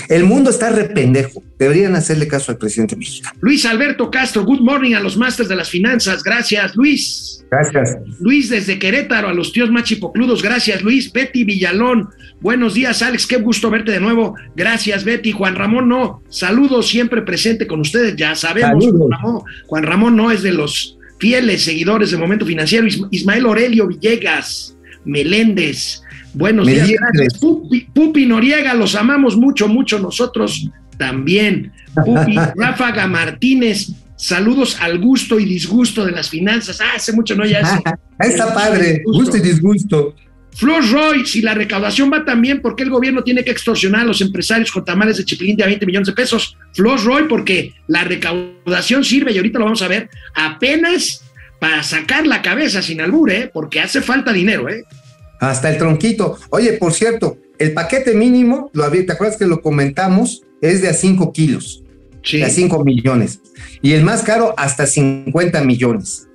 El 0.09 0.23
mundo 0.23 0.49
está 0.49 0.69
rependejo. 0.69 1.43
Deberían 1.59 1.95
hacerle 1.95 2.27
caso 2.27 2.51
al 2.51 2.57
presidente 2.57 2.95
mexicano. 2.95 3.37
Luis 3.41 3.65
Alberto 3.65 4.09
Castro, 4.09 4.43
good 4.45 4.61
morning 4.61 4.93
a 4.93 4.99
los 4.99 5.17
masters 5.17 5.49
de 5.49 5.55
las 5.55 5.69
finanzas. 5.69 6.23
Gracias, 6.23 6.75
Luis. 6.75 7.43
Gracias. 7.51 7.97
Luis 8.21 8.49
desde 8.49 8.79
Querétaro, 8.79 9.27
a 9.27 9.33
los 9.33 9.51
tíos 9.51 9.69
más 9.69 9.83
chipocludos. 9.83 10.41
Gracias, 10.41 10.81
Luis. 10.81 11.11
Betty 11.11 11.43
Villalón. 11.43 12.07
Buenos 12.39 12.73
días, 12.73 13.01
Alex. 13.01 13.27
Qué 13.27 13.37
gusto 13.37 13.69
verte 13.69 13.91
de 13.91 13.99
nuevo. 13.99 14.35
Gracias, 14.55 15.03
Betty. 15.03 15.33
Juan 15.33 15.55
Ramón, 15.55 15.89
no. 15.89 16.23
Saludos 16.29 16.87
siempre 16.87 17.21
presente 17.21 17.67
con 17.67 17.81
ustedes. 17.81 18.15
Ya 18.15 18.33
sabemos, 18.35 18.83
Saludos. 18.83 18.99
Juan 19.09 19.11
Ramón. 19.11 19.41
Juan 19.67 19.83
Ramón 19.83 20.15
no 20.15 20.31
es 20.31 20.41
de 20.41 20.53
los 20.53 20.97
fieles 21.19 21.63
seguidores 21.63 22.09
de 22.11 22.17
Momento 22.17 22.45
Financiero. 22.45 22.87
Is- 22.87 23.01
Ismael 23.11 23.45
Aurelio 23.45 23.87
Villegas, 23.87 24.77
Meléndez. 25.03 26.00
Buenos 26.33 26.67
días, 26.67 26.89
gracias. 26.89 27.39
Pupi, 27.39 27.87
Pupi 27.93 28.25
Noriega, 28.25 28.73
los 28.73 28.95
amamos 28.95 29.35
mucho, 29.35 29.67
mucho 29.67 29.99
nosotros 29.99 30.69
también. 30.97 31.71
Pupi, 32.05 32.35
Ráfaga 32.55 33.07
Martínez, 33.07 33.91
saludos 34.15 34.77
al 34.79 34.99
gusto 34.99 35.39
y 35.39 35.45
disgusto 35.45 36.05
de 36.05 36.11
las 36.11 36.29
finanzas. 36.29 36.79
Ah, 36.81 36.93
hace 36.95 37.11
mucho 37.11 37.35
no 37.35 37.45
ya 37.45 37.59
eso. 37.59 37.83
Está 38.19 38.53
padre, 38.53 39.01
gusto 39.05 39.37
y 39.37 39.41
disgusto. 39.41 40.15
Flor 40.53 40.83
Roy, 40.91 41.25
si 41.25 41.41
la 41.41 41.53
recaudación 41.53 42.11
va 42.11 42.25
tan 42.25 42.41
bien, 42.41 42.61
¿por 42.61 42.75
qué 42.75 42.83
el 42.83 42.89
gobierno 42.89 43.23
tiene 43.23 43.43
que 43.43 43.51
extorsionar 43.51 44.01
a 44.01 44.05
los 44.05 44.21
empresarios 44.21 44.71
con 44.71 44.83
tamales 44.83 45.17
de 45.17 45.25
chipilín 45.25 45.55
de 45.55 45.63
a 45.63 45.67
20 45.67 45.85
millones 45.85 46.07
de 46.07 46.13
pesos? 46.13 46.57
Flor 46.73 47.01
Roy, 47.03 47.23
porque 47.27 47.73
la 47.87 48.03
recaudación 48.03 49.03
sirve, 49.03 49.31
y 49.31 49.37
ahorita 49.37 49.59
lo 49.59 49.65
vamos 49.65 49.81
a 49.81 49.87
ver, 49.87 50.09
apenas 50.35 51.23
para 51.59 51.83
sacar 51.83 52.27
la 52.27 52.41
cabeza 52.41 52.81
sin 52.81 53.01
albur, 53.01 53.31
¿eh? 53.31 53.49
Porque 53.53 53.79
hace 53.79 54.01
falta 54.01 54.33
dinero, 54.33 54.67
¿eh? 54.67 54.83
Hasta 55.41 55.69
el 55.71 55.77
tronquito. 55.79 56.37
Oye, 56.51 56.73
por 56.73 56.93
cierto, 56.93 57.37
el 57.59 57.73
paquete 57.73 58.13
mínimo, 58.13 58.69
lo 58.73 58.83
había, 58.85 59.05
¿te 59.05 59.11
acuerdas 59.11 59.37
que 59.37 59.45
lo 59.47 59.61
comentamos? 59.61 60.43
Es 60.61 60.81
de 60.81 60.87
a 60.87 60.93
5 60.93 61.33
kilos, 61.33 61.83
Sí. 62.23 62.37
de 62.37 62.45
a 62.45 62.49
5 62.49 62.85
millones. 62.85 63.41
Y 63.81 63.93
el 63.93 64.03
más 64.03 64.21
caro, 64.21 64.53
hasta 64.55 64.85
50 64.85 65.63
millones. 65.63 66.27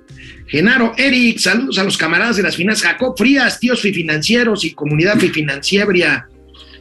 Genaro, 0.47 0.93
Eric, 0.97 1.39
saludos 1.39 1.79
a 1.79 1.83
los 1.85 1.97
camaradas 1.97 2.35
de 2.37 2.43
las 2.43 2.55
finanzas. 2.57 2.87
Jacob 2.91 3.15
Frías, 3.17 3.59
tíos 3.59 3.81
financieros 3.81 4.63
y 4.65 4.73
comunidad 4.73 5.17
financiera. 5.17 6.27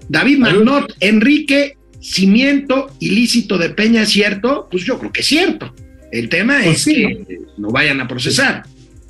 David 0.08 0.38
Magnot, 0.38 0.94
Enrique, 1.00 1.76
cimiento 2.00 2.90
ilícito 3.00 3.56
de 3.58 3.70
Peña, 3.70 4.02
¿es 4.02 4.10
cierto? 4.10 4.68
Pues 4.70 4.84
yo 4.84 4.98
creo 4.98 5.12
que 5.12 5.20
es 5.20 5.26
cierto. 5.26 5.72
El 6.12 6.28
tema 6.28 6.58
Pues 6.62 6.78
es 6.78 6.82
sí, 6.82 6.94
que 6.94 7.38
lo 7.58 7.70
vayan 7.70 8.00
a 8.00 8.08
procesar. 8.08 8.64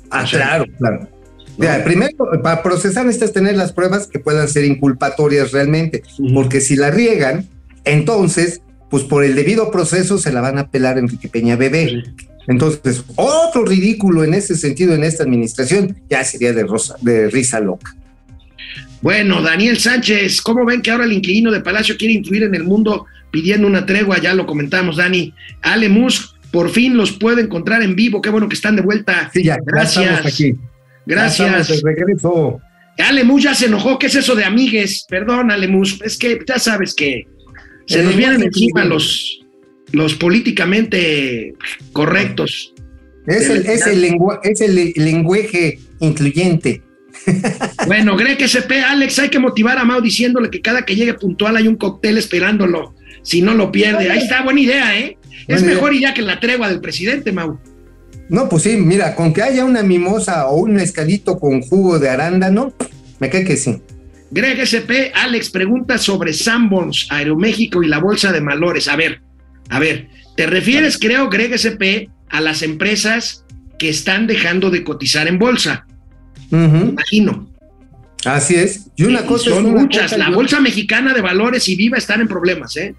Ah, 0.09 0.23
O 0.23 0.27
sea, 0.27 0.39
claro, 0.39 0.65
claro. 0.77 1.09
Ya, 1.57 1.83
primero, 1.83 2.11
para 2.43 2.61
procesar 2.61 3.05
necesitas 3.05 3.33
tener 3.33 3.57
las 3.57 3.73
pruebas 3.73 4.07
que 4.07 4.19
puedan 4.19 4.47
ser 4.47 4.65
inculpatorias 4.65 5.51
realmente, 5.51 6.03
porque 6.33 6.61
si 6.61 6.75
la 6.75 6.91
riegan, 6.91 7.47
entonces, 7.83 8.61
pues 8.89 9.03
por 9.03 9.23
el 9.23 9.35
debido 9.35 9.71
proceso 9.71 10.17
se 10.17 10.31
la 10.31 10.41
van 10.41 10.57
a 10.59 10.69
pelar 10.69 10.97
Enrique 10.97 11.29
Peña 11.29 11.55
Bebé. 11.55 12.03
Entonces, 12.47 13.03
otro 13.15 13.65
ridículo 13.65 14.23
en 14.23 14.33
ese 14.33 14.55
sentido 14.55 14.93
en 14.93 15.03
esta 15.03 15.23
administración 15.23 15.97
ya 16.09 16.23
sería 16.23 16.53
de, 16.53 16.63
rosa, 16.63 16.95
de 17.01 17.29
risa 17.29 17.59
loca. 17.59 17.95
Bueno, 19.01 19.41
Daniel 19.41 19.77
Sánchez, 19.77 20.41
¿cómo 20.41 20.65
ven 20.65 20.81
que 20.81 20.91
ahora 20.91 21.05
el 21.05 21.13
inquilino 21.13 21.51
de 21.51 21.61
Palacio 21.61 21.97
quiere 21.97 22.13
influir 22.13 22.43
en 22.43 22.55
el 22.55 22.63
mundo 22.63 23.05
pidiendo 23.31 23.67
una 23.67 23.85
tregua? 23.85 24.19
Ya 24.19 24.33
lo 24.33 24.45
comentamos, 24.45 24.97
Dani. 24.97 25.33
Ale 25.61 25.89
Musk, 25.89 26.35
por 26.51 26.69
fin 26.69 26.97
los 26.97 27.11
puedo 27.11 27.39
encontrar 27.39 27.83
en 27.83 27.95
vivo. 27.95 28.21
Qué 28.21 28.29
bueno 28.29 28.47
que 28.47 28.55
están 28.55 28.75
de 28.75 28.81
vuelta. 28.81 29.29
Sí, 29.33 29.43
ya, 29.43 29.55
ya 29.55 29.61
Gracias. 29.65 30.05
estamos 30.05 30.33
aquí. 30.33 30.55
Gracias. 31.07 31.67
de 31.69 31.81
regreso. 31.83 32.59
Alemus 32.97 33.43
ya 33.43 33.53
se 33.55 33.65
enojó. 33.67 33.97
¿Qué 33.99 34.07
es 34.07 34.15
eso 34.15 34.35
de 34.35 34.43
amigues? 34.43 35.05
Perdón, 35.09 35.51
Alemus. 35.51 35.99
Es 36.03 36.17
que 36.17 36.39
ya 36.47 36.59
sabes 36.59 36.93
que 36.95 37.25
se 37.85 38.03
nos 38.03 38.15
vienen 38.15 38.41
lenguaje 38.41 38.47
encima 38.47 38.85
los, 38.85 39.39
los 39.91 40.15
políticamente 40.15 41.53
correctos. 41.93 42.73
Es 43.27 43.49
el, 43.49 43.65
es 43.65 43.85
el, 43.87 44.01
lengua- 44.01 44.39
es 44.43 44.61
el 44.61 44.75
le- 44.75 44.93
lenguaje 44.95 45.79
incluyente. 45.99 46.81
Bueno, 47.87 48.15
Greg 48.17 48.37
SP, 48.43 48.81
Alex, 48.83 49.19
hay 49.19 49.29
que 49.29 49.39
motivar 49.39 49.77
a 49.77 49.85
Mao 49.85 50.01
diciéndole 50.01 50.49
que 50.49 50.61
cada 50.61 50.83
que 50.85 50.95
llegue 50.95 51.13
puntual 51.13 51.55
hay 51.57 51.67
un 51.67 51.75
cóctel 51.75 52.17
esperándolo. 52.17 52.95
Si 53.23 53.41
no 53.41 53.53
lo 53.53 53.71
pierde. 53.71 54.09
Ahí 54.11 54.19
está, 54.19 54.43
buena 54.43 54.59
idea, 54.61 54.97
¿eh? 54.99 55.17
Es 55.47 55.63
mejor 55.63 55.93
idea 55.93 56.13
que 56.13 56.21
la 56.21 56.39
tregua 56.39 56.69
del 56.69 56.79
presidente, 56.81 57.31
Mau. 57.31 57.59
No, 58.29 58.49
pues 58.49 58.63
sí, 58.63 58.77
mira, 58.77 59.15
con 59.15 59.33
que 59.33 59.41
haya 59.41 59.63
una 59.63 59.83
mimosa 59.83 60.47
o 60.47 60.57
un 60.57 60.73
mezcalito 60.73 61.39
con 61.39 61.61
jugo 61.61 61.97
de 61.99 62.09
arándano, 62.09 62.73
me 63.19 63.29
cae 63.29 63.43
que 63.45 63.55
sí. 63.57 63.81
Greg 64.31 64.59
SP, 64.59 65.13
Alex, 65.15 65.49
pregunta 65.49 65.97
sobre 65.97 66.33
Sanborns, 66.33 67.07
Aeroméxico 67.09 67.81
y 67.81 67.87
la 67.87 67.99
Bolsa 67.99 68.31
de 68.33 68.41
Valores. 68.41 68.89
A 68.89 68.97
ver, 68.97 69.21
a 69.69 69.79
ver, 69.79 70.09
¿te 70.35 70.45
refieres, 70.45 70.97
creo, 70.97 71.29
Greg 71.29 71.53
SP, 71.55 72.09
a 72.29 72.41
las 72.41 72.61
empresas 72.61 73.45
que 73.79 73.87
están 73.89 74.27
dejando 74.27 74.69
de 74.69 74.83
cotizar 74.83 75.27
en 75.27 75.39
bolsa? 75.39 75.85
Ujú, 76.51 76.89
Imagino. 76.89 77.49
Así 78.25 78.55
es. 78.55 78.87
Y 78.97 79.03
una 79.03 79.25
cosa 79.25 79.51
son 79.51 79.65
es 79.65 79.71
una 79.71 79.81
muchas. 79.81 80.03
cosa 80.11 80.17
La. 80.17 80.29
Bolsa 80.31 80.59
Mexicana 80.59 81.13
de 81.13 81.21
Valores 81.21 81.67
y 81.69 81.75
Viva 81.75 81.97
están 81.97 82.19
en 82.19 82.27
problemas, 82.27 82.75
¿eh? 82.75 82.95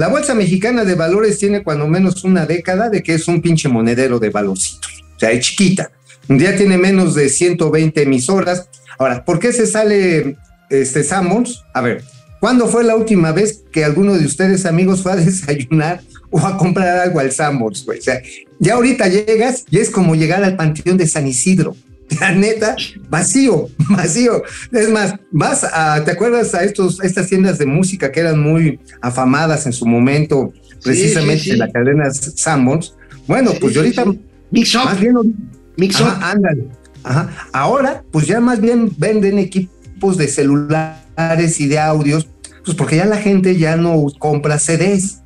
La 0.00 0.08
Bolsa 0.08 0.34
Mexicana 0.34 0.86
de 0.86 0.94
Valores 0.94 1.36
tiene 1.36 1.62
cuando 1.62 1.86
menos 1.86 2.24
una 2.24 2.46
década 2.46 2.88
de 2.88 3.02
que 3.02 3.12
es 3.12 3.28
un 3.28 3.42
pinche 3.42 3.68
monedero 3.68 4.18
de 4.18 4.30
valorcitos. 4.30 5.04
O 5.14 5.18
sea, 5.18 5.30
es 5.30 5.44
chiquita. 5.44 5.90
Día 6.26 6.56
tiene 6.56 6.78
menos 6.78 7.14
de 7.14 7.28
120 7.28 8.04
emisoras. 8.04 8.70
Ahora, 8.98 9.22
¿por 9.26 9.38
qué 9.38 9.52
se 9.52 9.66
sale 9.66 10.38
este 10.70 11.04
Sammons? 11.04 11.64
A 11.74 11.82
ver, 11.82 12.02
¿cuándo 12.40 12.66
fue 12.66 12.82
la 12.82 12.96
última 12.96 13.32
vez 13.32 13.62
que 13.70 13.84
alguno 13.84 14.14
de 14.14 14.24
ustedes, 14.24 14.64
amigos, 14.64 15.02
fue 15.02 15.12
a 15.12 15.16
desayunar 15.16 16.00
o 16.30 16.38
a 16.40 16.56
comprar 16.56 16.96
algo 17.00 17.20
al 17.20 17.30
Sammons, 17.30 17.84
güey? 17.84 17.98
O 17.98 18.02
sea, 18.02 18.22
ya 18.58 18.76
ahorita 18.76 19.06
llegas 19.06 19.66
y 19.70 19.80
es 19.80 19.90
como 19.90 20.14
llegar 20.14 20.42
al 20.42 20.56
Panteón 20.56 20.96
de 20.96 21.06
San 21.06 21.26
Isidro. 21.26 21.76
La 22.18 22.32
neta, 22.32 22.76
vacío, 23.08 23.68
vacío. 23.90 24.42
Es 24.72 24.90
más, 24.90 25.14
vas 25.30 25.64
a, 25.64 26.02
¿te 26.04 26.10
acuerdas 26.10 26.54
a 26.54 26.64
estos, 26.64 27.02
estas 27.02 27.28
tiendas 27.28 27.58
de 27.58 27.66
música 27.66 28.10
que 28.10 28.20
eran 28.20 28.40
muy 28.40 28.80
afamadas 29.00 29.66
en 29.66 29.72
su 29.72 29.86
momento, 29.86 30.52
precisamente 30.82 31.44
sí, 31.44 31.50
sí. 31.52 31.56
la 31.56 31.70
cadena 31.70 32.10
Sammons? 32.10 32.94
Bueno, 33.26 33.52
Sí, 33.52 33.58
pues 33.60 33.74
yo 33.74 33.82
sí, 33.82 33.98
ahorita, 33.98 34.04
sí. 34.04 34.20
Mix 34.50 34.74
más 34.74 34.94
up, 34.94 35.00
bien, 35.00 35.14
mix 35.76 36.00
up. 36.00 36.08
Ajá. 37.02 37.48
Ahora, 37.52 38.04
pues 38.10 38.26
ya 38.26 38.40
más 38.40 38.60
bien 38.60 38.90
venden 38.98 39.38
equipos 39.38 40.16
de 40.16 40.28
celulares 40.28 41.60
y 41.60 41.66
de 41.66 41.78
audios, 41.78 42.28
pues 42.64 42.76
porque 42.76 42.96
ya 42.96 43.06
la 43.06 43.18
gente 43.18 43.56
ya 43.56 43.76
no 43.76 44.06
compra 44.18 44.58
CDs. 44.58 45.18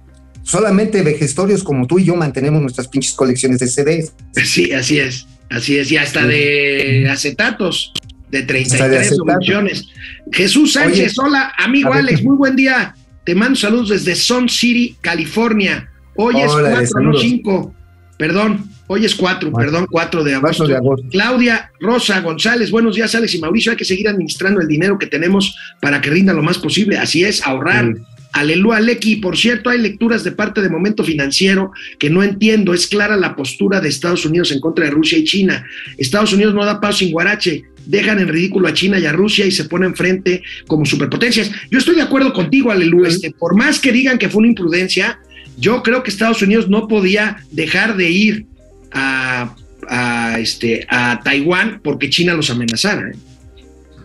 Solamente 0.42 1.02
vejestorios 1.02 1.64
como 1.64 1.86
tú 1.86 1.98
y 1.98 2.04
yo 2.04 2.16
mantenemos 2.16 2.60
nuestras 2.60 2.88
pinches 2.88 3.14
colecciones 3.14 3.60
de 3.60 3.66
CDs. 3.66 4.12
Sí, 4.44 4.72
así 4.72 4.98
es, 4.98 5.26
así 5.50 5.78
es, 5.78 5.90
y 5.92 5.96
hasta 5.96 6.26
de 6.26 7.08
acetatos, 7.10 7.92
de 8.30 8.38
Hasta 8.38 8.46
33 8.48 9.10
de 9.10 9.34
opciones. 9.34 9.88
Jesús 10.32 10.72
Sánchez, 10.72 11.18
Oye, 11.18 11.28
hola, 11.28 11.52
amigo 11.58 11.92
Alex, 11.92 12.22
muy 12.22 12.36
buen 12.36 12.56
día. 12.56 12.94
Te 13.24 13.34
mando 13.34 13.56
saludos 13.56 13.88
desde 13.90 14.14
Sun 14.14 14.48
City, 14.48 14.96
California. 15.00 15.90
Hoy 16.16 16.40
es 16.40 16.50
Órale, 16.50 16.70
4, 16.70 16.80
no 16.80 16.86
saludos. 16.86 17.22
5. 17.22 17.74
Perdón, 18.18 18.70
hoy 18.86 19.04
es 19.04 19.14
4, 19.14 19.50
Cuatro. 19.50 19.72
perdón, 19.72 19.86
4 19.90 20.24
de 20.24 20.34
agosto. 20.34 20.64
4 20.64 20.66
de 20.68 20.76
agosto. 20.76 21.08
Claudia 21.10 21.70
Rosa 21.80 22.20
González, 22.20 22.70
buenos 22.70 22.96
días, 22.96 23.14
Alex 23.14 23.34
y 23.34 23.40
Mauricio. 23.40 23.72
Hay 23.72 23.78
que 23.78 23.84
seguir 23.84 24.08
administrando 24.08 24.60
el 24.60 24.68
dinero 24.68 24.98
que 24.98 25.06
tenemos 25.06 25.56
para 25.80 26.00
que 26.00 26.10
rinda 26.10 26.32
lo 26.32 26.42
más 26.42 26.58
posible. 26.58 26.98
Así 26.98 27.24
es, 27.24 27.44
ahorrar. 27.46 27.94
Sí. 27.94 28.02
Aleluya, 28.34 28.80
Lecky. 28.80 29.16
Por 29.16 29.36
cierto, 29.36 29.70
hay 29.70 29.78
lecturas 29.78 30.24
de 30.24 30.32
parte 30.32 30.60
de 30.60 30.68
Momento 30.68 31.04
Financiero 31.04 31.70
que 32.00 32.10
no 32.10 32.20
entiendo. 32.20 32.74
Es 32.74 32.88
clara 32.88 33.16
la 33.16 33.36
postura 33.36 33.80
de 33.80 33.88
Estados 33.88 34.26
Unidos 34.26 34.50
en 34.50 34.58
contra 34.58 34.84
de 34.84 34.90
Rusia 34.90 35.16
y 35.16 35.24
China. 35.24 35.64
Estados 35.98 36.32
Unidos 36.32 36.52
no 36.52 36.64
da 36.64 36.80
paso 36.80 36.98
sin 36.98 37.12
guarache. 37.12 37.62
Dejan 37.86 38.18
en 38.18 38.26
ridículo 38.26 38.66
a 38.66 38.74
China 38.74 38.98
y 38.98 39.06
a 39.06 39.12
Rusia 39.12 39.46
y 39.46 39.52
se 39.52 39.66
ponen 39.66 39.94
frente 39.94 40.42
como 40.66 40.84
superpotencias. 40.84 41.52
Yo 41.70 41.78
estoy 41.78 41.94
de 41.94 42.02
acuerdo 42.02 42.32
contigo, 42.32 42.72
Aleluya. 42.72 43.08
Este, 43.08 43.30
por 43.30 43.54
más 43.54 43.78
que 43.78 43.92
digan 43.92 44.18
que 44.18 44.28
fue 44.28 44.40
una 44.40 44.48
imprudencia, 44.48 45.20
yo 45.56 45.84
creo 45.84 46.02
que 46.02 46.10
Estados 46.10 46.42
Unidos 46.42 46.68
no 46.68 46.88
podía 46.88 47.36
dejar 47.52 47.96
de 47.96 48.10
ir 48.10 48.46
a, 48.90 49.54
a, 49.88 50.40
este, 50.40 50.84
a 50.90 51.20
Taiwán 51.22 51.80
porque 51.84 52.10
China 52.10 52.34
los 52.34 52.50
amenazara. 52.50 53.10
¿eh? 53.10 53.16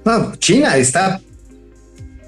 No, 0.06 0.36
China 0.36 0.78
está 0.78 1.20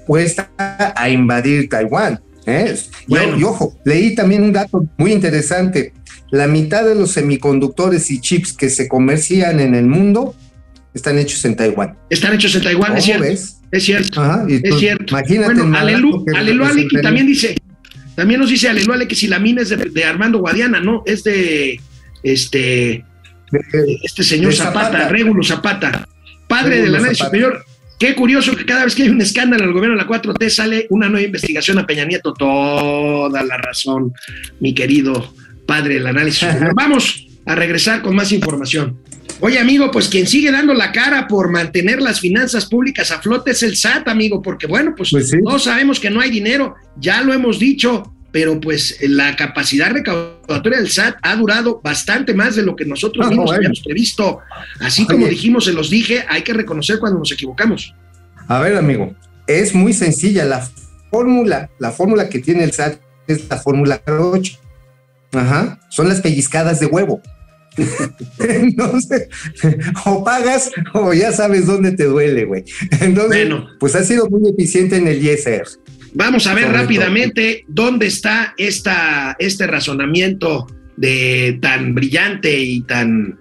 puesta 0.06 0.50
a 0.58 1.08
invadir 1.08 1.68
Taiwán. 1.68 2.20
¿eh? 2.46 2.74
Y- 3.06 3.10
Bueno. 3.10 3.38
Y, 3.38 3.44
ojo, 3.44 3.76
leí 3.84 4.14
también 4.14 4.42
un 4.42 4.52
dato 4.52 4.84
muy 4.96 5.12
interesante. 5.12 5.92
La 6.30 6.46
mitad 6.46 6.84
de 6.84 6.94
los 6.94 7.10
semiconductores 7.12 8.10
y 8.10 8.20
chips 8.20 8.52
que 8.54 8.70
se 8.70 8.88
comercian 8.88 9.60
en 9.60 9.74
el 9.74 9.86
mundo 9.86 10.34
están 10.94 11.18
hechos 11.18 11.44
en 11.44 11.56
Taiwán. 11.56 11.96
Están 12.10 12.34
hechos 12.34 12.54
en 12.54 12.62
Taiwán, 12.62 12.92
es 12.96 13.04
¿Cómo 13.04 13.04
cierto. 13.04 13.24
ves? 13.24 13.56
Es 13.70 13.84
cierto. 13.84 14.20
Ajá, 14.20 14.44
y 14.48 14.54
Es 14.56 14.62
tú- 14.62 14.78
cierto. 14.78 15.16
Imagínate. 15.16 15.54
Bueno, 15.54 15.78
Alelu, 15.78 16.24
que 16.24 16.36
Alelu 16.36 16.64
representaría. 16.64 17.02
también 17.02 17.26
dice, 17.26 17.54
también 18.14 18.40
nos 18.40 18.50
dice 18.50 18.68
Alelu 18.68 18.92
Ale 18.92 19.08
que 19.08 19.14
si 19.14 19.26
la 19.28 19.38
mina 19.38 19.62
es 19.62 19.68
de, 19.70 19.76
de 19.76 20.04
Armando 20.04 20.38
Guadiana, 20.38 20.80
no, 20.80 21.02
es 21.06 21.22
de 21.24 21.80
este, 22.22 23.04
De- 23.50 23.98
este 24.02 24.22
señor 24.24 24.50
De 24.52 24.56
Zapata, 24.56 24.86
Zapata. 24.86 25.08
Régulo 25.08 25.42
Zapata, 25.42 26.08
padre 26.48 26.82
del 26.82 26.94
análisis 26.94 27.18
Zapata. 27.18 27.24
superior. 27.38 27.64
Qué 28.02 28.16
curioso 28.16 28.56
que 28.56 28.64
cada 28.64 28.84
vez 28.84 28.96
que 28.96 29.04
hay 29.04 29.10
un 29.10 29.20
escándalo 29.20 29.62
en 29.62 29.68
el 29.68 29.74
gobierno 29.76 29.96
de 29.96 30.02
la 30.02 30.08
4T 30.08 30.48
sale 30.48 30.88
una 30.90 31.08
nueva 31.08 31.24
investigación 31.24 31.78
a 31.78 31.86
Peña 31.86 32.04
Nieto. 32.04 32.34
Toda 32.34 33.44
la 33.44 33.56
razón, 33.58 34.12
mi 34.58 34.74
querido 34.74 35.32
padre 35.68 35.94
del 35.94 36.08
análisis. 36.08 36.48
Vamos 36.74 37.28
a 37.46 37.54
regresar 37.54 38.02
con 38.02 38.16
más 38.16 38.32
información. 38.32 38.98
Oye, 39.38 39.60
amigo, 39.60 39.92
pues 39.92 40.08
quien 40.08 40.26
sigue 40.26 40.50
dando 40.50 40.74
la 40.74 40.90
cara 40.90 41.28
por 41.28 41.52
mantener 41.52 42.02
las 42.02 42.18
finanzas 42.18 42.66
públicas 42.66 43.12
a 43.12 43.22
flote 43.22 43.52
es 43.52 43.62
el 43.62 43.76
SAT, 43.76 44.08
amigo, 44.08 44.42
porque 44.42 44.66
bueno, 44.66 44.94
pues, 44.96 45.10
Pues 45.12 45.30
sí. 45.30 45.38
todos 45.40 45.62
sabemos 45.62 46.00
que 46.00 46.10
no 46.10 46.20
hay 46.20 46.30
dinero, 46.30 46.74
ya 46.96 47.22
lo 47.22 47.32
hemos 47.32 47.60
dicho, 47.60 48.11
pero 48.32 48.58
pues 48.60 48.96
la 49.02 49.36
capacidad 49.36 49.90
recaudatoria 49.92 50.78
del 50.78 50.90
SAT 50.90 51.16
ha 51.22 51.36
durado 51.36 51.80
bastante 51.84 52.34
más 52.34 52.56
de 52.56 52.62
lo 52.62 52.74
que 52.74 52.84
nosotros 52.86 53.26
Ah, 53.26 53.28
mismos 53.28 53.52
habíamos 53.52 53.80
previsto. 53.80 54.38
Así 54.80 55.06
como 55.06 55.26
dijimos, 55.26 55.66
se 55.66 55.72
los 55.72 55.90
dije, 55.90 56.24
hay 56.28 56.42
que 56.42 56.54
reconocer 56.54 56.98
cuando 56.98 57.18
nos 57.18 57.30
equivocamos. 57.30 57.94
A 58.48 58.60
ver, 58.60 58.76
amigo, 58.76 59.14
es 59.46 59.74
muy 59.74 59.92
sencilla. 59.92 60.44
La 60.46 60.66
fórmula, 61.10 61.70
la 61.78 61.90
fórmula 61.92 62.28
que 62.28 62.38
tiene 62.38 62.64
el 62.64 62.72
SAT 62.72 62.98
es 63.26 63.48
la 63.48 63.58
fórmula 63.58 64.02
8. 64.06 64.58
Ajá, 65.34 65.78
son 65.90 66.08
las 66.08 66.20
pellizcadas 66.20 66.80
de 66.80 66.86
huevo. 66.86 67.20
Entonces, 68.38 69.28
o 70.04 70.22
pagas 70.24 70.70
o 70.92 71.12
ya 71.12 71.32
sabes 71.32 71.66
dónde 71.66 71.92
te 71.92 72.04
duele, 72.04 72.44
güey. 72.44 72.64
Entonces, 73.00 73.48
Bueno. 73.48 73.66
pues 73.78 73.94
ha 73.94 74.04
sido 74.04 74.28
muy 74.28 74.48
eficiente 74.50 74.96
en 74.96 75.08
el 75.08 75.22
ISR. 75.26 75.66
Vamos 76.14 76.46
a 76.46 76.54
ver 76.54 76.68
rápidamente 76.68 77.64
dónde 77.68 78.06
está 78.06 78.54
esta, 78.58 79.36
este 79.38 79.66
razonamiento 79.66 80.66
de 80.96 81.58
tan 81.60 81.94
brillante 81.94 82.60
y 82.60 82.82
tan, 82.82 83.38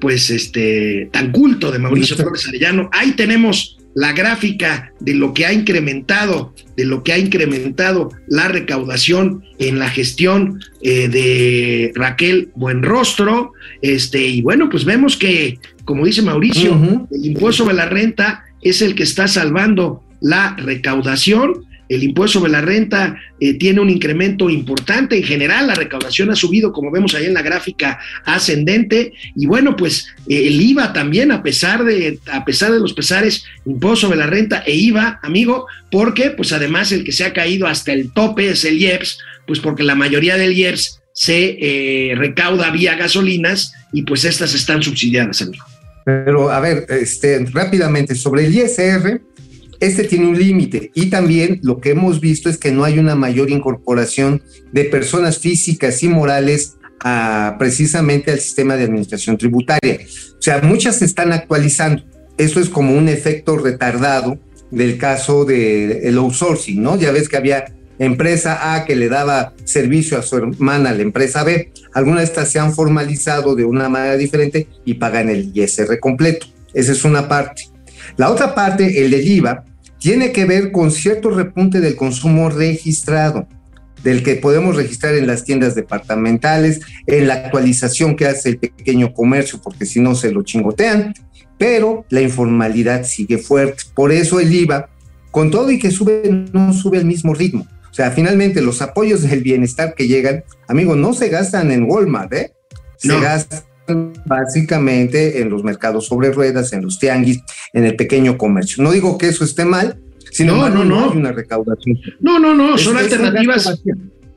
pues, 0.00 0.30
este, 0.30 1.08
tan 1.12 1.30
culto 1.30 1.70
de 1.70 1.78
Mauricio. 1.78 2.16
Flores 2.16 2.48
Arellano. 2.48 2.90
Ahí 2.92 3.12
tenemos 3.12 3.78
la 3.94 4.12
gráfica 4.12 4.92
de 5.00 5.14
lo 5.14 5.34
que 5.34 5.46
ha 5.46 5.52
incrementado, 5.52 6.54
de 6.76 6.84
lo 6.84 7.02
que 7.02 7.12
ha 7.12 7.18
incrementado 7.18 8.10
la 8.26 8.48
recaudación 8.48 9.44
en 9.58 9.78
la 9.78 9.88
gestión 9.88 10.60
eh, 10.82 11.08
de 11.08 11.92
Raquel 11.94 12.50
Buenrostro. 12.54 13.52
Este, 13.82 14.26
y 14.26 14.42
bueno, 14.42 14.68
pues 14.70 14.84
vemos 14.84 15.16
que, 15.16 15.58
como 15.84 16.06
dice 16.06 16.22
Mauricio, 16.22 17.06
el 17.10 17.26
impuesto 17.26 17.64
sobre 17.64 17.76
la 17.76 17.86
renta 17.86 18.44
es 18.62 18.82
el 18.82 18.94
que 18.94 19.02
está 19.02 19.28
salvando 19.28 20.02
la 20.20 20.56
recaudación. 20.56 21.66
El 21.88 22.02
impuesto 22.02 22.38
sobre 22.38 22.52
la 22.52 22.60
renta 22.60 23.16
eh, 23.40 23.54
tiene 23.54 23.80
un 23.80 23.90
incremento 23.90 24.48
importante. 24.48 25.16
En 25.16 25.24
general, 25.24 25.66
la 25.66 25.74
recaudación 25.74 26.30
ha 26.30 26.34
subido, 26.34 26.72
como 26.72 26.90
vemos 26.90 27.14
ahí 27.14 27.26
en 27.26 27.34
la 27.34 27.42
gráfica 27.42 27.98
ascendente. 28.24 29.12
Y 29.36 29.46
bueno, 29.46 29.76
pues 29.76 30.08
eh, 30.28 30.46
el 30.46 30.60
IVA 30.60 30.92
también, 30.92 31.32
a 31.32 31.42
pesar 31.42 31.84
de, 31.84 32.18
a 32.30 32.44
pesar 32.44 32.72
de 32.72 32.80
los 32.80 32.94
pesares, 32.94 33.44
impuesto 33.66 34.06
sobre 34.06 34.18
la 34.18 34.26
renta 34.26 34.62
e 34.66 34.74
IVA, 34.74 35.20
amigo, 35.22 35.66
porque 35.90 36.30
pues 36.30 36.52
además 36.52 36.92
el 36.92 37.04
que 37.04 37.12
se 37.12 37.24
ha 37.24 37.32
caído 37.32 37.66
hasta 37.66 37.92
el 37.92 38.12
tope 38.12 38.48
es 38.48 38.64
el 38.64 38.78
IEPS, 38.78 39.18
pues 39.46 39.60
porque 39.60 39.82
la 39.82 39.94
mayoría 39.94 40.36
del 40.36 40.52
IEPS 40.52 41.02
se 41.12 41.58
eh, 41.60 42.14
recauda 42.16 42.70
vía 42.70 42.96
gasolinas 42.96 43.74
y 43.92 44.02
pues 44.02 44.24
estas 44.24 44.54
están 44.54 44.82
subsidiadas, 44.82 45.42
amigo. 45.42 45.64
Pero 46.04 46.50
a 46.50 46.58
ver, 46.60 46.86
este, 46.88 47.44
rápidamente, 47.52 48.14
sobre 48.14 48.46
el 48.46 48.54
ISR, 48.56 49.20
este 49.82 50.04
tiene 50.04 50.28
un 50.28 50.38
límite 50.38 50.92
y 50.94 51.10
también 51.10 51.58
lo 51.64 51.80
que 51.80 51.90
hemos 51.90 52.20
visto 52.20 52.48
es 52.48 52.56
que 52.56 52.70
no 52.70 52.84
hay 52.84 53.00
una 53.00 53.16
mayor 53.16 53.50
incorporación 53.50 54.40
de 54.70 54.84
personas 54.84 55.40
físicas 55.40 56.04
y 56.04 56.08
morales 56.08 56.76
a, 57.00 57.56
precisamente 57.58 58.30
al 58.30 58.38
sistema 58.38 58.76
de 58.76 58.84
administración 58.84 59.36
tributaria. 59.36 59.98
O 60.38 60.40
sea, 60.40 60.60
muchas 60.62 61.00
se 61.00 61.04
están 61.04 61.32
actualizando. 61.32 62.04
Esto 62.38 62.60
es 62.60 62.68
como 62.68 62.96
un 62.96 63.08
efecto 63.08 63.58
retardado 63.58 64.38
del 64.70 64.98
caso 64.98 65.44
del 65.44 66.16
outsourcing, 66.16 66.80
¿no? 66.80 66.96
Ya 66.96 67.10
ves 67.10 67.28
que 67.28 67.38
había 67.38 67.64
empresa 67.98 68.74
A 68.74 68.84
que 68.84 68.94
le 68.94 69.08
daba 69.08 69.52
servicio 69.64 70.16
a 70.16 70.22
su 70.22 70.36
hermana, 70.36 70.92
la 70.92 71.02
empresa 71.02 71.42
B. 71.42 71.72
Algunas 71.92 72.20
de 72.20 72.26
estas 72.26 72.50
se 72.50 72.60
han 72.60 72.72
formalizado 72.72 73.56
de 73.56 73.64
una 73.64 73.88
manera 73.88 74.16
diferente 74.16 74.68
y 74.84 74.94
pagan 74.94 75.28
el 75.28 75.50
ISR 75.52 75.98
completo. 75.98 76.46
Esa 76.72 76.92
es 76.92 77.04
una 77.04 77.26
parte. 77.26 77.64
La 78.16 78.30
otra 78.30 78.54
parte, 78.54 79.04
el 79.04 79.10
del 79.10 79.26
IVA, 79.26 79.64
tiene 80.02 80.32
que 80.32 80.44
ver 80.44 80.72
con 80.72 80.90
cierto 80.90 81.30
repunte 81.30 81.80
del 81.80 81.96
consumo 81.96 82.50
registrado, 82.50 83.46
del 84.02 84.22
que 84.24 84.34
podemos 84.34 84.74
registrar 84.76 85.14
en 85.14 85.28
las 85.28 85.44
tiendas 85.44 85.74
departamentales, 85.76 86.80
en 87.06 87.28
la 87.28 87.34
actualización 87.34 88.16
que 88.16 88.26
hace 88.26 88.48
el 88.50 88.58
pequeño 88.58 89.14
comercio, 89.14 89.60
porque 89.62 89.86
si 89.86 90.00
no 90.00 90.14
se 90.16 90.32
lo 90.32 90.42
chingotean, 90.42 91.14
pero 91.56 92.04
la 92.10 92.20
informalidad 92.20 93.04
sigue 93.04 93.38
fuerte. 93.38 93.84
Por 93.94 94.10
eso 94.10 94.40
el 94.40 94.52
IVA, 94.52 94.90
con 95.30 95.50
todo 95.52 95.70
y 95.70 95.78
que 95.78 95.92
sube, 95.92 96.22
no 96.52 96.72
sube 96.72 96.98
al 96.98 97.04
mismo 97.04 97.32
ritmo. 97.34 97.66
O 97.90 97.94
sea, 97.94 98.10
finalmente 98.10 98.60
los 98.62 98.82
apoyos 98.82 99.22
del 99.22 99.42
bienestar 99.42 99.94
que 99.94 100.08
llegan, 100.08 100.42
amigo, 100.66 100.96
no 100.96 101.12
se 101.12 101.28
gastan 101.28 101.70
en 101.70 101.84
Walmart, 101.84 102.32
¿eh? 102.32 102.52
Se 102.96 103.08
No. 103.08 103.20
gastan 103.20 103.60
básicamente 104.24 105.40
en 105.40 105.50
los 105.50 105.64
mercados 105.64 106.06
sobre 106.06 106.30
ruedas, 106.32 106.72
en 106.72 106.82
los 106.82 106.98
tianguis, 106.98 107.40
en 107.72 107.84
el 107.84 107.96
pequeño 107.96 108.36
comercio. 108.38 108.82
No 108.82 108.92
digo 108.92 109.18
que 109.18 109.28
eso 109.28 109.44
esté 109.44 109.64
mal, 109.64 109.96
sin 110.30 110.46
No, 110.46 110.68
no, 110.68 110.84
no. 110.84 111.10
hay 111.10 111.16
una 111.16 111.32
recaudación. 111.32 111.98
No, 112.20 112.38
no, 112.38 112.54
no, 112.54 112.76
son 112.78 112.96
Es- 112.96 113.04
alternativas. 113.04 113.82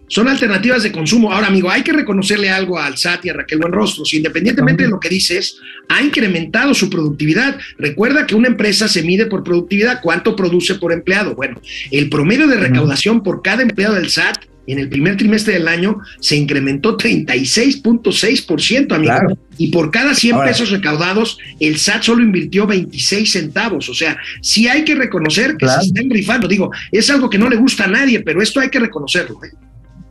son 0.08 0.28
alternativas 0.28 0.84
de 0.84 0.92
consumo. 0.92 1.32
Ahora, 1.32 1.48
amigo, 1.48 1.70
hay 1.72 1.82
que 1.82 1.92
reconocerle 1.92 2.50
algo 2.50 2.78
al 2.78 2.96
SAT 2.98 3.26
y 3.26 3.30
a 3.30 3.34
Raquel 3.34 3.58
Buenrostro. 3.60 4.06
Si 4.06 4.18
independientemente 4.18 4.84
de 4.84 4.90
lo 4.90 5.00
que 5.00 5.10
dices, 5.10 5.58
ha 5.90 6.02
incrementado 6.04 6.74
su 6.76 6.90
productividad. 6.92 7.58
Recuerda 7.80 8.28
que 8.28 8.36
una 8.36 8.48
empresa 8.48 8.88
se 8.88 9.02
mide 9.02 9.26
por 9.26 9.44
productividad, 9.44 10.02
cuánto 10.04 10.36
produce 10.36 10.76
por 10.76 10.92
empleado. 10.94 11.34
Bueno, 11.34 11.60
el 11.92 12.10
promedio 12.10 12.48
de 12.48 12.58
recaudación 12.58 13.24
por 13.24 13.42
cada 13.42 13.64
empleado 13.64 13.96
del 13.96 14.10
SAT 14.10 14.38
en 14.68 14.80
el 14.80 14.90
primer 14.90 15.18
trimestre 15.18 15.54
del 15.54 15.68
año 15.68 16.00
se 16.20 16.36
incrementó 16.36 16.98
36.6%, 16.98 18.94
amigo. 18.94 19.14
Claro. 19.14 19.38
Y 19.58 19.72
por 19.72 19.92
cada 19.92 20.14
100 20.14 20.36
Ahora. 20.36 20.48
pesos 20.50 20.70
recaudados, 20.72 21.38
el 21.60 21.78
SAT 21.78 22.04
solo 22.04 22.24
invirtió 22.24 22.68
26 22.68 23.32
centavos. 23.32 23.90
O 23.90 23.94
sea, 23.94 24.18
sí 24.42 24.68
hay 24.68 24.84
que 24.84 24.96
reconocer 24.96 25.52
que 25.52 25.66
Claro. 25.66 25.82
se 25.82 25.88
están 25.88 26.10
rifando. 26.10 26.48
Digo, 26.48 26.72
es 26.92 27.10
algo 27.10 27.30
que 27.30 27.38
no 27.38 27.50
le 27.50 27.56
gusta 27.56 27.86
a 27.86 27.88
nadie, 27.88 28.20
pero 28.22 28.42
esto 28.42 28.60
hay 28.60 28.70
que 28.70 28.80
reconocerlo. 28.80 29.40
¿eh? 29.44 29.50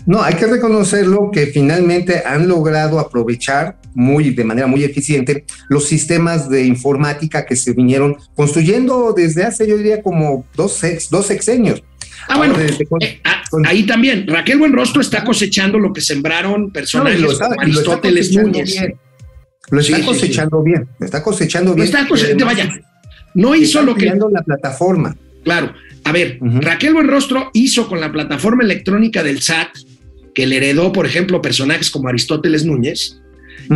No, 0.07 0.23
hay 0.23 0.35
que 0.35 0.47
reconocerlo 0.47 1.31
que 1.33 1.47
finalmente 1.47 2.23
han 2.27 2.47
logrado 2.47 2.99
aprovechar 3.01 3.79
muy, 3.95 4.31
de 4.31 4.45
manera 4.45 4.67
muy 4.67 4.83
eficiente 4.85 5.45
los 5.71 5.87
sistemas 5.89 6.51
de 6.51 6.67
informática 6.67 7.47
que 7.47 7.57
se 7.57 7.73
vinieron 7.73 8.17
construyendo 8.35 9.15
desde 9.17 9.45
hace, 9.45 9.67
yo 9.67 9.77
diría, 9.79 10.03
como 10.03 10.45
dos, 10.57 10.73
sex- 10.73 11.09
dos 11.11 11.27
sexenios. 11.27 11.83
Ah, 12.29 12.37
bueno, 12.39 12.57
desde 12.57 12.87
con- 12.87 13.03
eh, 13.03 13.21
ah, 13.25 13.43
con- 13.51 13.67
ahí 13.67 13.85
también. 13.85 14.27
Raquel 14.27 14.59
Buenrostro 14.59 15.01
está 15.01 15.25
cosechando 15.25 15.79
lo 15.79 15.93
que 15.93 16.01
sembraron 16.01 16.71
personajes 16.71 17.21
No, 17.21 17.27
y 17.27 17.27
lo 17.29 17.33
está- 17.33 17.45
como 17.47 17.57
lo 17.57 17.63
Aristóteles 17.63 18.33
Núñez. 18.33 18.73
bien. 18.73 18.95
Lo 19.71 19.81
está 19.81 19.97
Sí, 19.97 20.03
sí, 20.03 20.07
cosechando 20.07 20.63
bien, 20.63 20.87
lo 20.99 21.07
está 21.07 21.23
cosechando 21.23 21.71
Lo 21.71 21.77
bien. 21.77 21.87
está 21.87 22.07
cosechando, 22.07 22.45
vaya. 22.45 22.71
No 23.35 23.55
hizo 23.55 23.83
lo 23.83 23.95
que. 23.95 24.07
la 24.07 24.43
plataforma. 24.43 25.17
Claro. 25.43 25.73
A 26.05 26.13
ver. 26.13 26.39
Raquel 26.41 26.93
Buenrostro 26.95 27.51
hizo 27.55 27.89
con 27.89 28.01
la 28.01 28.13
plataforma 28.13 28.63
electrónica 28.63 29.23
del 29.23 29.41
SAT, 29.41 29.69
que 30.35 30.47
le 30.47 30.57
heredó, 30.59 30.93
por 30.93 31.07
ejemplo, 31.07 31.41
personajes 31.41 31.91
como 31.91 32.09
Aristóteles 32.09 32.65
Núñez, 32.65 33.21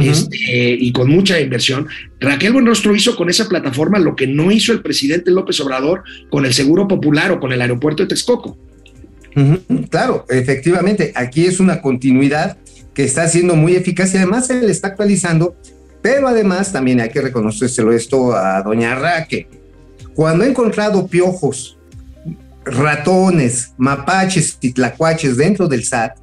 Este, 0.01 0.77
y 0.79 0.93
con 0.93 1.11
mucha 1.11 1.41
inversión. 1.41 1.87
Raquel 2.21 2.53
Buenrostro 2.53 2.95
hizo 2.95 3.17
con 3.17 3.31
esa 3.31 3.49
plataforma 3.49 3.99
lo 3.99 4.15
que 4.17 4.27
no 4.27 4.51
hizo 4.51 4.73
el 4.73 4.83
presidente 4.83 5.31
López 5.31 5.59
Obrador 5.61 6.03
con 6.31 6.45
el 6.45 6.53
Seguro 6.53 6.87
Popular 6.87 7.33
o 7.33 7.41
con 7.41 7.53
el 7.53 7.61
aeropuerto 7.63 8.03
de 8.03 8.09
Texcoco. 8.09 8.57
Claro, 9.91 10.27
efectivamente, 10.29 11.13
aquí 11.15 11.47
es 11.47 11.61
una 11.61 11.81
continuidad 11.81 12.59
que 12.93 13.05
está 13.05 13.29
siendo 13.29 13.55
muy 13.55 13.77
eficaz 13.77 14.13
y 14.13 14.17
además 14.17 14.49
se 14.49 14.61
le 14.61 14.71
está 14.71 14.89
actualizando, 14.89 15.57
pero 16.03 16.27
además 16.27 16.73
también 16.73 17.01
hay 17.01 17.11
que 17.11 17.21
reconocérselo 17.21 17.93
esto 17.93 18.35
a 18.35 18.63
doña 18.63 18.97
Raque. 18.97 19.49
Cuando 20.15 20.45
ha 20.45 20.49
encontrado 20.49 21.07
piojos, 21.07 21.79
ratones, 22.65 23.73
mapaches 23.79 24.59
y 24.61 24.73
tlacuaches 24.73 25.37
dentro 25.37 25.69
del 25.69 25.85
SAT, 25.85 26.19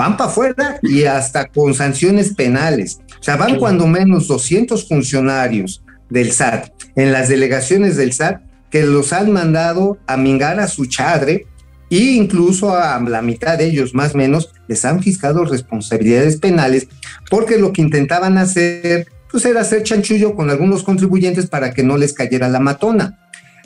van 0.00 0.16
para 0.16 0.30
afuera 0.30 0.80
y 0.82 1.04
hasta 1.04 1.44
con 1.44 1.74
sanciones 1.74 2.32
penales. 2.32 3.00
O 3.20 3.22
sea, 3.22 3.36
van 3.36 3.58
cuando 3.58 3.86
menos 3.86 4.28
200 4.28 4.88
funcionarios 4.88 5.84
del 6.08 6.32
SAT 6.32 6.70
en 6.96 7.12
las 7.12 7.28
delegaciones 7.28 7.98
del 7.98 8.14
SAT 8.14 8.40
que 8.70 8.84
los 8.84 9.12
han 9.12 9.30
mandado 9.30 9.98
a 10.06 10.16
mingar 10.16 10.58
a 10.58 10.68
su 10.68 10.86
chadre 10.86 11.44
e 11.90 11.98
incluso 11.98 12.74
a 12.74 12.98
la 12.98 13.20
mitad 13.20 13.58
de 13.58 13.66
ellos, 13.66 13.94
más 13.94 14.14
o 14.14 14.16
menos, 14.16 14.54
les 14.68 14.86
han 14.86 15.02
fiscado 15.02 15.44
responsabilidades 15.44 16.38
penales 16.38 16.88
porque 17.28 17.58
lo 17.58 17.74
que 17.74 17.82
intentaban 17.82 18.38
hacer 18.38 19.06
pues 19.30 19.44
era 19.44 19.60
hacer 19.60 19.82
chanchullo 19.82 20.34
con 20.34 20.48
algunos 20.48 20.82
contribuyentes 20.82 21.46
para 21.46 21.74
que 21.74 21.82
no 21.82 21.98
les 21.98 22.14
cayera 22.14 22.48
la 22.48 22.58
matona. 22.58 23.18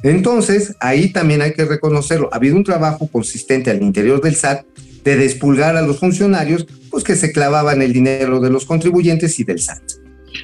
Entonces, 0.03 0.75
ahí 0.81 1.13
también 1.13 1.43
hay 1.43 1.53
que 1.53 1.65
reconocerlo. 1.65 2.29
Ha 2.33 2.37
habido 2.37 2.57
un 2.57 2.65
trabajo 2.65 3.07
consistente 3.07 3.71
al 3.71 3.83
interior 3.83 4.21
del 4.21 4.35
SAT 4.35 4.67
de 5.05 5.17
despulgar 5.17 5.77
a 5.77 5.83
los 5.83 6.01
funcionarios, 6.01 6.67
pues 6.91 7.05
que 7.05 7.15
se 7.15 7.33
clavaban 7.33 7.83
el 7.83 7.93
dinero 7.93 8.41
de 8.41 8.51
los 8.51 8.65
contribuyentes 8.65 9.39
y 9.39 9.45
del 9.45 9.61
SAT. 9.61 9.83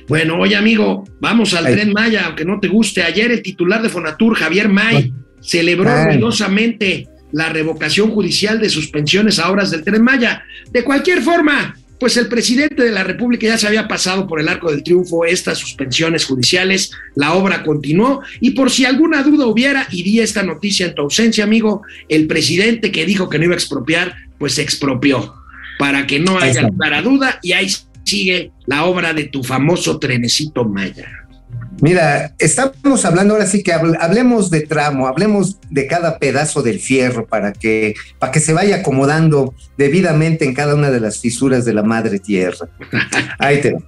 Bueno, 0.07 0.39
oye 0.39 0.57
amigo, 0.57 1.05
vamos 1.21 1.55
al 1.55 1.67
Ay. 1.67 1.75
tren 1.75 1.93
Maya, 1.93 2.27
aunque 2.27 2.45
no 2.45 2.61
te 2.61 2.69
guste. 2.69 3.03
Ayer 3.03 3.33
el 3.33 3.43
titular 3.43 3.83
de 3.83 3.89
Fonatur, 3.89 4.37
Javier 4.37 4.69
May, 4.69 5.13
celebró 5.41 5.91
Ay. 5.91 6.05
ruidosamente 6.05 7.09
la 7.33 7.49
revocación 7.49 8.11
judicial 8.11 8.61
de 8.61 8.69
suspensiones 8.69 9.39
a 9.39 9.51
horas 9.51 9.71
del 9.71 9.83
tren 9.83 10.03
Maya. 10.03 10.43
De 10.71 10.85
cualquier 10.85 11.23
forma, 11.23 11.75
pues 11.99 12.17
el 12.17 12.29
presidente 12.29 12.83
de 12.83 12.91
la 12.91 13.05
República 13.05 13.47
ya 13.47 13.59
se 13.59 13.67
había 13.67 13.87
pasado 13.87 14.27
por 14.27 14.41
el 14.41 14.49
arco 14.49 14.71
del 14.71 14.83
triunfo 14.83 15.27
estas 15.27 15.59
suspensiones 15.59 16.25
judiciales, 16.25 16.91
la 17.15 17.35
obra 17.35 17.63
continuó 17.63 18.23
y 18.41 18.53
por 18.53 18.71
si 18.71 18.87
alguna 18.87 19.23
duda 19.23 19.47
hubiera, 19.47 19.87
y 19.91 20.03
di 20.03 20.21
esta 20.21 20.43
noticia 20.43 20.87
en 20.87 20.95
tu 20.95 21.03
ausencia, 21.03 21.45
amigo, 21.45 21.83
el 22.09 22.27
presidente 22.27 22.91
que 22.91 23.05
dijo 23.05 23.29
que 23.29 23.39
no 23.39 23.45
iba 23.45 23.55
a 23.55 23.59
expropiar, 23.59 24.17
pues 24.41 24.55
se 24.55 24.63
expropió, 24.63 25.35
para 25.79 26.07
que 26.07 26.19
no 26.19 26.39
haya 26.39 26.63
lugar 26.63 26.95
a 26.95 27.03
duda 27.03 27.39
y 27.43 27.53
ahí 27.53 27.69
sigue 28.05 28.51
la 28.67 28.85
obra 28.85 29.13
de 29.13 29.25
tu 29.25 29.45
famoso 29.45 29.99
trenecito 29.99 30.65
Maya. 30.65 31.09
Mira, 31.83 32.35
estamos 32.39 33.05
hablando 33.05 33.35
ahora 33.35 33.47
sí 33.47 33.63
que 33.63 33.73
hablemos 33.73 34.51
de 34.51 34.63
tramo, 34.63 35.07
hablemos 35.07 35.59
de 35.71 35.87
cada 35.87 36.19
pedazo 36.19 36.63
del 36.63 36.81
fierro 36.81 37.27
para 37.27 37.53
que, 37.53 37.95
para 38.19 38.33
que 38.33 38.41
se 38.41 38.53
vaya 38.53 38.77
acomodando 38.77 39.55
debidamente 39.79 40.45
en 40.45 40.55
cada 40.55 40.75
una 40.75 40.91
de 40.91 41.01
las 41.01 41.21
fisuras 41.21 41.65
de 41.65 41.75
la 41.75 41.83
madre 41.83 42.19
tierra. 42.19 42.69
Ahí 43.39 43.61
te 43.61 43.73
va. 43.73 43.81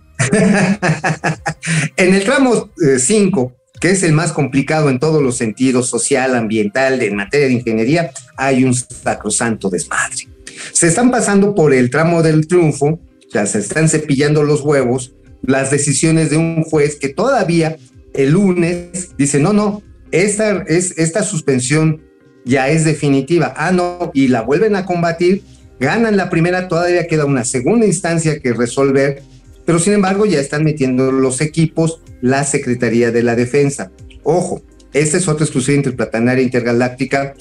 en 1.97 2.15
el 2.15 2.25
tramo 2.25 2.71
5, 2.99 3.57
que 3.81 3.91
es 3.91 4.03
el 4.03 4.13
más 4.13 4.33
complicado 4.33 4.89
en 4.89 4.99
todos 4.99 5.23
los 5.23 5.37
sentidos, 5.37 5.91
social, 5.91 6.35
ambiental, 6.35 7.03
en 7.03 7.17
materia 7.17 7.49
de 7.49 7.55
ingeniería, 7.55 8.11
hay 8.37 8.65
un 8.65 8.75
sacrosanto 8.75 9.69
desmadre. 9.69 10.32
Se 10.73 10.89
están 10.89 11.11
pasando 11.11 11.55
por 11.55 11.73
el 11.73 11.91
tramo 11.91 12.23
del 12.23 12.47
triunfo, 12.47 13.01
ya 13.33 13.47
se 13.47 13.59
están 13.59 13.89
cepillando 13.89 14.43
los 14.43 14.63
huevos, 14.63 15.15
las 15.43 15.71
decisiones 15.71 16.31
de 16.31 16.37
un 16.37 16.63
juez 16.63 16.97
que 16.97 17.09
todavía 17.09 17.77
el 18.15 18.33
lunes 18.33 19.11
dice, 19.17 19.41
no, 19.41 19.53
no, 19.53 19.83
esta, 20.11 20.63
es, 20.69 20.99
esta 20.99 21.23
suspensión 21.23 22.03
ya 22.45 22.69
es 22.69 22.85
definitiva. 22.85 23.55
Ah, 23.57 23.73
no, 23.73 24.11
y 24.15 24.29
la 24.29 24.43
vuelven 24.43 24.77
a 24.77 24.85
combatir, 24.85 25.43
ganan 25.81 26.17
la 26.17 26.31
primera, 26.31 26.69
todavía 26.69 27.07
queda 27.07 27.25
una 27.25 27.45
segunda 27.45 27.87
instancia 27.87 28.39
que 28.39 28.53
resolver, 28.53 29.23
pero 29.65 29.79
sin 29.79 29.95
embargo 29.95 30.27
ya 30.27 30.41
están 30.41 30.65
metiendo 30.65 31.11
los 31.13 31.41
equipos 31.41 32.01
la 32.21 32.45
Secretaría 32.45 33.11
de 33.11 33.23
la 33.23 33.35
Defensa. 33.37 33.91
Ojo, 34.23 34.63
esta 34.93 35.17
es 35.17 35.29
otra 35.29 35.45
exclusiva 35.45 35.77
interplatanaria 35.77 36.45
intergaláctica 36.45 37.35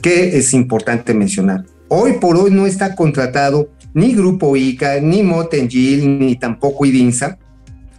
que 0.00 0.36
es 0.36 0.52
importante 0.52 1.14
mencionar. 1.14 1.64
Hoy 1.88 2.14
por 2.14 2.36
hoy 2.36 2.50
no 2.50 2.66
está 2.66 2.94
contratado 2.94 3.70
ni 3.94 4.14
Grupo 4.14 4.56
ICA, 4.56 5.00
ni 5.00 5.22
Motengil, 5.22 6.18
ni 6.18 6.36
tampoco 6.36 6.84
IDINSA, 6.84 7.38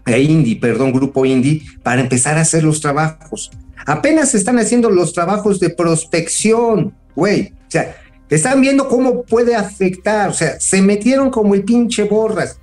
e 0.05 0.21
Indy, 0.21 0.55
perdón, 0.55 0.91
Grupo 0.91 1.25
Indy, 1.25 1.63
para 1.83 2.01
empezar 2.01 2.37
a 2.37 2.41
hacer 2.41 2.63
los 2.63 2.81
trabajos. 2.81 3.51
Apenas 3.85 4.35
están 4.35 4.59
haciendo 4.59 4.89
los 4.89 5.13
trabajos 5.13 5.59
de 5.59 5.69
prospección, 5.69 6.93
güey. 7.15 7.53
O 7.67 7.71
sea, 7.71 7.95
están 8.29 8.61
viendo 8.61 8.87
cómo 8.87 9.23
puede 9.23 9.55
afectar, 9.55 10.29
o 10.29 10.33
sea, 10.33 10.59
se 10.59 10.81
metieron 10.81 11.31
como 11.31 11.55
el 11.55 11.63
pinche 11.63 12.03
borras. 12.03 12.59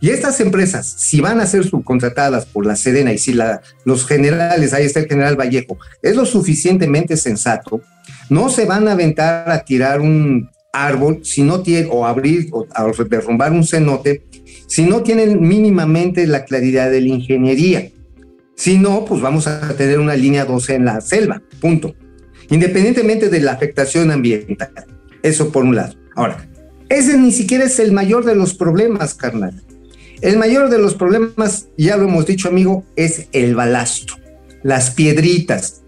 Y 0.00 0.10
estas 0.10 0.40
empresas, 0.40 0.86
si 0.98 1.20
van 1.20 1.40
a 1.40 1.46
ser 1.46 1.64
subcontratadas 1.64 2.46
por 2.46 2.66
la 2.66 2.74
Sedena 2.74 3.12
y 3.12 3.18
si 3.18 3.32
la, 3.32 3.62
los 3.84 4.04
generales, 4.06 4.72
ahí 4.72 4.84
está 4.84 5.00
el 5.00 5.08
general 5.08 5.38
Vallejo, 5.38 5.78
es 6.02 6.16
lo 6.16 6.26
suficientemente 6.26 7.16
sensato, 7.16 7.80
no 8.32 8.48
se 8.48 8.64
van 8.64 8.88
a 8.88 8.92
aventar 8.92 9.50
a 9.50 9.64
tirar 9.64 10.00
un 10.00 10.50
árbol 10.72 11.20
si 11.22 11.42
no 11.42 11.62
o 11.90 12.06
abrir 12.06 12.48
o 12.52 12.66
derrumbar 13.04 13.52
un 13.52 13.64
cenote, 13.64 14.24
si 14.66 14.84
no 14.84 15.02
tienen 15.02 15.46
mínimamente 15.46 16.26
la 16.26 16.44
claridad 16.44 16.90
de 16.90 17.02
la 17.02 17.08
ingeniería. 17.08 17.90
Si 18.56 18.78
no, 18.78 19.04
pues 19.04 19.20
vamos 19.20 19.46
a 19.46 19.76
tener 19.76 19.98
una 19.98 20.16
línea 20.16 20.44
12 20.44 20.74
en 20.74 20.84
la 20.86 21.00
selva, 21.00 21.42
punto. 21.60 21.94
Independientemente 22.48 23.28
de 23.28 23.40
la 23.40 23.52
afectación 23.52 24.10
ambiental. 24.10 24.72
Eso 25.22 25.50
por 25.50 25.64
un 25.64 25.76
lado. 25.76 25.94
Ahora, 26.16 26.48
ese 26.88 27.18
ni 27.18 27.32
siquiera 27.32 27.64
es 27.64 27.78
el 27.78 27.92
mayor 27.92 28.24
de 28.24 28.34
los 28.34 28.54
problemas, 28.54 29.14
carnal. 29.14 29.62
El 30.22 30.38
mayor 30.38 30.70
de 30.70 30.78
los 30.78 30.94
problemas, 30.94 31.68
ya 31.76 31.96
lo 31.96 32.04
hemos 32.04 32.26
dicho, 32.26 32.48
amigo, 32.48 32.84
es 32.96 33.28
el 33.32 33.54
balasto, 33.54 34.14
las 34.62 34.90
piedritas. 34.90 35.81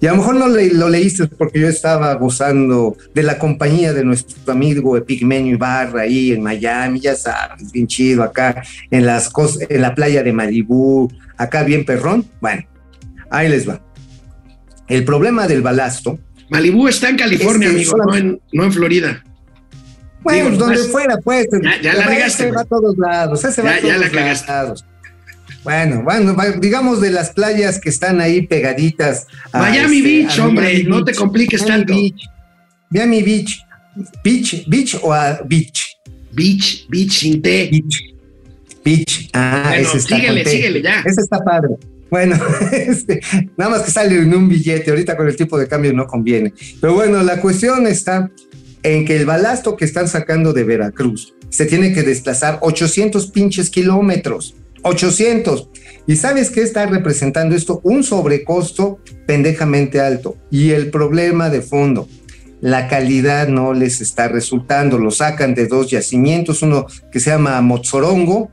Y 0.00 0.06
a 0.06 0.10
lo 0.10 0.18
mejor 0.18 0.34
no 0.36 0.48
lo 0.48 0.88
leíste 0.88 1.26
porque 1.26 1.60
yo 1.60 1.68
estaba 1.68 2.14
gozando 2.14 2.96
de 3.14 3.22
la 3.22 3.38
compañía 3.38 3.92
de 3.92 4.04
nuestro 4.04 4.52
amigo 4.52 4.96
Epigmenio 4.96 5.54
Ibarra 5.54 6.02
ahí 6.02 6.32
en 6.32 6.42
Miami, 6.42 7.00
ya 7.00 7.14
sabes, 7.14 7.72
bien 7.72 7.86
chido 7.86 8.22
acá 8.22 8.62
en 8.90 9.06
las 9.06 9.30
en 9.68 9.80
la 9.80 9.94
playa 9.94 10.22
de 10.22 10.32
Malibú, 10.32 11.10
acá 11.36 11.62
bien 11.62 11.84
perrón. 11.84 12.26
Bueno, 12.40 12.64
ahí 13.30 13.48
les 13.48 13.68
va. 13.68 13.80
El 14.88 15.04
problema 15.04 15.48
del 15.48 15.62
balasto. 15.62 16.18
Malibú 16.50 16.86
está 16.88 17.08
en 17.08 17.16
California, 17.16 17.70
amigo, 17.70 17.96
no, 17.96 18.14
en, 18.14 18.40
no 18.52 18.64
en 18.64 18.72
Florida. 18.72 19.22
Bueno, 20.22 20.56
donde 20.56 20.78
fuera, 20.78 21.16
pues. 21.18 21.46
Ya, 21.82 21.94
la 21.94 22.04
regaste. 22.04 22.44
Ese 22.44 22.52
va 22.52 22.62
a 22.62 22.64
todos 22.64 22.98
lados. 22.98 23.44
Ese 23.44 23.62
va 23.62 23.74
a 23.74 23.80
todos 23.80 24.46
lados. 24.46 24.84
Bueno, 25.66 26.04
bueno, 26.04 26.36
digamos 26.60 27.00
de 27.00 27.10
las 27.10 27.30
playas 27.30 27.80
que 27.80 27.88
están 27.88 28.20
ahí 28.20 28.46
pegaditas. 28.46 29.26
Miami 29.52 29.96
este, 29.96 30.08
Beach, 30.08 30.38
hombre, 30.38 30.84
no 30.84 31.04
te 31.04 31.12
compliques 31.12 31.66
tanto. 31.66 31.92
Miami 32.90 33.20
Beach. 33.20 33.66
Beach, 34.22 34.64
Beach 34.68 34.96
o 35.02 35.12
a 35.12 35.40
Beach. 35.44 35.98
Beach, 36.30 36.86
Beach 36.88 37.10
sin 37.10 37.42
T. 37.42 37.68
Beach. 37.72 38.14
Beach. 38.84 39.28
Ah, 39.32 39.74
ese 39.76 39.98
está 39.98 40.14
síguele, 40.14 40.44
síguele 40.44 40.82
ya. 40.82 41.00
Ese 41.04 41.22
está 41.22 41.42
padre. 41.42 41.70
Bueno, 42.10 42.38
este, 42.72 43.20
nada 43.56 43.72
más 43.72 43.82
que 43.82 43.90
sale 43.90 44.16
en 44.18 44.32
un 44.32 44.48
billete, 44.48 44.90
ahorita 44.90 45.16
con 45.16 45.26
el 45.26 45.34
tipo 45.34 45.58
de 45.58 45.66
cambio 45.66 45.92
no 45.92 46.06
conviene. 46.06 46.54
Pero 46.80 46.94
bueno, 46.94 47.24
la 47.24 47.40
cuestión 47.40 47.88
está 47.88 48.30
en 48.84 49.04
que 49.04 49.16
el 49.16 49.26
balasto 49.26 49.76
que 49.76 49.84
están 49.84 50.06
sacando 50.06 50.52
de 50.52 50.62
Veracruz 50.62 51.34
se 51.48 51.66
tiene 51.66 51.92
que 51.92 52.04
desplazar 52.04 52.58
800 52.60 53.32
pinches 53.32 53.68
kilómetros. 53.68 54.54
800. 54.86 55.68
¿Y 56.06 56.16
sabes 56.16 56.50
qué 56.50 56.62
está 56.62 56.86
representando 56.86 57.56
esto? 57.56 57.80
Un 57.82 58.04
sobrecosto 58.04 58.98
pendejamente 59.26 60.00
alto. 60.00 60.36
Y 60.50 60.70
el 60.70 60.90
problema 60.90 61.50
de 61.50 61.62
fondo, 61.62 62.08
la 62.60 62.88
calidad 62.88 63.48
no 63.48 63.74
les 63.74 64.00
está 64.00 64.28
resultando. 64.28 64.98
Lo 64.98 65.10
sacan 65.10 65.54
de 65.54 65.66
dos 65.66 65.90
yacimientos, 65.90 66.62
uno 66.62 66.86
que 67.10 67.20
se 67.20 67.30
llama 67.30 67.60
Mozorongo, 67.60 68.50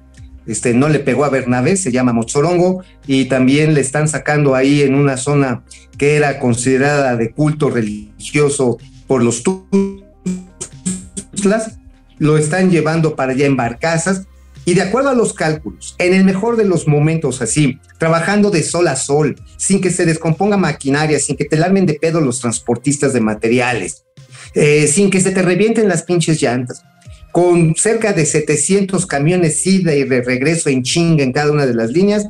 este, 0.47 0.73
no 0.73 0.89
le 0.89 0.99
pegó 0.99 1.23
a 1.23 1.29
Bernabé, 1.29 1.77
se 1.77 1.91
llama 1.91 2.11
Mozorongo, 2.11 2.83
y 3.07 3.25
también 3.25 3.73
le 3.75 3.81
están 3.81 4.07
sacando 4.07 4.55
ahí 4.55 4.81
en 4.81 4.95
una 4.95 5.15
zona 5.15 5.63
que 5.97 6.15
era 6.15 6.39
considerada 6.39 7.15
de 7.15 7.31
culto 7.31 7.69
religioso 7.69 8.77
por 9.07 9.23
los 9.23 9.43
lo 12.19 12.37
están 12.37 12.71
llevando 12.71 13.15
para 13.15 13.33
allá 13.33 13.45
en 13.45 13.57
barcazas 13.57 14.27
y 14.65 14.73
de 14.73 14.81
acuerdo 14.81 15.09
a 15.09 15.15
los 15.15 15.33
cálculos, 15.33 15.95
en 15.97 16.13
el 16.13 16.23
mejor 16.23 16.55
de 16.55 16.65
los 16.65 16.87
momentos 16.87 17.41
así, 17.41 17.79
trabajando 17.97 18.49
de 18.49 18.63
sol 18.63 18.87
a 18.87 18.95
sol, 18.95 19.35
sin 19.57 19.81
que 19.81 19.89
se 19.89 20.05
descomponga 20.05 20.57
maquinaria, 20.57 21.19
sin 21.19 21.35
que 21.35 21.45
te 21.45 21.57
larmen 21.57 21.85
de 21.85 21.95
pedo 21.95 22.21
los 22.21 22.39
transportistas 22.39 23.13
de 23.13 23.21
materiales, 23.21 24.05
eh, 24.53 24.87
sin 24.87 25.09
que 25.09 25.19
se 25.19 25.31
te 25.31 25.41
revienten 25.41 25.89
las 25.89 26.03
pinches 26.03 26.41
llantas, 26.41 26.83
con 27.31 27.75
cerca 27.75 28.13
de 28.13 28.25
700 28.25 29.05
camiones 29.05 29.65
ida 29.65 29.93
y 29.95 30.03
de 30.03 30.21
regreso 30.21 30.69
en 30.69 30.83
chinga 30.83 31.23
en 31.23 31.33
cada 31.33 31.51
una 31.51 31.65
de 31.65 31.73
las 31.73 31.91
líneas, 31.91 32.29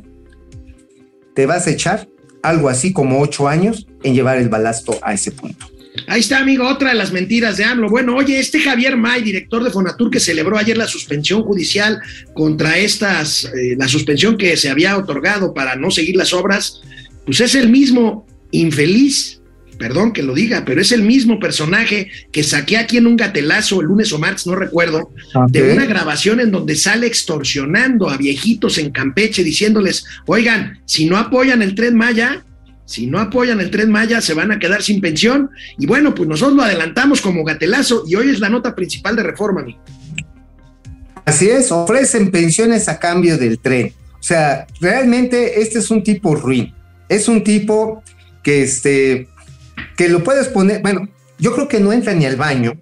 te 1.34 1.46
vas 1.46 1.66
a 1.66 1.70
echar 1.70 2.08
algo 2.42 2.68
así 2.68 2.92
como 2.92 3.20
ocho 3.20 3.48
años 3.48 3.86
en 4.02 4.14
llevar 4.14 4.38
el 4.38 4.48
balasto 4.48 4.98
a 5.02 5.14
ese 5.14 5.30
punto. 5.30 5.73
Ahí 6.08 6.20
está, 6.20 6.40
amigo, 6.40 6.66
otra 6.68 6.90
de 6.90 6.96
las 6.96 7.12
mentiras 7.12 7.56
de 7.56 7.64
AMLO. 7.64 7.88
Bueno, 7.88 8.16
oye, 8.16 8.38
este 8.40 8.60
Javier 8.60 8.96
May, 8.96 9.22
director 9.22 9.62
de 9.62 9.70
Fonatur, 9.70 10.10
que 10.10 10.18
celebró 10.18 10.58
ayer 10.58 10.76
la 10.76 10.88
suspensión 10.88 11.42
judicial 11.42 12.00
contra 12.34 12.76
estas, 12.78 13.44
eh, 13.44 13.76
la 13.78 13.86
suspensión 13.86 14.36
que 14.36 14.56
se 14.56 14.70
había 14.70 14.96
otorgado 14.96 15.54
para 15.54 15.76
no 15.76 15.90
seguir 15.90 16.16
las 16.16 16.32
obras, 16.32 16.82
pues 17.24 17.40
es 17.40 17.54
el 17.54 17.70
mismo 17.70 18.26
infeliz, 18.50 19.40
perdón 19.78 20.12
que 20.12 20.24
lo 20.24 20.34
diga, 20.34 20.64
pero 20.64 20.80
es 20.80 20.90
el 20.90 21.02
mismo 21.02 21.38
personaje 21.38 22.10
que 22.32 22.42
saqué 22.42 22.76
aquí 22.76 22.96
en 22.96 23.06
un 23.06 23.16
gatelazo 23.16 23.80
el 23.80 23.86
lunes 23.86 24.12
o 24.12 24.18
martes, 24.18 24.46
no 24.48 24.56
recuerdo, 24.56 25.10
de 25.48 25.72
una 25.72 25.86
grabación 25.86 26.40
en 26.40 26.50
donde 26.50 26.74
sale 26.74 27.06
extorsionando 27.06 28.10
a 28.10 28.16
viejitos 28.16 28.78
en 28.78 28.90
Campeche 28.90 29.44
diciéndoles, 29.44 30.04
oigan, 30.26 30.80
si 30.86 31.06
no 31.06 31.16
apoyan 31.16 31.62
el 31.62 31.74
tren 31.74 31.96
Maya, 31.96 32.44
si 32.86 33.06
no 33.06 33.18
apoyan 33.18 33.60
el 33.60 33.70
tren 33.70 33.90
Maya, 33.90 34.20
se 34.20 34.34
van 34.34 34.52
a 34.52 34.58
quedar 34.58 34.82
sin 34.82 35.00
pensión. 35.00 35.50
Y 35.78 35.86
bueno, 35.86 36.14
pues 36.14 36.28
nosotros 36.28 36.56
lo 36.56 36.62
adelantamos 36.62 37.20
como 37.20 37.44
gatelazo 37.44 38.04
y 38.06 38.14
hoy 38.14 38.30
es 38.30 38.40
la 38.40 38.48
nota 38.48 38.74
principal 38.74 39.16
de 39.16 39.22
reforma, 39.22 39.62
amigo. 39.62 39.82
Así 41.24 41.48
es, 41.48 41.72
ofrecen 41.72 42.30
pensiones 42.30 42.88
a 42.88 42.98
cambio 42.98 43.38
del 43.38 43.58
tren. 43.58 43.92
O 44.18 44.22
sea, 44.22 44.66
realmente 44.80 45.62
este 45.62 45.78
es 45.78 45.90
un 45.90 46.02
tipo 46.02 46.34
ruin. 46.34 46.74
Es 47.08 47.28
un 47.28 47.42
tipo 47.42 48.02
que, 48.42 48.62
este, 48.62 49.28
que 49.96 50.08
lo 50.08 50.22
puedes 50.22 50.48
poner, 50.48 50.82
bueno, 50.82 51.08
yo 51.38 51.54
creo 51.54 51.68
que 51.68 51.80
no 51.80 51.92
entra 51.92 52.14
ni 52.14 52.26
al 52.26 52.36
baño, 52.36 52.80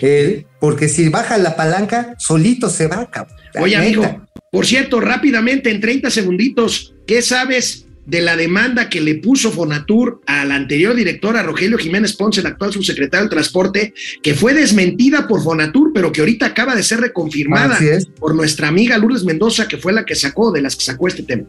él, 0.00 0.46
porque 0.60 0.88
si 0.88 1.08
baja 1.08 1.38
la 1.38 1.56
palanca, 1.56 2.14
solito 2.18 2.68
se 2.68 2.86
va, 2.86 3.10
cabrón. 3.10 3.36
Oye, 3.60 3.76
amigo, 3.76 4.26
por 4.50 4.66
cierto, 4.66 5.00
rápidamente, 5.00 5.70
en 5.70 5.80
30 5.80 6.10
segunditos, 6.10 6.94
¿qué 7.06 7.22
sabes 7.22 7.83
de 8.06 8.20
la 8.20 8.36
demanda 8.36 8.88
que 8.88 9.00
le 9.00 9.16
puso 9.16 9.50
Fonatur 9.50 10.20
a 10.26 10.44
la 10.44 10.56
anterior 10.56 10.94
directora 10.94 11.42
Rogelio 11.42 11.78
Jiménez 11.78 12.14
Ponce, 12.16 12.40
el 12.40 12.46
actual 12.46 12.72
subsecretario 12.72 13.24
de 13.24 13.30
Transporte, 13.30 13.94
que 14.22 14.34
fue 14.34 14.54
desmentida 14.54 15.26
por 15.26 15.42
Fonatur, 15.42 15.92
pero 15.94 16.12
que 16.12 16.20
ahorita 16.20 16.46
acaba 16.46 16.74
de 16.74 16.82
ser 16.82 17.00
reconfirmada 17.00 17.78
por 18.18 18.34
nuestra 18.34 18.68
amiga 18.68 18.98
Lourdes 18.98 19.24
Mendoza, 19.24 19.68
que 19.68 19.78
fue 19.78 19.92
la 19.92 20.04
que 20.04 20.14
sacó, 20.14 20.52
de 20.52 20.62
las 20.62 20.76
que 20.76 20.84
sacó 20.84 21.08
este 21.08 21.22
tema. 21.22 21.44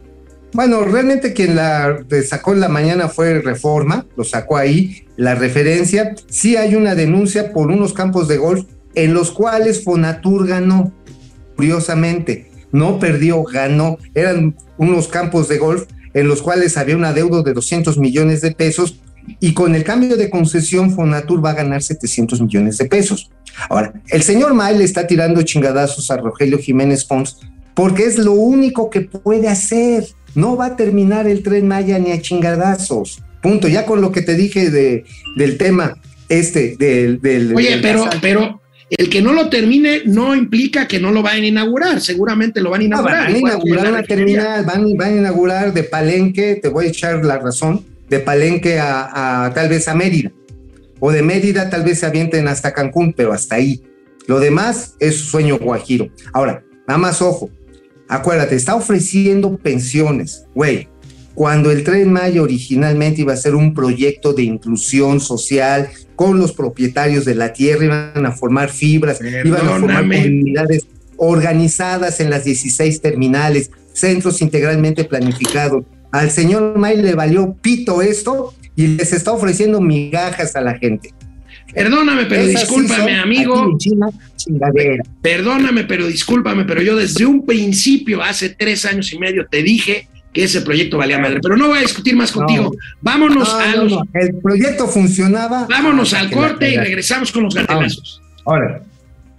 Bueno, 0.52 0.84
realmente 0.84 1.34
quien 1.34 1.56
la 1.56 1.98
sacó 2.26 2.54
en 2.54 2.60
la 2.60 2.68
mañana 2.68 3.08
fue 3.08 3.40
Reforma, 3.40 4.06
lo 4.16 4.24
sacó 4.24 4.56
ahí, 4.56 5.04
la 5.16 5.34
referencia. 5.34 6.14
Sí 6.28 6.56
hay 6.56 6.74
una 6.74 6.94
denuncia 6.94 7.52
por 7.52 7.70
unos 7.70 7.92
campos 7.92 8.28
de 8.28 8.38
golf 8.38 8.64
en 8.94 9.12
los 9.12 9.30
cuales 9.30 9.84
Fonatur 9.84 10.46
ganó, 10.46 10.94
curiosamente. 11.56 12.50
No 12.72 12.98
perdió, 12.98 13.42
ganó. 13.44 13.98
Eran 14.14 14.56
unos 14.78 15.08
campos 15.08 15.48
de 15.48 15.58
golf 15.58 15.84
en 16.16 16.28
los 16.28 16.40
cuales 16.40 16.78
había 16.78 16.96
un 16.96 17.04
adeudo 17.04 17.42
de 17.42 17.52
200 17.52 17.98
millones 17.98 18.40
de 18.40 18.52
pesos 18.52 18.98
y 19.38 19.52
con 19.52 19.74
el 19.74 19.84
cambio 19.84 20.16
de 20.16 20.30
concesión 20.30 20.90
Fonatur 20.90 21.44
va 21.44 21.50
a 21.50 21.54
ganar 21.54 21.82
700 21.82 22.40
millones 22.40 22.78
de 22.78 22.86
pesos. 22.86 23.30
Ahora, 23.68 23.92
el 24.08 24.22
señor 24.22 24.54
May 24.54 24.78
le 24.78 24.84
está 24.84 25.06
tirando 25.06 25.42
chingadazos 25.42 26.10
a 26.10 26.16
Rogelio 26.16 26.58
Jiménez 26.58 27.04
Pons 27.04 27.38
porque 27.74 28.06
es 28.06 28.16
lo 28.16 28.32
único 28.32 28.88
que 28.88 29.02
puede 29.02 29.48
hacer. 29.48 30.06
No 30.34 30.56
va 30.56 30.66
a 30.66 30.76
terminar 30.76 31.26
el 31.26 31.42
tren 31.42 31.68
Maya 31.68 31.98
ni 31.98 32.12
a 32.12 32.22
chingadazos. 32.22 33.22
Punto. 33.42 33.68
Ya 33.68 33.84
con 33.84 34.00
lo 34.00 34.10
que 34.10 34.22
te 34.22 34.36
dije 34.36 34.70
de, 34.70 35.04
del 35.36 35.58
tema 35.58 35.98
este, 36.30 36.76
del... 36.78 37.20
del 37.20 37.54
Oye, 37.54 37.72
del 37.72 37.82
pero, 37.82 38.04
pero 38.22 38.60
el 38.90 39.10
que 39.10 39.20
no 39.20 39.32
lo 39.32 39.48
termine 39.48 40.02
no 40.04 40.34
implica 40.34 40.86
que 40.86 41.00
no 41.00 41.10
lo 41.10 41.22
vayan 41.22 41.44
a 41.44 41.46
inaugurar. 41.48 42.00
Seguramente 42.00 42.60
lo 42.60 42.70
van 42.70 42.82
a 42.82 42.84
inaugurar. 42.84 43.24
van 43.24 43.34
a 43.34 43.38
inaugurar 43.38 43.84
la 43.84 43.90
una 43.90 44.00
refinería. 44.02 44.42
terminal, 44.42 44.64
van, 44.64 44.96
van 44.96 45.08
a 45.08 45.16
inaugurar 45.16 45.72
de 45.72 45.82
Palenque, 45.82 46.58
te 46.62 46.68
voy 46.68 46.86
a 46.86 46.88
echar 46.88 47.24
la 47.24 47.38
razón, 47.38 47.84
de 48.08 48.20
Palenque 48.20 48.78
a, 48.78 49.46
a 49.46 49.54
tal 49.54 49.68
vez 49.68 49.88
a 49.88 49.94
Mérida. 49.94 50.30
O 51.00 51.10
de 51.10 51.22
Mérida 51.22 51.68
tal 51.68 51.82
vez 51.82 52.00
se 52.00 52.06
avienten 52.06 52.48
hasta 52.48 52.72
Cancún, 52.72 53.12
pero 53.12 53.32
hasta 53.32 53.56
ahí. 53.56 53.82
Lo 54.26 54.40
demás 54.40 54.94
es 55.00 55.16
sueño 55.16 55.58
guajiro. 55.58 56.08
Ahora, 56.32 56.64
nada 56.86 56.98
más 56.98 57.20
ojo, 57.20 57.50
acuérdate, 58.08 58.54
está 58.54 58.74
ofreciendo 58.74 59.56
pensiones, 59.56 60.44
güey. 60.54 60.88
Cuando 61.34 61.70
el 61.70 61.84
Tren 61.84 62.10
Maya 62.10 62.40
originalmente 62.40 63.20
iba 63.20 63.34
a 63.34 63.36
ser 63.36 63.54
un 63.54 63.74
proyecto 63.74 64.32
de 64.32 64.44
inclusión 64.44 65.20
social 65.20 65.90
con 66.16 66.38
los 66.38 66.52
propietarios 66.52 67.24
de 67.24 67.34
la 67.34 67.52
tierra, 67.52 67.84
iban 67.84 68.26
a 68.26 68.32
formar 68.32 68.70
fibras, 68.70 69.20
iban 69.20 69.66
a 69.66 69.78
formar 69.78 70.02
comunidades 70.02 70.86
organizadas 71.18 72.20
en 72.20 72.30
las 72.30 72.44
16 72.44 73.00
terminales, 73.00 73.70
centros 73.92 74.42
integralmente 74.42 75.04
planificados. 75.04 75.84
Al 76.10 76.30
señor 76.30 76.78
May 76.78 76.96
le 76.96 77.14
valió 77.14 77.54
pito 77.60 78.02
esto 78.02 78.54
y 78.74 78.88
les 78.88 79.12
está 79.12 79.32
ofreciendo 79.32 79.80
migajas 79.80 80.56
a 80.56 80.60
la 80.60 80.78
gente. 80.78 81.12
Perdóname, 81.74 82.24
pero 82.26 82.42
Esas 82.42 82.62
discúlpame, 82.62 83.18
amigo. 83.18 83.76
China. 83.78 84.08
Perdóname, 85.20 85.84
pero 85.84 86.06
discúlpame, 86.06 86.64
pero 86.64 86.80
yo 86.80 86.96
desde 86.96 87.26
un 87.26 87.44
principio, 87.44 88.22
hace 88.22 88.50
tres 88.50 88.84
años 88.86 89.12
y 89.12 89.18
medio, 89.18 89.46
te 89.50 89.62
dije 89.62 90.08
que 90.36 90.44
ese 90.44 90.60
proyecto 90.60 90.98
valía 90.98 91.18
madre. 91.18 91.38
Pero 91.42 91.56
no 91.56 91.68
voy 91.68 91.78
a 91.78 91.80
discutir 91.80 92.14
más 92.14 92.30
contigo. 92.30 92.70
Vámonos 93.00 93.48
No, 93.48 93.58
a 93.58 93.74
los, 93.76 93.90
no, 93.92 94.02
El 94.12 94.34
proyecto 94.36 94.86
funcionaba. 94.86 95.66
vámonos 95.66 96.12
al 96.12 96.26
la 96.26 96.30
corte 96.36 96.70
y 96.70 96.76
regresamos 96.76 97.32
con 97.32 97.44
los 97.44 97.54
gatenazos. 97.54 98.20
Ahora, 98.44 98.82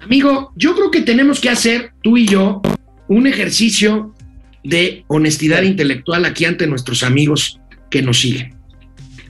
Amigo, 0.01 0.51
yo 0.55 0.73
creo 0.75 0.89
que 0.89 1.01
tenemos 1.01 1.39
que 1.39 1.49
hacer 1.51 1.91
tú 2.01 2.17
y 2.17 2.25
yo 2.25 2.61
un 3.07 3.27
ejercicio 3.27 4.15
de 4.63 5.03
honestidad 5.07 5.61
intelectual 5.61 6.25
aquí 6.25 6.45
ante 6.45 6.65
nuestros 6.65 7.03
amigos 7.03 7.59
que 7.91 8.01
nos 8.01 8.19
siguen. 8.21 8.55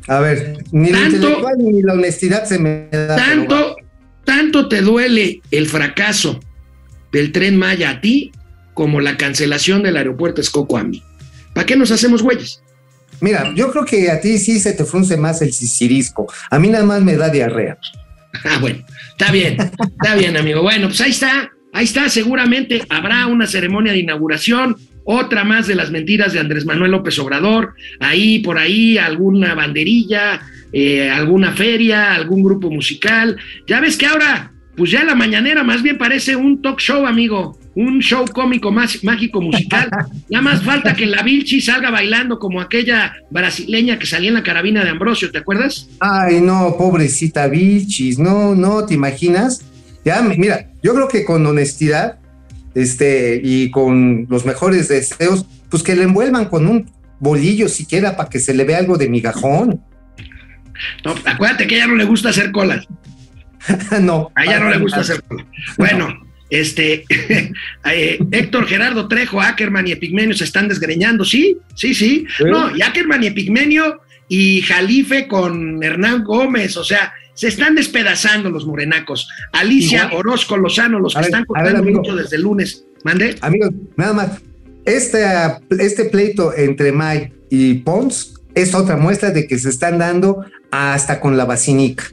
a 0.07 0.20
ver, 0.22 0.63
ni 0.72 0.89
la 0.89 0.99
Tanto- 1.01 1.15
intelectual 1.18 1.55
ni 1.57 1.82
la 1.82 1.93
honestidad 1.93 2.45
se 2.45 2.59
me 2.59 2.88
da. 2.91 3.15
Tanto, 3.18 3.76
tanto 4.24 4.70
te 4.70 4.80
duele 4.82 5.41
el 5.51 5.68
fracaso 5.68 6.39
del 7.11 7.34
tren 7.34 7.57
Maya 7.57 7.89
a 7.89 7.99
ti 8.01 8.32
como 8.74 9.01
la 9.01 9.18
cancelación 9.18 9.84
del 9.84 9.97
aeropuerto 9.97 10.39
Escoco 10.39 10.78
a 10.78 10.84
mí. 10.86 11.01
¿Para 11.58 11.66
qué 11.66 11.76
nos 11.76 11.89
hacemos 11.89 12.22
güeyes? 12.22 12.62
Mira, 13.20 13.51
yo 13.55 13.72
creo 13.72 13.84
que 13.84 14.12
a 14.12 14.22
ti 14.22 14.38
sí 14.38 14.60
se 14.60 14.74
te 14.74 14.86
frunce 14.86 15.18
más 15.18 15.41
el 15.41 15.51
sisirisco. 15.51 16.32
A 16.51 16.60
mí 16.60 16.68
nada 16.68 16.86
más 16.86 17.01
me 17.01 17.16
da 17.18 17.30
diarrea. 17.30 17.80
Ah, 18.43 18.60
bueno, 18.62 18.86
está 19.18 19.32
bien, 19.32 19.58
está 19.58 20.14
bien, 20.16 20.38
amigo. 20.38 20.62
Bueno, 20.62 20.89
pues 20.89 21.01
ahí 21.01 21.10
está, 21.10 21.51
ahí 21.74 21.86
está. 21.86 22.08
Seguramente 22.10 22.84
habrá 22.89 23.26
una 23.26 23.47
ceremonia 23.47 23.91
de 23.91 23.99
inauguración, 23.99 24.76
otra 25.05 25.43
más 25.43 25.66
de 25.66 25.74
las 25.74 25.89
mentiras 25.89 26.34
de 26.34 26.39
Andrés 26.39 26.64
Manuel 26.64 26.91
López 26.91 27.18
Obrador. 27.18 27.74
Ahí, 27.99 28.38
por 28.39 28.60
ahí, 28.60 28.99
alguna 28.99 29.55
banderilla, 29.55 30.41
eh, 30.72 31.10
alguna 31.10 31.53
feria, 31.53 32.14
algún 32.14 32.43
grupo 32.43 32.70
musical. 32.70 33.38
Ya 33.66 33.80
ves 33.80 33.97
que 33.97 34.05
ahora, 34.05 34.51
pues 34.78 34.91
ya 34.91 35.03
la 35.03 35.15
mañanera 35.15 35.63
más 35.63 35.82
bien 35.84 35.97
parece 35.97 36.36
un 36.36 36.61
talk 36.61 36.80
show, 36.80 37.05
amigo. 37.05 37.57
Un 37.75 37.99
show 37.99 38.25
cómico 38.32 38.71
más 38.71 39.03
mágico 39.03 39.41
musical. 39.41 39.89
Ya 40.30 40.41
más 40.41 40.61
falta 40.63 40.93
que 40.93 41.05
la 41.05 41.21
Vilchi 41.23 41.61
salga 41.61 41.89
bailando 41.89 42.38
como 42.39 42.59
aquella 42.61 43.15
brasileña 43.32 43.97
que 43.97 44.05
salía 44.05 44.28
en 44.30 44.34
la 44.36 44.43
carabina 44.43 44.84
de 44.84 44.89
Ambrosio, 44.91 45.32
¿te 45.32 45.38
acuerdas? 45.39 45.88
Ay, 45.99 46.41
no, 46.41 46.75
pobrecita 46.78 47.47
Vilchis, 47.47 48.19
no, 48.19 48.55
no, 48.55 48.86
¿te 48.86 48.93
imaginas? 48.93 49.63
Ya, 50.05 50.21
mi- 50.21 50.38
mira, 50.38 50.69
yo 50.84 50.93
creo 50.93 51.07
que 51.07 51.23
con 51.25 51.45
honestidad, 51.45 52.19
este, 52.75 53.39
y 53.43 53.71
con 53.71 54.28
los 54.30 54.45
mejores 54.45 54.88
deseos, 54.89 55.45
pues 55.69 55.82
que 55.84 55.95
le 55.95 56.03
envuelvan 56.03 56.45
con 56.45 56.67
un 56.67 56.89
bolillo 57.19 57.67
siquiera 57.69 58.15
para 58.17 58.30
que 58.30 58.39
se 58.39 58.53
le 58.53 58.63
vea 58.63 58.78
algo 58.80 58.97
de 58.97 59.09
migajón. 59.09 59.82
No, 61.05 61.15
acuérdate 61.25 61.65
que 61.67 61.75
a 61.75 61.78
ella 61.80 61.88
no 61.88 61.95
le 61.95 62.03
gusta 62.05 62.30
hacer 62.30 62.51
colas. 62.51 62.86
no. 64.01 64.32
A 64.36 64.45
ella 64.45 64.59
no 64.59 64.70
le 64.70 64.78
gusta 64.78 65.01
hacer 65.01 65.22
colas. 65.24 65.45
Bueno, 65.78 66.28
este, 66.49 67.05
eh, 67.86 68.20
Héctor 68.32 68.68
Gerardo 68.68 69.07
Trejo, 69.07 69.41
Ackerman 69.41 69.88
y 69.88 69.91
Epigmenio 69.91 70.36
se 70.36 70.45
están 70.45 70.68
desgreñando, 70.68 71.26
¿sí? 71.26 71.57
Sí, 71.76 71.93
sí. 71.93 72.26
No, 72.45 72.76
y 72.76 72.82
Ackerman 72.82 73.24
y 73.24 73.28
Epigmenio 73.28 74.01
y 74.30 74.61
Jalife 74.61 75.28
con 75.28 75.82
Hernán 75.84 76.24
Gómez, 76.24 76.78
o 76.78 76.84
sea, 76.84 77.13
se 77.34 77.47
están 77.47 77.76
despedazando 77.76 78.49
los 78.49 78.65
morenacos. 78.65 79.30
Alicia. 79.53 80.09
Orozco 80.11 80.57
Lozano, 80.57 80.99
los 80.99 81.13
que 81.13 81.20
A 81.20 81.22
ver, 81.22 81.30
están 81.30 81.41
ver, 81.41 81.47
cortando 81.47 81.80
amigo. 81.80 81.99
mucho 81.99 82.15
desde 82.15 82.36
el 82.38 82.41
lunes. 82.41 82.84
¿Mande? 83.03 83.36
Amigos, 83.41 83.70
nada 83.95 84.13
más, 84.13 84.41
este, 84.86 85.24
este 85.80 86.05
pleito 86.05 86.51
entre 86.55 86.91
May 86.91 87.32
y 87.49 87.76
Pons 87.76 88.34
es 88.55 88.74
otra 88.74 88.97
muestra 88.97 89.30
de 89.30 89.47
que 89.47 89.59
se 89.59 89.70
están 89.70 89.99
dando 89.99 90.45
hasta 90.72 91.20
con 91.20 91.38
la 91.38 91.45
vacinica. 91.45 92.05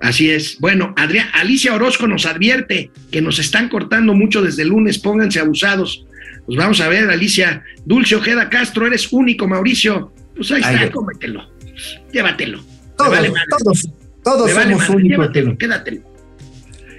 Así 0.00 0.30
es. 0.30 0.58
Bueno, 0.60 0.92
Adrián, 0.96 1.28
Alicia 1.32 1.74
Orozco 1.74 2.06
nos 2.06 2.26
advierte 2.26 2.90
que 3.10 3.22
nos 3.22 3.38
están 3.38 3.68
cortando 3.68 4.14
mucho 4.14 4.42
desde 4.42 4.62
el 4.62 4.68
lunes, 4.68 4.98
pónganse 4.98 5.40
abusados. 5.40 6.04
Pues 6.46 6.58
vamos 6.58 6.80
a 6.80 6.88
ver, 6.88 7.08
Alicia. 7.10 7.62
Dulce 7.84 8.16
Ojeda 8.16 8.50
Castro, 8.50 8.86
eres 8.86 9.12
único, 9.12 9.48
Mauricio. 9.48 10.12
Pues 10.36 10.50
ahí 10.50 10.62
Ay, 10.64 10.74
está, 10.74 10.78
güey. 10.86 10.90
cómetelo. 10.90 11.50
Llévatelo. 12.12 12.62
Todos, 12.96 13.10
vale 13.10 13.32
todos, 13.58 13.88
todos 14.22 14.54
vale 14.54 14.72
somos 14.72 14.88
únicos. 14.90 15.10
Llévatelo, 15.10 15.58
quédatelo. 15.58 16.02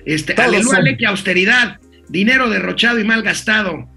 Este, 0.05 0.33
aleluya. 0.33 0.81
Lequi, 0.81 1.05
austeridad, 1.05 1.79
dinero 2.09 2.49
derrochado 2.49 2.99
y 2.99 3.03
mal 3.03 3.21
gastado. 3.23 3.89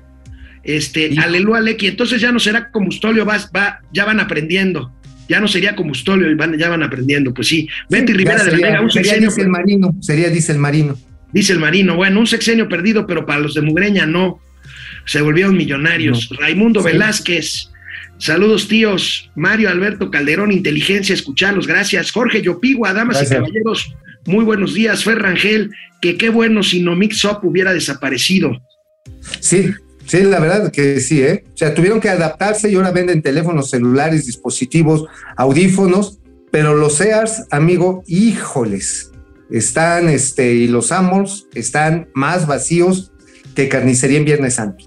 Este, 0.64 1.14
aleluya, 1.18 1.61
Lequi. 1.61 1.86
Entonces 1.86 2.20
ya 2.20 2.30
no 2.30 2.38
será 2.38 2.70
combustóleo, 2.70 3.24
vas, 3.24 3.51
va, 3.55 3.80
ya 3.92 4.05
van 4.05 4.20
aprendiendo. 4.20 4.92
Ya 5.29 5.41
no 5.41 5.49
sería 5.49 5.76
combustóleo 5.76 6.31
y 6.31 6.35
van, 6.35 6.57
ya 6.59 6.68
van 6.68 6.83
aprendiendo. 6.83 7.35
Pues 7.35 7.49
sí, 7.49 7.68
Betty 7.91 8.12
Sí, 8.12 8.18
Rivera 8.18 8.45
de 8.45 8.53
la 8.53 8.57
Vega, 8.57 8.81
un 8.81 8.91
sería 8.91 9.12
sexenio 9.12 9.29
dice 9.31 9.43
el 9.43 9.49
marino, 9.49 9.95
sería 10.01 10.31
dice 10.31 10.53
el 10.53 10.59
marino. 10.59 10.97
Dice 11.33 11.53
el 11.53 11.59
marino, 11.59 11.97
bueno, 11.97 12.20
un 12.20 12.26
sexenio 12.26 12.68
perdido, 12.68 13.07
pero 13.07 13.26
para 13.26 13.41
los 13.41 13.55
de 13.55 13.61
Mugreña 13.62 14.07
no. 14.07 14.41
Se 15.05 15.20
volvieron 15.20 15.57
millonarios. 15.57 16.31
Raimundo 16.39 16.81
Sí. 16.81 16.87
Velázquez, 16.87 17.70
saludos 18.18 18.68
tíos. 18.68 19.31
Mario 19.37 19.68
Alberto 19.68 20.11
Calderón, 20.11 20.53
inteligencia, 20.53 21.14
escucharlos, 21.14 21.66
gracias. 21.66 22.11
Jorge 22.11 22.41
Yopigua, 22.43 22.93
damas 22.95 23.18
Gracias. 23.18 23.33
y 23.33 23.35
caballeros, 23.35 23.95
muy 24.26 24.45
buenos 24.45 24.72
días. 24.74 25.05
Fer 25.05 25.18
Rangel, 25.18 25.70
que 26.01 26.16
qué 26.16 26.31
bueno 26.31 26.62
si 26.62 26.83
no 26.83 26.97
Mix 26.97 27.24
Up 27.24 27.41
hubiera 27.43 27.72
desaparecido. 27.74 28.53
Sí, 29.41 29.70
sí, 30.09 30.22
la 30.22 30.40
verdad 30.40 30.72
que 30.72 30.98
sí, 31.00 31.22
¿eh? 31.22 31.44
O 31.54 31.56
sea, 31.56 31.72
tuvieron 31.74 32.00
que 32.00 32.09
adaptarse 32.09 32.68
y 32.70 32.74
ahora 32.74 32.90
venden 32.90 33.22
teléfonos 33.22 33.70
celulares, 33.70 34.26
dispositivos, 34.26 35.04
audífonos, 35.36 36.18
pero 36.50 36.74
los 36.74 36.94
Sears, 36.94 37.44
amigo, 37.50 38.02
híjoles, 38.06 39.12
están, 39.50 40.09
este, 40.09 40.54
y 40.54 40.66
los 40.68 40.92
Amors 40.92 41.46
están 41.54 42.09
más 42.14 42.46
vacíos 42.46 43.12
que 43.54 43.68
carnicería 43.68 44.18
en 44.18 44.24
Viernes 44.24 44.54
Santo. 44.54 44.84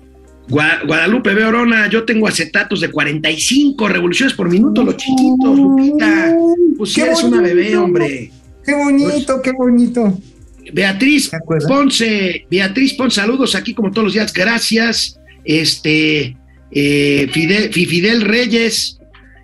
Gua- 0.50 0.86
Guadalupe 0.86 1.34
Beorona, 1.34 1.88
yo 1.90 2.04
tengo 2.04 2.28
acetatos 2.28 2.82
de 2.82 2.92
45 2.92 3.88
revoluciones 3.88 4.36
por 4.36 4.50
minuto, 4.50 4.84
los 4.84 4.98
chiquitos, 4.98 5.58
Lupita. 5.58 6.36
Pues 6.78 6.92
si 6.94 7.02
Qué 7.02 7.08
eres 7.08 7.24
una 7.24 7.42
bebé, 7.42 7.64
bonito. 7.64 7.84
hombre. 7.84 8.32
Qué 8.66 8.76
bonito, 8.76 9.42
qué 9.42 9.52
bonito. 9.52 10.18
Beatriz. 10.74 11.30
Ponce, 11.68 12.46
Beatriz 12.50 12.94
Ponce, 12.94 13.16
saludos 13.22 13.56
aquí 13.56 13.74
como 13.74 13.92
todos 13.92 14.06
los 14.06 14.14
días, 14.14 14.32
gracias. 14.34 15.20
Este, 15.44 16.36
eh, 16.72 17.30
Fidel, 17.32 17.74
Fi- 17.74 17.86
Fidel 17.86 18.22
Reyes, 18.22 18.98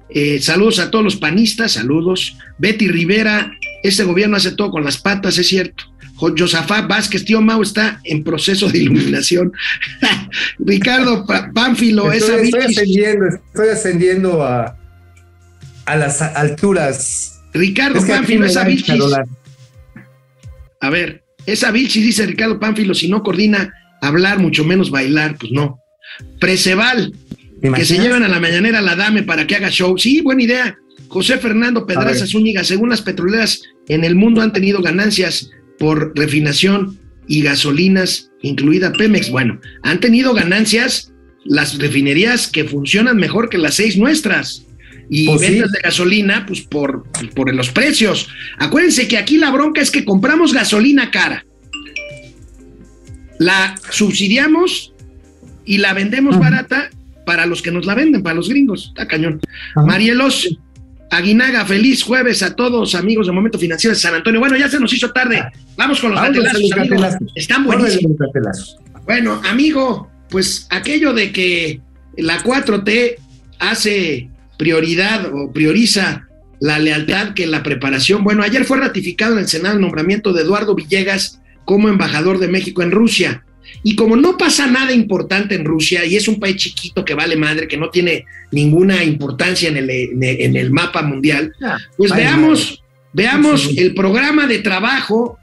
eh, 0.10 0.40
saludos 0.42 0.80
a 0.80 0.90
todos 0.92 1.04
los 1.04 1.16
panistas, 1.18 1.74
saludos. 1.74 2.38
Betty 2.58 2.88
Rivera, 2.88 3.52
este 3.84 4.04
gobierno 4.04 4.38
hace 4.38 4.52
todo 4.52 4.72
con 4.72 4.84
las 4.84 4.98
patas, 4.98 5.38
es 5.38 5.48
cierto. 5.48 5.84
Jo- 6.16 6.34
Josafat 6.36 6.88
Vázquez, 6.88 7.24
tío 7.26 7.42
Mau 7.42 7.62
está 7.62 8.00
en 8.04 8.24
proceso 8.24 8.68
de 8.70 8.80
iluminación. 8.80 9.52
Ricardo 10.60 11.26
Pánfilo, 11.54 12.12
esa 12.12 12.36
Estoy, 12.36 12.46
estoy 12.48 12.62
bichis- 12.62 12.70
ascendiendo, 12.72 13.26
estoy 13.28 13.70
ascendiendo 13.70 14.44
a, 14.44 14.78
a 15.86 15.96
las 15.96 16.22
alturas. 16.22 17.40
Ricardo 17.54 18.00
Es 18.00 18.06
que 18.06 18.12
Pánfilo, 18.12 18.46
esa 18.46 18.64
bichis. 18.64 18.96
A 20.82 20.90
ver, 20.90 21.24
esa 21.46 21.72
Vilchis 21.72 22.04
dice 22.04 22.26
Ricardo 22.26 22.60
Pánfilo, 22.60 22.94
si 22.94 23.10
no 23.10 23.24
coordina 23.24 23.74
hablar, 24.02 24.40
mucho 24.40 24.64
menos 24.64 24.92
bailar, 24.92 25.38
pues 25.40 25.52
no. 25.52 25.80
Preceval, 26.40 27.14
Que 27.62 27.86
se 27.86 27.98
llevan 27.98 28.24
a 28.24 28.28
la 28.28 28.40
mañanera 28.40 28.80
a 28.80 28.84
la 28.84 28.96
dame 28.96 29.24
para 29.24 29.48
que 29.48 29.56
haga 29.56 29.70
show. 29.70 29.98
Sí, 29.98 30.22
buena 30.22 30.44
idea. 30.44 30.78
José 31.08 31.38
Fernando 31.38 31.86
Pedraza 31.86 32.28
Zúñiga, 32.28 32.64
según 32.64 32.90
las 32.90 33.02
petroleras 33.02 33.62
en 33.88 34.04
el 34.04 34.16
mundo 34.16 34.42
han 34.42 34.54
tenido 34.54 34.82
ganancias 34.82 35.50
por 35.80 36.18
refinación 36.18 37.00
y 37.28 37.42
gasolinas, 37.42 38.30
incluida 38.42 38.92
Pemex. 38.92 39.30
Bueno, 39.30 39.60
han 39.84 40.00
tenido 40.00 40.34
ganancias 40.34 41.14
las 41.46 41.78
refinerías 41.78 42.48
que 42.48 42.66
funcionan 42.66 43.18
mejor 43.18 43.50
que 43.50 43.58
las 43.58 43.76
seis 43.76 43.98
nuestras. 43.98 44.66
Y 45.10 45.28
Pues 45.28 45.42
sí. 45.42 45.52
ventas 45.52 45.72
de 45.72 45.80
gasolina, 45.80 46.46
pues 46.46 46.62
por, 46.62 47.06
por 47.36 47.54
los 47.54 47.70
precios. 47.70 48.28
Acuérdense 48.58 49.08
que 49.08 49.18
aquí 49.18 49.38
la 49.38 49.52
bronca 49.52 49.82
es 49.82 49.92
que 49.92 50.04
compramos 50.04 50.54
gasolina 50.54 51.12
cara. 51.12 51.46
La 53.40 53.76
subsidiamos 53.92 54.94
y 55.66 55.78
la 55.78 55.94
vendemos 55.94 56.40
barata 56.40 56.90
para 57.26 57.46
los 57.46 57.62
que 57.62 57.72
nos 57.72 57.86
la 57.86 57.94
venden, 57.96 58.24
para 58.24 58.36
los 58.36 58.50
gringos. 58.50 58.88
Está 58.90 59.08
cañón. 59.08 59.40
Marielos 59.76 60.58
Aguinaga, 61.10 61.66
feliz 61.66 62.04
jueves 62.04 62.44
a 62.44 62.54
todos, 62.56 62.94
amigos 62.94 63.28
de 63.28 63.34
Momento 63.34 63.58
Financiero 63.58 63.96
de 63.96 64.00
San 64.00 64.14
Antonio. 64.14 64.40
Bueno, 64.42 64.58
ya 64.58 64.70
se 64.70 64.80
nos 64.80 64.92
hizo 64.94 65.12
tarde. 65.12 65.42
Vamos 65.78 66.02
con 66.02 66.12
los 66.12 66.22
gatelazos, 66.22 66.70
gatelazos. 66.76 67.32
Están 67.36 67.64
buenísimos. 67.64 68.18
los. 68.34 68.78
Bueno, 69.06 69.42
amigo, 69.50 70.12
pues 70.30 70.68
aquello 70.70 71.14
de 71.14 71.32
que 71.32 71.80
la 72.18 72.44
4T 72.44 73.16
hace 73.60 74.30
prioridad 74.58 75.32
o 75.34 75.52
prioriza 75.52 76.28
la 76.60 76.80
lealtad 76.80 77.34
que 77.34 77.46
la 77.48 77.62
preparación. 77.64 78.24
Bueno, 78.24 78.44
ayer 78.44 78.66
fue 78.66 78.78
ratificado 78.80 79.34
en 79.34 79.40
el 79.40 79.48
Senado 79.48 79.76
el 79.76 79.82
nombramiento 79.82 80.34
de 80.34 80.42
Eduardo 80.42 80.74
Villegas 80.76 81.40
como 81.66 81.90
embajador 81.90 82.40
de 82.40 82.48
México 82.48 82.82
en 82.82 82.92
Rusia. 82.92 83.44
Y 83.84 83.96
como 83.96 84.16
no 84.16 84.38
pasa 84.38 84.66
nada 84.66 84.92
importante 84.94 85.54
en 85.54 85.66
Rusia 85.66 86.06
y 86.06 86.16
es 86.16 86.28
un 86.28 86.40
país 86.40 86.56
chiquito 86.56 87.04
que 87.06 87.14
vale 87.14 87.36
madre, 87.36 87.68
que 87.68 87.78
no 87.78 87.90
tiene 87.90 88.26
ninguna 88.52 89.04
importancia 89.04 89.70
en 89.70 89.78
el, 89.78 89.90
en 89.90 90.56
el- 90.56 90.72
mapa 90.72 91.02
mundial, 91.04 91.54
Ah, 91.62 91.78
pues 91.98 92.10
vale 92.10 92.24
veamos, 92.24 92.84
veamos 93.14 93.78
el 93.78 93.94
programa 93.94 94.48
de 94.48 94.60
trabajo 94.60 95.38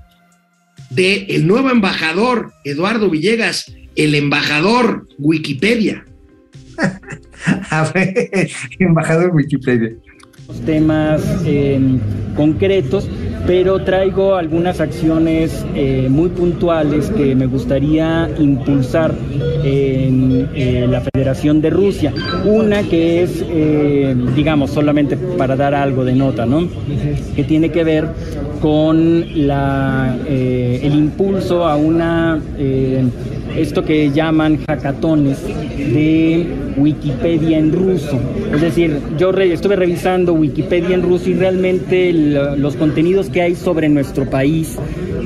del 0.90 1.26
el 1.28 1.46
nuevo 1.46 1.70
embajador 1.70 2.52
Eduardo 2.64 3.10
Villegas, 3.10 3.72
el 3.94 4.14
embajador 4.14 5.06
Wikipedia. 5.18 6.04
A 7.70 7.90
ver, 7.92 8.48
embajador 8.78 9.34
Wikipedia. 9.34 9.90
temas 10.66 11.22
eh, 11.46 11.80
concretos, 12.36 13.08
pero 13.46 13.82
traigo 13.82 14.36
algunas 14.36 14.80
acciones 14.80 15.64
eh, 15.74 16.08
muy 16.10 16.28
puntuales 16.30 17.10
que 17.10 17.34
me 17.34 17.46
gustaría 17.46 18.30
impulsar 18.38 19.14
en 19.62 20.48
eh, 20.54 20.86
la 20.88 21.00
Federación 21.00 21.60
de 21.60 21.70
Rusia. 21.70 22.12
Una 22.44 22.82
que 22.82 23.22
es, 23.22 23.44
eh, 23.48 24.14
digamos, 24.34 24.70
solamente 24.70 25.16
para 25.16 25.56
dar 25.56 25.74
algo 25.74 26.04
de 26.04 26.14
nota, 26.14 26.46
¿no? 26.46 26.68
Que 27.34 27.44
tiene 27.44 27.70
que 27.70 27.84
ver 27.84 28.08
con 28.60 29.46
la, 29.46 30.16
eh, 30.26 30.80
el 30.82 30.94
impulso 30.94 31.66
a 31.66 31.76
una 31.76 32.40
eh, 32.58 33.04
esto 33.56 33.84
que 33.84 34.10
llaman 34.10 34.58
hackatones 34.68 35.38
de 35.46 36.46
Wikipedia 36.76 37.58
en 37.58 37.72
ruso. 37.72 38.18
Es 38.52 38.60
decir, 38.60 38.98
yo 39.18 39.32
re- 39.32 39.52
estuve 39.52 39.76
revisando 39.76 40.32
Wikipedia 40.34 40.94
en 40.94 41.02
ruso 41.02 41.30
y 41.30 41.34
realmente 41.34 42.12
los 42.12 42.76
contenidos 42.76 43.30
que 43.30 43.42
hay 43.42 43.54
sobre 43.54 43.88
nuestro 43.88 44.28
país, 44.28 44.76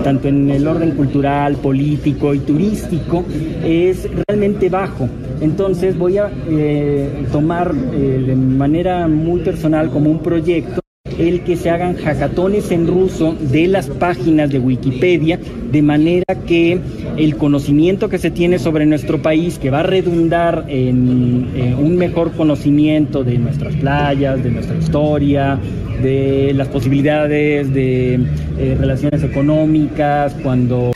tanto 0.04 0.28
en 0.28 0.50
el 0.50 0.66
orden 0.66 0.92
cultural, 0.92 1.56
político 1.56 2.34
y 2.34 2.38
turístico, 2.40 3.24
es 3.64 4.08
realmente 4.28 4.68
bajo. 4.68 5.08
Entonces 5.40 5.96
voy 5.96 6.18
a 6.18 6.30
eh, 6.48 7.08
tomar 7.32 7.72
eh, 7.94 8.24
de 8.26 8.34
manera 8.36 9.08
muy 9.08 9.40
personal 9.40 9.90
como 9.90 10.10
un 10.10 10.18
proyecto 10.20 10.80
el 11.18 11.42
que 11.42 11.56
se 11.56 11.70
hagan 11.70 11.96
hackatones 11.96 12.70
en 12.70 12.86
ruso 12.86 13.34
de 13.40 13.66
las 13.66 13.88
páginas 13.88 14.50
de 14.50 14.58
Wikipedia, 14.58 15.38
de 15.70 15.82
manera 15.82 16.24
que 16.46 16.80
el 17.16 17.36
conocimiento 17.36 18.08
que 18.08 18.18
se 18.18 18.30
tiene 18.30 18.58
sobre 18.58 18.86
nuestro 18.86 19.20
país, 19.20 19.58
que 19.58 19.70
va 19.70 19.80
a 19.80 19.82
redundar 19.82 20.64
en 20.68 21.50
eh, 21.54 21.74
un 21.78 21.96
mejor 21.96 22.32
conocimiento 22.32 23.24
de 23.24 23.38
nuestras 23.38 23.74
playas, 23.76 24.42
de 24.42 24.50
nuestra 24.50 24.76
historia, 24.76 25.58
de 26.02 26.52
las 26.54 26.68
posibilidades 26.68 27.72
de 27.74 28.14
eh, 28.58 28.76
relaciones 28.78 29.22
económicas, 29.24 30.34
cuando 30.42 30.92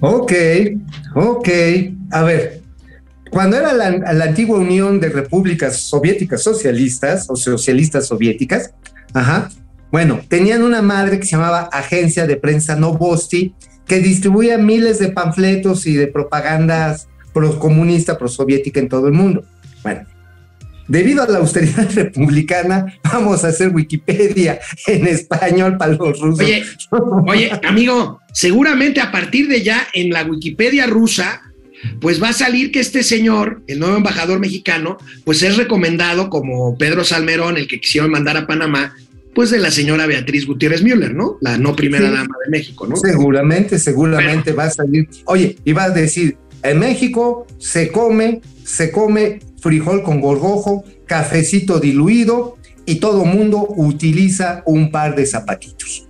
Ok, 0.00 0.32
ok. 1.16 1.48
A 2.12 2.22
ver, 2.22 2.57
cuando 3.30 3.56
era 3.56 3.72
la, 3.72 3.90
la 3.90 4.24
antigua 4.24 4.58
Unión 4.58 5.00
de 5.00 5.08
Repúblicas 5.08 5.76
Soviéticas 5.76 6.42
Socialistas 6.42 7.26
o 7.28 7.36
Socialistas 7.36 8.06
Soviéticas, 8.06 8.72
ajá, 9.14 9.50
bueno, 9.90 10.20
tenían 10.28 10.62
una 10.62 10.82
madre 10.82 11.18
que 11.18 11.24
se 11.24 11.32
llamaba 11.32 11.68
Agencia 11.72 12.26
de 12.26 12.36
Prensa 12.36 12.76
Novosti, 12.76 13.54
que 13.86 14.00
distribuía 14.00 14.58
miles 14.58 14.98
de 14.98 15.08
panfletos 15.08 15.86
y 15.86 15.94
de 15.94 16.08
propagandas 16.08 17.08
pro-comunista, 17.32 18.18
pro-soviética 18.18 18.80
en 18.80 18.88
todo 18.88 19.06
el 19.08 19.14
mundo. 19.14 19.44
Bueno, 19.82 20.02
debido 20.88 21.22
a 21.22 21.28
la 21.28 21.38
austeridad 21.38 21.90
republicana, 21.94 22.98
vamos 23.02 23.44
a 23.44 23.48
hacer 23.48 23.70
Wikipedia 23.74 24.60
en 24.86 25.06
español 25.06 25.78
para 25.78 25.92
los 25.92 26.20
rusos. 26.20 26.44
Oye, 26.44 26.64
oye, 27.26 27.50
amigo, 27.66 28.20
seguramente 28.32 29.00
a 29.00 29.10
partir 29.10 29.48
de 29.48 29.62
ya 29.62 29.86
en 29.94 30.10
la 30.10 30.24
Wikipedia 30.24 30.86
rusa, 30.86 31.40
pues 32.00 32.22
va 32.22 32.30
a 32.30 32.32
salir 32.32 32.70
que 32.70 32.80
este 32.80 33.02
señor, 33.02 33.62
el 33.66 33.78
nuevo 33.78 33.96
embajador 33.96 34.40
mexicano, 34.40 34.98
pues 35.24 35.42
es 35.42 35.56
recomendado 35.56 36.30
como 36.30 36.76
Pedro 36.76 37.04
Salmerón, 37.04 37.56
el 37.56 37.68
que 37.68 37.80
quisieron 37.80 38.10
mandar 38.10 38.36
a 38.36 38.46
Panamá, 38.46 38.94
pues 39.34 39.50
de 39.50 39.58
la 39.58 39.70
señora 39.70 40.06
Beatriz 40.06 40.46
Gutiérrez 40.46 40.82
Müller, 40.82 41.14
¿no? 41.14 41.38
La 41.40 41.58
no 41.58 41.76
primera 41.76 42.08
Sí. 42.08 42.14
dama 42.14 42.34
de 42.44 42.50
México, 42.50 42.86
¿no? 42.86 42.96
Seguramente, 42.96 43.78
seguramente 43.78 44.52
va 44.52 44.64
a 44.64 44.70
salir. 44.70 45.08
Oye, 45.26 45.56
y 45.64 45.72
va 45.72 45.84
a 45.84 45.90
decir, 45.90 46.36
en 46.62 46.80
México 46.80 47.46
se 47.58 47.92
come, 47.92 48.40
se 48.64 48.90
come 48.90 49.38
frijol 49.60 50.02
con 50.02 50.20
gorgojo, 50.20 50.84
cafecito 51.06 51.78
diluido 51.78 52.56
y 52.84 52.96
todo 52.96 53.24
mundo 53.24 53.66
utiliza 53.76 54.62
un 54.66 54.90
par 54.90 55.14
de 55.14 55.26
zapatitos. 55.26 56.07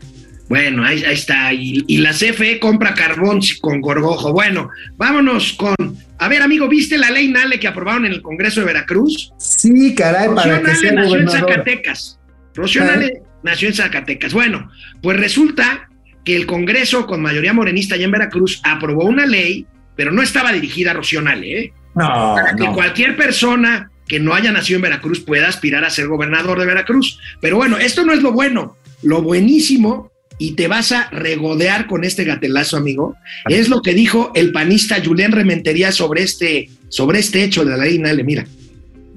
Bueno, 0.48 0.84
ahí, 0.84 1.04
ahí 1.04 1.14
está. 1.14 1.52
Y, 1.52 1.84
y 1.86 1.98
la 1.98 2.12
CFE 2.12 2.58
compra 2.58 2.94
carbón 2.94 3.40
con 3.60 3.80
gorgojo. 3.80 4.32
Bueno, 4.32 4.70
vámonos 4.96 5.52
con. 5.54 5.74
A 6.18 6.28
ver, 6.28 6.42
amigo, 6.42 6.68
¿viste 6.68 6.96
la 6.98 7.10
ley 7.10 7.28
Nale 7.28 7.60
que 7.60 7.68
aprobaron 7.68 8.06
en 8.06 8.12
el 8.12 8.22
Congreso 8.22 8.60
de 8.60 8.66
Veracruz? 8.66 9.32
Sí, 9.38 9.94
caray, 9.94 10.26
Rocío 10.28 10.36
para 10.36 10.58
que 10.58 10.62
Nale 10.64 10.76
sea 10.78 10.92
nació 10.92 11.16
en. 11.18 11.28
Zacatecas. 11.28 12.20
Rocío. 12.54 12.84
Nale 12.84 13.22
nació 13.42 13.68
en 13.68 13.74
Zacatecas. 13.74 14.32
Bueno, 14.32 14.70
pues 15.02 15.18
resulta 15.18 15.88
que 16.24 16.34
el 16.34 16.46
Congreso 16.46 17.06
con 17.06 17.22
mayoría 17.22 17.52
morenista 17.52 17.94
allá 17.94 18.04
en 18.06 18.10
Veracruz 18.10 18.60
aprobó 18.64 19.04
una 19.04 19.26
ley, 19.26 19.66
pero 19.96 20.10
no 20.12 20.22
estaba 20.22 20.52
dirigida 20.52 20.90
a 20.90 20.94
Rocío 20.94 21.22
Nale, 21.22 21.60
¿eh? 21.60 21.72
No, 21.94 22.34
Para 22.36 22.54
que 22.54 22.64
no. 22.64 22.74
cualquier 22.74 23.16
persona 23.16 23.90
que 24.06 24.20
no 24.20 24.34
haya 24.34 24.50
nacido 24.52 24.76
en 24.76 24.82
Veracruz 24.82 25.20
pueda 25.20 25.48
aspirar 25.48 25.84
a 25.84 25.90
ser 25.90 26.06
gobernador 26.06 26.58
de 26.58 26.66
Veracruz. 26.66 27.18
Pero 27.40 27.56
bueno, 27.56 27.76
esto 27.78 28.04
no 28.04 28.12
es 28.12 28.22
lo 28.22 28.32
bueno. 28.32 28.76
Lo 29.02 29.22
buenísimo, 29.22 30.10
y 30.38 30.52
te 30.52 30.68
vas 30.68 30.92
a 30.92 31.10
regodear 31.10 31.86
con 31.86 32.04
este 32.04 32.24
gatelazo, 32.24 32.76
amigo, 32.76 33.16
es 33.48 33.68
lo 33.68 33.82
que 33.82 33.92
dijo 33.92 34.30
el 34.34 34.52
panista 34.52 35.02
Julián 35.04 35.32
Rementería 35.32 35.90
sobre 35.90 36.22
este, 36.22 36.70
sobre 36.88 37.18
este 37.18 37.42
hecho 37.42 37.64
de 37.64 37.72
la 37.72 37.84
ley 37.84 37.98
Nale. 37.98 38.22
Mira. 38.22 38.46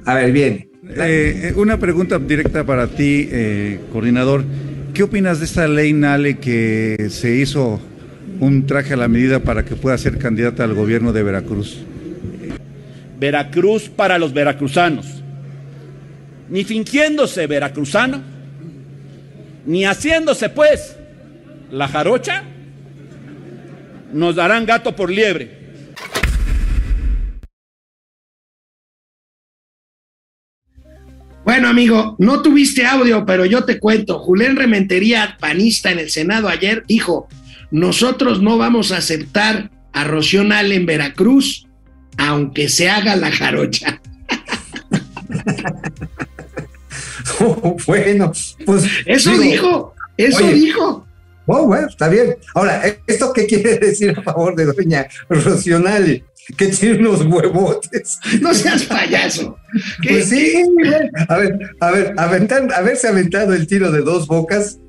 A 0.06 0.16
ver, 0.16 0.32
bien. 0.32 0.68
Eh, 0.98 1.54
una 1.56 1.78
pregunta 1.78 2.18
directa 2.18 2.66
para 2.66 2.88
ti, 2.88 3.30
eh, 3.32 3.80
coordinador. 3.94 4.44
¿Qué 4.96 5.04
opinas 5.04 5.40
de 5.40 5.46
esta 5.46 5.68
ley 5.68 5.94
Nale 5.94 6.40
que 6.40 7.08
se 7.12 7.36
hizo 7.36 7.80
un 8.40 8.66
traje 8.66 8.96
a 8.96 8.98
la 8.98 9.08
medida 9.08 9.40
para 9.40 9.64
que 9.64 9.76
pueda 9.76 9.98
ser 10.00 10.18
candidata 10.18 10.64
al 10.64 10.74
gobierno 10.74 11.14
de 11.14 11.22
Veracruz? 11.22 11.78
Veracruz 13.20 13.90
para 13.90 14.18
los 14.18 14.34
veracruzanos. 14.34 15.06
Ni 16.50 16.64
fingiéndose 16.64 17.46
veracruzano, 17.46 18.22
ni 19.66 19.86
haciéndose 19.86 20.50
pues 20.50 20.98
la 21.72 21.88
jarocha, 21.88 22.44
nos 24.14 24.36
darán 24.36 24.66
gato 24.66 24.96
por 24.96 25.10
liebre. 25.10 25.60
Bueno, 31.44 31.70
amigo, 31.70 32.16
no 32.20 32.42
tuviste 32.42 32.86
audio, 32.86 33.26
pero 33.26 33.46
yo 33.46 33.66
te 33.66 33.80
cuento. 33.80 34.20
Julián 34.20 34.56
Rementería, 34.56 35.38
panista 35.40 35.92
en 35.92 36.00
el 36.00 36.12
Senado 36.12 36.48
ayer, 36.48 36.84
dijo: 36.88 37.28
Nosotros 37.72 38.42
no 38.42 38.58
vamos 38.58 38.92
a 38.92 38.98
aceptar 38.98 39.72
a 39.92 40.04
Rocío 40.04 40.44
Nale 40.44 40.76
en 40.76 40.86
Veracruz, 40.86 41.68
aunque 42.18 42.70
se 42.70 42.90
haga 42.90 43.16
la 43.16 43.32
jarocha. 43.32 44.02
bueno, 47.88 48.32
pues. 48.66 48.86
Eso 49.06 49.32
digo, 49.32 49.44
dijo, 49.44 49.96
eso 50.18 50.46
oye, 50.46 50.54
dijo. 50.54 51.08
Oh, 51.54 51.68
bueno, 51.68 51.88
está 51.88 52.08
bien. 52.08 52.38
Ahora, 52.56 52.82
¿esto 53.08 53.34
qué 53.34 53.46
quiere 53.46 53.78
decir 53.78 54.16
a 54.18 54.22
favor 54.22 54.56
de 54.56 54.66
doña 54.66 55.08
Rocionale? 55.30 56.24
que 56.58 56.68
tiene 56.68 57.00
unos 57.08 57.22
huevotes. 57.26 58.20
No 58.42 58.54
seas 58.54 58.84
payaso. 58.86 59.58
¿Qué- 60.02 60.10
Pues 60.16 60.30
sí, 60.30 60.64
güey. 60.74 60.92
A 61.30 61.38
ver, 61.38 61.60
a 61.80 61.92
ver, 61.92 62.14
haberse 62.76 63.08
aventado 63.08 63.54
el 63.54 63.68
tiro 63.68 63.92
de 63.92 64.02
dos 64.02 64.28
bocas. 64.28 64.80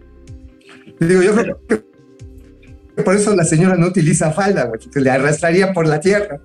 Digo, 0.98 1.22
yo 1.22 1.34
creo 1.34 1.60
que 1.68 3.02
por 3.02 3.14
eso 3.16 3.34
la 3.36 3.44
señora 3.44 3.76
no 3.76 3.86
utiliza 3.86 4.32
falda, 4.32 4.64
güey, 4.64 4.80
que 4.92 5.00
le 5.00 5.10
arrastraría 5.10 5.72
por 5.72 5.86
la 5.86 6.00
tierra. 6.00 6.40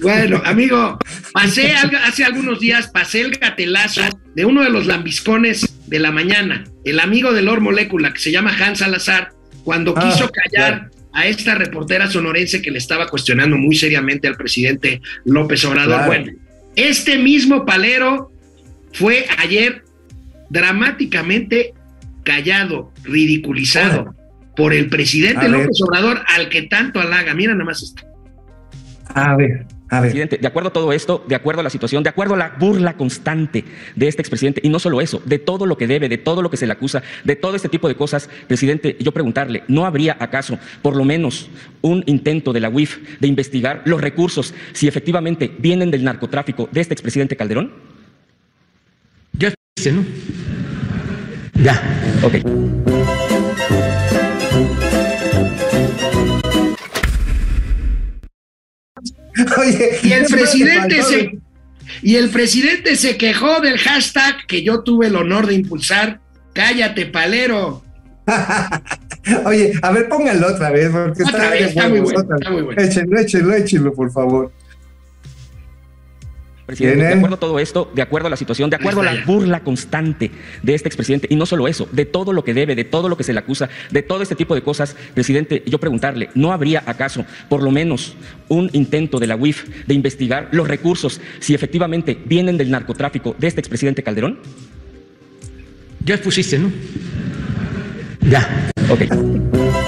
Bueno, 0.00 0.40
amigo, 0.44 0.98
pasé 1.32 1.72
hace 1.72 2.24
algunos 2.24 2.60
días, 2.60 2.88
pasé 2.88 3.22
el 3.22 3.32
gatelazo 3.32 4.02
de 4.34 4.44
uno 4.44 4.62
de 4.62 4.70
los 4.70 4.86
lambiscones 4.86 5.66
de 5.86 5.98
la 5.98 6.12
mañana, 6.12 6.64
el 6.84 7.00
amigo 7.00 7.32
de 7.32 7.42
Lord 7.42 7.60
Molécula, 7.62 8.12
que 8.12 8.20
se 8.20 8.32
llama 8.32 8.54
Hans 8.58 8.78
Salazar, 8.78 9.32
cuando 9.66 9.94
Ah, 9.96 10.00
quiso 10.00 10.30
callar 10.30 10.90
a 11.12 11.26
esta 11.26 11.56
reportera 11.56 12.08
sonorense 12.08 12.62
que 12.62 12.70
le 12.70 12.78
estaba 12.78 13.08
cuestionando 13.08 13.56
muy 13.56 13.74
seriamente 13.74 14.28
al 14.28 14.36
presidente 14.36 15.00
López 15.24 15.64
Obrador. 15.64 15.96
Claro. 15.96 16.06
Bueno, 16.06 16.32
este 16.76 17.18
mismo 17.18 17.66
palero 17.66 18.30
fue 18.92 19.26
ayer 19.38 19.82
dramáticamente 20.50 21.74
callado, 22.22 22.92
ridiculizado 23.02 24.14
por 24.54 24.72
el 24.72 24.88
presidente 24.88 25.46
A 25.46 25.48
ver. 25.48 25.50
López 25.50 25.80
Obrador, 25.82 26.22
al 26.36 26.48
que 26.48 26.62
tanto 26.62 27.00
halaga. 27.00 27.34
Mira 27.34 27.54
nada 27.54 27.64
más 27.64 27.82
esto. 27.82 28.04
A 29.14 29.34
ver, 29.34 29.66
a 29.88 30.00
ver. 30.00 30.10
Presidente, 30.10 30.38
de 30.38 30.46
acuerdo 30.46 30.70
a 30.70 30.72
todo 30.72 30.92
esto, 30.92 31.24
de 31.28 31.34
acuerdo 31.34 31.60
a 31.60 31.64
la 31.64 31.70
situación, 31.70 32.02
de 32.02 32.08
acuerdo 32.08 32.34
a 32.34 32.36
la 32.36 32.56
burla 32.58 32.96
constante 32.96 33.64
de 33.94 34.08
este 34.08 34.20
expresidente, 34.20 34.60
y 34.64 34.68
no 34.68 34.78
solo 34.78 35.00
eso, 35.00 35.22
de 35.24 35.38
todo 35.38 35.66
lo 35.66 35.76
que 35.78 35.86
debe, 35.86 36.08
de 36.08 36.18
todo 36.18 36.42
lo 36.42 36.50
que 36.50 36.56
se 36.56 36.66
le 36.66 36.72
acusa, 36.72 37.02
de 37.24 37.36
todo 37.36 37.54
este 37.54 37.68
tipo 37.68 37.86
de 37.86 37.94
cosas, 37.94 38.28
presidente, 38.48 38.96
yo 38.98 39.12
preguntarle, 39.12 39.62
¿no 39.68 39.86
habría 39.86 40.16
acaso 40.18 40.58
por 40.82 40.96
lo 40.96 41.04
menos 41.04 41.48
un 41.82 42.02
intento 42.06 42.52
de 42.52 42.60
la 42.60 42.68
UIF 42.68 42.98
de 43.20 43.28
investigar 43.28 43.82
los 43.84 44.00
recursos 44.00 44.54
si 44.72 44.88
efectivamente 44.88 45.54
vienen 45.58 45.90
del 45.90 46.04
narcotráfico 46.04 46.68
de 46.72 46.80
este 46.80 46.94
expresidente 46.94 47.36
Calderón? 47.36 47.72
Ya 49.32 49.52
¿no? 49.92 50.04
Ya. 51.62 51.80
Ok. 52.22 52.34
Oye, 59.58 59.98
Y 60.02 60.12
el 60.12 60.26
presidente 60.26 61.02
se 61.02 61.38
y 62.02 62.16
el 62.16 62.30
presidente 62.30 62.96
se 62.96 63.16
quejó 63.16 63.60
del 63.60 63.78
hashtag 63.78 64.46
que 64.46 64.62
yo 64.62 64.82
tuve 64.82 65.06
el 65.06 65.16
honor 65.16 65.46
de 65.46 65.54
impulsar. 65.54 66.20
Cállate, 66.52 67.06
palero. 67.06 67.82
Oye, 69.44 69.72
a 69.82 69.92
ver, 69.92 70.08
pónganlo 70.08 70.48
otra 70.48 70.70
vez, 70.70 70.90
porque 70.90 71.22
Otra 71.22 71.54
está, 71.56 71.82
vez, 71.88 71.90
muy 71.90 72.00
bueno, 72.00 72.20
otra 72.20 72.36
está 72.36 72.50
muy 72.50 72.62
bueno. 72.62 72.82
Échenlo, 72.82 73.20
échenlo, 73.20 73.54
échenlo, 73.54 73.92
por 73.92 74.12
favor. 74.12 74.52
Presidente, 76.66 76.96
¿Tiene? 76.96 77.10
de 77.10 77.16
acuerdo 77.18 77.36
a 77.36 77.40
todo 77.40 77.58
esto, 77.60 77.92
de 77.94 78.02
acuerdo 78.02 78.26
a 78.26 78.30
la 78.30 78.36
situación, 78.36 78.70
de 78.70 78.76
acuerdo 78.76 79.00
a 79.00 79.04
la 79.04 79.24
burla 79.24 79.60
constante 79.60 80.32
de 80.64 80.74
este 80.74 80.88
expresidente, 80.88 81.28
y 81.30 81.36
no 81.36 81.46
solo 81.46 81.68
eso, 81.68 81.88
de 81.92 82.04
todo 82.06 82.32
lo 82.32 82.42
que 82.42 82.54
debe, 82.54 82.74
de 82.74 82.82
todo 82.82 83.08
lo 83.08 83.16
que 83.16 83.22
se 83.22 83.32
le 83.32 83.38
acusa, 83.38 83.68
de 83.92 84.02
todo 84.02 84.20
este 84.20 84.34
tipo 84.34 84.52
de 84.54 84.62
cosas, 84.62 84.96
presidente, 85.14 85.62
yo 85.66 85.78
preguntarle, 85.78 86.28
¿no 86.34 86.52
habría 86.52 86.82
acaso 86.84 87.24
por 87.48 87.62
lo 87.62 87.70
menos 87.70 88.16
un 88.48 88.68
intento 88.72 89.20
de 89.20 89.28
la 89.28 89.36
UIF 89.36 89.86
de 89.86 89.94
investigar 89.94 90.48
los 90.50 90.66
recursos 90.66 91.20
si 91.38 91.54
efectivamente 91.54 92.18
vienen 92.24 92.58
del 92.58 92.70
narcotráfico 92.70 93.36
de 93.38 93.46
este 93.46 93.60
expresidente 93.60 94.02
Calderón? 94.02 94.40
Ya 96.04 96.16
pusiste, 96.18 96.58
¿no? 96.58 96.72
Ya. 98.28 98.70
Ok. 98.90 99.85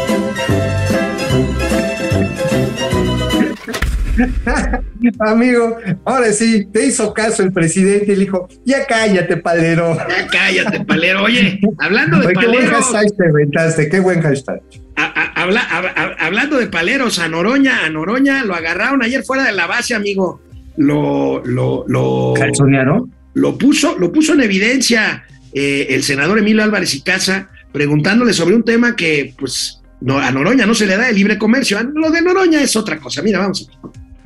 Amigo, 5.21 5.77
ahora 6.05 6.33
sí, 6.33 6.67
te 6.73 6.87
hizo 6.87 7.13
caso 7.15 7.43
el 7.43 7.53
presidente 7.53 8.13
y 8.13 8.17
le 8.17 8.21
dijo, 8.25 8.49
ya 8.65 8.87
cállate, 8.87 9.37
palero. 9.37 9.97
Ya 10.09 10.27
cállate, 10.27 10.85
palero. 10.85 11.23
Oye, 11.25 11.61
hablando 11.79 12.19
de 12.19 12.27
Oye, 12.27 12.35
qué 12.41 12.47
buen 12.47 12.59
paleros, 12.65 12.85
hashtag 12.87 13.17
te 13.17 13.27
inventaste, 13.27 13.89
qué 13.89 14.01
buen 14.01 14.21
hashtag. 14.23 14.61
a- 14.97 15.05
a- 15.05 15.43
habla- 15.43 15.67
a- 15.71 16.03
a- 16.03 16.27
hablando 16.27 16.59
de 16.59 16.67
paleros, 16.67 17.19
a 17.19 17.29
Noroña, 17.29 17.85
a 17.85 17.91
Noroña 17.91 18.45
lo 18.45 18.55
agarraron 18.55 19.03
ayer 19.03 19.23
fuera 19.25 19.45
de 19.45 19.53
la 19.53 19.67
base, 19.67 19.95
amigo. 19.95 20.41
Lo, 20.77 21.43
lo, 21.45 21.85
lo, 21.89 22.35
¿Calzonearon? 22.37 23.13
lo 23.35 23.59
puso, 23.59 23.99
lo 23.99 24.13
puso 24.13 24.35
en 24.35 24.41
evidencia 24.43 25.25
eh, 25.53 25.87
el 25.91 26.03
senador 26.03 26.39
Emilio 26.39 26.63
Álvarez 26.63 26.95
y 26.95 27.03
Casa, 27.03 27.49
preguntándole 27.73 28.33
sobre 28.33 28.55
un 28.55 28.63
tema 28.65 28.95
que, 28.97 29.35
pues, 29.39 29.81
no, 30.01 30.19
a 30.19 30.31
Noroña 30.31 30.67
no 30.67 30.75
se 30.75 30.87
le 30.87 30.97
da 30.97 31.09
el 31.09 31.17
libre 31.17 31.39
comercio. 31.39 31.79
A- 31.79 31.83
Lo 31.83 32.11
de 32.11 32.23
Noroña 32.23 32.61
es 32.63 32.77
otra 32.77 32.99
cosa. 32.99 33.23
Mira, 33.23 33.41
vamos. 33.41 33.69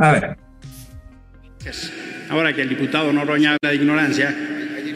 A 0.02 0.10
ver. 0.10 0.36
Ahora 2.28 2.52
que 2.52 2.62
el 2.62 2.68
diputado 2.68 3.12
Noroña 3.12 3.50
habla 3.50 3.70
de 3.70 3.76
ignorancia, 3.76 4.34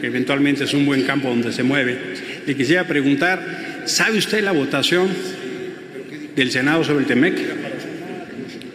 que 0.01 0.05
eventualmente 0.05 0.65
es 0.65 0.73
un 0.73 0.85
buen 0.85 1.03
campo 1.03 1.29
donde 1.29 1.53
se 1.53 1.63
mueve, 1.63 1.97
le 2.45 2.55
quisiera 2.57 2.83
preguntar, 2.83 3.83
¿sabe 3.85 4.17
usted 4.17 4.43
la 4.43 4.51
votación 4.51 5.07
del 6.35 6.51
Senado 6.51 6.83
sobre 6.83 6.99
el 6.99 7.05
TEMEC? 7.05 7.37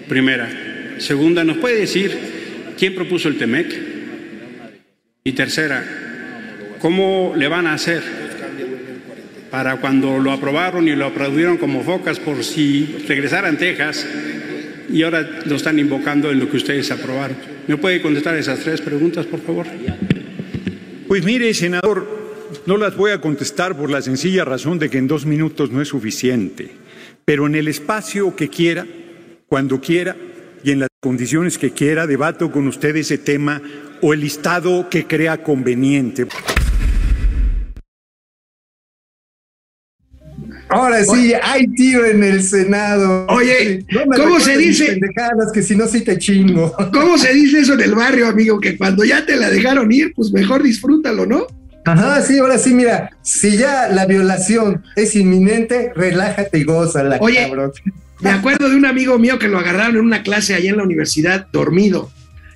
Primera. 0.08 0.48
Segunda, 0.96 1.44
¿nos 1.44 1.58
puede 1.58 1.80
decir 1.80 2.16
quién 2.78 2.94
propuso 2.94 3.28
el 3.28 3.36
TEMEC? 3.36 3.76
Y 5.24 5.32
tercera, 5.32 5.84
¿cómo 6.78 7.34
le 7.36 7.46
van 7.48 7.66
a 7.66 7.74
hacer 7.74 8.02
para 9.50 9.76
cuando 9.76 10.18
lo 10.18 10.32
aprobaron 10.32 10.88
y 10.88 10.96
lo 10.96 11.04
aplaudieron 11.04 11.58
como 11.58 11.82
focas 11.82 12.18
por 12.18 12.42
si 12.42 13.04
regresaran 13.06 13.58
Texas 13.58 14.06
y 14.92 15.02
ahora 15.02 15.40
lo 15.46 15.56
están 15.56 15.78
invocando 15.78 16.30
en 16.30 16.38
lo 16.38 16.48
que 16.50 16.58
ustedes 16.58 16.90
aprobaron. 16.90 17.36
¿Me 17.66 17.76
puede 17.76 18.02
contestar 18.02 18.36
esas 18.36 18.60
tres 18.60 18.80
preguntas, 18.80 19.26
por 19.26 19.40
favor? 19.40 19.66
Pues 21.08 21.24
mire, 21.24 21.52
senador, 21.54 22.06
no 22.66 22.76
las 22.76 22.96
voy 22.96 23.12
a 23.12 23.20
contestar 23.20 23.76
por 23.76 23.90
la 23.90 24.02
sencilla 24.02 24.44
razón 24.44 24.78
de 24.78 24.90
que 24.90 24.98
en 24.98 25.08
dos 25.08 25.26
minutos 25.26 25.70
no 25.70 25.80
es 25.80 25.88
suficiente, 25.88 26.70
pero 27.24 27.46
en 27.46 27.54
el 27.54 27.68
espacio 27.68 28.36
que 28.36 28.48
quiera, 28.48 28.86
cuando 29.46 29.80
quiera 29.80 30.16
y 30.62 30.70
en 30.70 30.80
las 30.80 30.88
condiciones 31.00 31.58
que 31.58 31.72
quiera, 31.72 32.06
debato 32.06 32.52
con 32.52 32.68
usted 32.68 32.94
ese 32.96 33.18
tema 33.18 33.60
o 34.00 34.12
el 34.12 34.20
listado 34.20 34.88
que 34.90 35.06
crea 35.06 35.42
conveniente. 35.42 36.26
Ahora 40.72 41.04
sí, 41.04 41.32
hay 41.42 41.66
tiro 41.68 42.04
en 42.06 42.22
el 42.24 42.42
Senado. 42.42 43.26
Oye, 43.28 43.84
No 43.90 44.06
me 44.06 44.16
¿cómo 44.16 44.40
se 44.40 44.56
dice? 44.56 44.86
pendejadas, 44.86 45.52
que 45.52 45.62
si 45.62 45.76
no, 45.76 45.86
sí 45.86 46.00
te 46.02 46.18
chingo. 46.18 46.74
¿Cómo 46.92 47.18
se 47.18 47.32
dice 47.34 47.60
eso 47.60 47.74
en 47.74 47.80
el 47.82 47.94
barrio, 47.94 48.26
amigo? 48.28 48.58
Que 48.60 48.76
cuando 48.76 49.04
ya 49.04 49.24
te 49.26 49.36
la 49.36 49.50
dejaron 49.50 49.90
ir, 49.92 50.12
pues 50.14 50.32
mejor 50.32 50.62
disfrútalo, 50.62 51.26
¿no? 51.26 51.46
Ajá, 51.84 52.22
sí, 52.22 52.38
ahora 52.38 52.58
sí, 52.58 52.74
mira, 52.74 53.10
si 53.22 53.56
ya 53.56 53.88
la 53.88 54.06
violación 54.06 54.84
es 54.96 55.16
inminente, 55.16 55.92
relájate 55.96 56.58
y 56.58 56.64
gózala, 56.64 57.18
Oye. 57.20 57.42
cabrón. 57.48 57.72
Me 58.20 58.30
acuerdo 58.30 58.68
de 58.68 58.76
un 58.76 58.86
amigo 58.86 59.18
mío 59.18 59.36
que 59.40 59.48
lo 59.48 59.58
agarraron 59.58 59.96
en 59.96 60.02
una 60.04 60.22
clase 60.22 60.54
allá 60.54 60.70
en 60.70 60.76
la 60.76 60.84
universidad 60.84 61.48
dormido. 61.52 62.08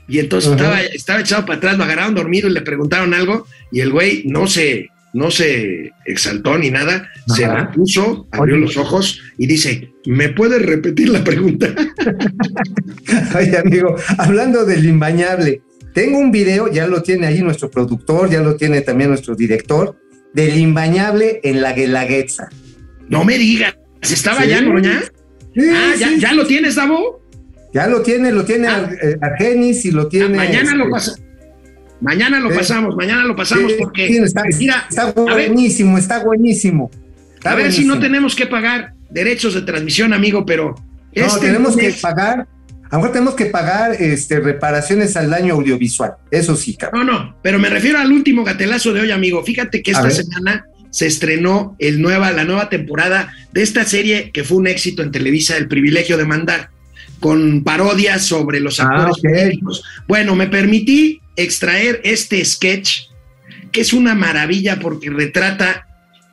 Y 0.07 0.21
entonces 0.21 0.53
Ajá. 0.53 0.63
estaba, 0.63 0.81
estaba 0.83 1.21
echado 1.21 1.45
para 1.45 1.57
atrás, 1.59 1.77
lo 1.77 1.83
agarraron 1.83 2.15
dormido 2.15 2.49
y 2.49 2.53
le 2.53 2.61
preguntaron 2.63 3.13
algo. 3.15 3.49
Y 3.73 3.81
el 3.81 3.91
güey 3.91 4.23
no 4.27 4.47
se, 4.47 4.91
no 5.17 5.31
se 5.31 5.93
exaltó 6.05 6.59
ni 6.59 6.71
nada, 6.71 7.09
se 7.35 7.47
Ajá. 7.47 7.67
repuso, 7.69 8.29
abrió 8.33 8.57
Oye. 8.57 8.65
los 8.65 8.77
ojos 8.77 9.21
y 9.39 9.47
dice: 9.47 9.91
¿Me 10.05 10.29
puedes 10.29 10.61
repetir 10.65 11.09
la 11.09 11.25
pregunta? 11.25 11.75
Oye, 13.39 13.57
amigo, 13.59 13.97
hablando 14.19 14.65
del 14.65 14.85
imbañable, 14.85 15.63
tengo 15.95 16.19
un 16.19 16.31
video, 16.31 16.71
ya 16.71 16.87
lo 16.87 17.03
tiene 17.03 17.27
ahí 17.27 17.41
nuestro 17.43 17.71
productor, 17.71 18.29
ya 18.31 18.41
lo 18.43 18.57
tiene 18.57 18.83
también 18.83 19.09
nuestro 19.11 19.35
director, 19.35 19.97
del 20.35 20.59
imbañable 20.59 21.41
en 21.43 21.63
la 21.63 21.73
Guelaguetza. 21.73 22.49
No 23.09 23.25
me 23.25 23.39
digas, 23.39 23.75
¿estaba 24.03 24.43
Sí. 24.43 24.49
ya? 24.51 24.59
Sí, 25.55 25.63
ah, 25.73 25.95
¿ya, 25.99 26.09
sí, 26.09 26.21
¿ya 26.21 26.33
lo 26.35 26.47
tienes, 26.47 26.75
Davo? 26.75 27.23
Ya 27.73 27.87
lo 27.87 28.03
tiene, 28.03 28.31
lo 28.33 28.45
tiene 28.45 28.69
Ah. 28.69 28.91
eh, 29.03 29.17
Argenis 29.23 29.85
y 29.87 29.91
lo 29.93 30.03
Ah, 30.03 30.09
tiene. 30.11 30.37
mañana 30.37 30.75
lo 30.75 30.85
este, 30.85 30.91
pasa. 30.91 31.13
Mañana 32.01 32.41
lo 32.41 32.51
Sí. 32.51 32.57
pasamos, 32.59 32.95
mañana 32.97 33.25
lo 33.25 33.35
pasamos 33.35 33.73
sí, 33.73 33.79
porque, 33.79 34.07
sí, 34.09 34.17
está, 34.19 34.43
mira, 34.59 34.87
está 34.89 35.13
ver, 35.13 35.25
buenísimo, 35.49 35.97
está 35.99 36.23
buenísimo. 36.23 36.91
Está 37.37 37.53
a 37.53 37.55
ver 37.55 37.73
si 37.73 37.85
no 37.85 37.99
tenemos 37.99 38.35
que 38.35 38.47
pagar 38.47 38.93
derechos 39.11 39.55
de 39.55 39.63
transmisión, 39.63 40.13
amigo, 40.13 40.45
pero 40.45 40.75
No, 41.15 41.25
este 41.27 41.47
tenemos 41.47 41.77
que 41.77 41.91
pagar, 41.93 42.47
a 42.91 42.97
lo 42.97 42.99
mejor 42.99 43.13
tenemos 43.13 43.35
que 43.35 43.47
pagar 43.47 43.93
este, 44.01 44.41
reparaciones 44.41 45.17
al 45.17 45.31
daño 45.31 45.55
audiovisual. 45.55 46.13
Eso 46.31 46.55
sí, 46.57 46.77
cabrón. 46.77 47.07
No, 47.07 47.13
no, 47.13 47.37
pero 47.43 47.59
me 47.59 47.71
refiero 47.71 47.99
al 47.99 48.13
último 48.13 48.45
gatelazo 48.45 48.93
de 48.93 49.01
hoy, 49.01 49.11
amigo. 49.11 49.43
Fíjate 49.43 49.83
que 49.83 49.93
esta 49.93 50.11
semana 50.11 50.65
se 50.91 51.07
estrenó 51.07 51.77
el 51.79 52.01
nueva, 52.03 52.31
la 52.33 52.45
nueva 52.45 52.69
temporada 52.69 53.33
de 53.53 53.63
esta 53.63 53.85
serie 53.85 54.31
que 54.33 54.45
fue 54.45 54.59
un 54.59 54.67
éxito 54.67 55.03
en 55.03 55.11
Televisa, 55.11 55.57
El 55.57 55.69
privilegio 55.69 56.17
de 56.19 56.25
mandar, 56.27 56.71
con 57.21 57.65
parodias 57.65 58.25
sobre 58.27 58.61
los 58.61 58.79
Ah, 58.81 58.85
actores 58.91 59.17
políticos. 59.23 59.83
Bueno, 60.07 60.37
me 60.37 60.47
permití 60.49 61.21
extraer 61.37 62.01
este 62.05 62.45
sketch, 62.45 63.09
que 63.73 63.81
es 63.81 63.93
una 63.93 64.15
maravilla 64.15 64.79
porque 64.81 65.11
retrata 65.11 65.87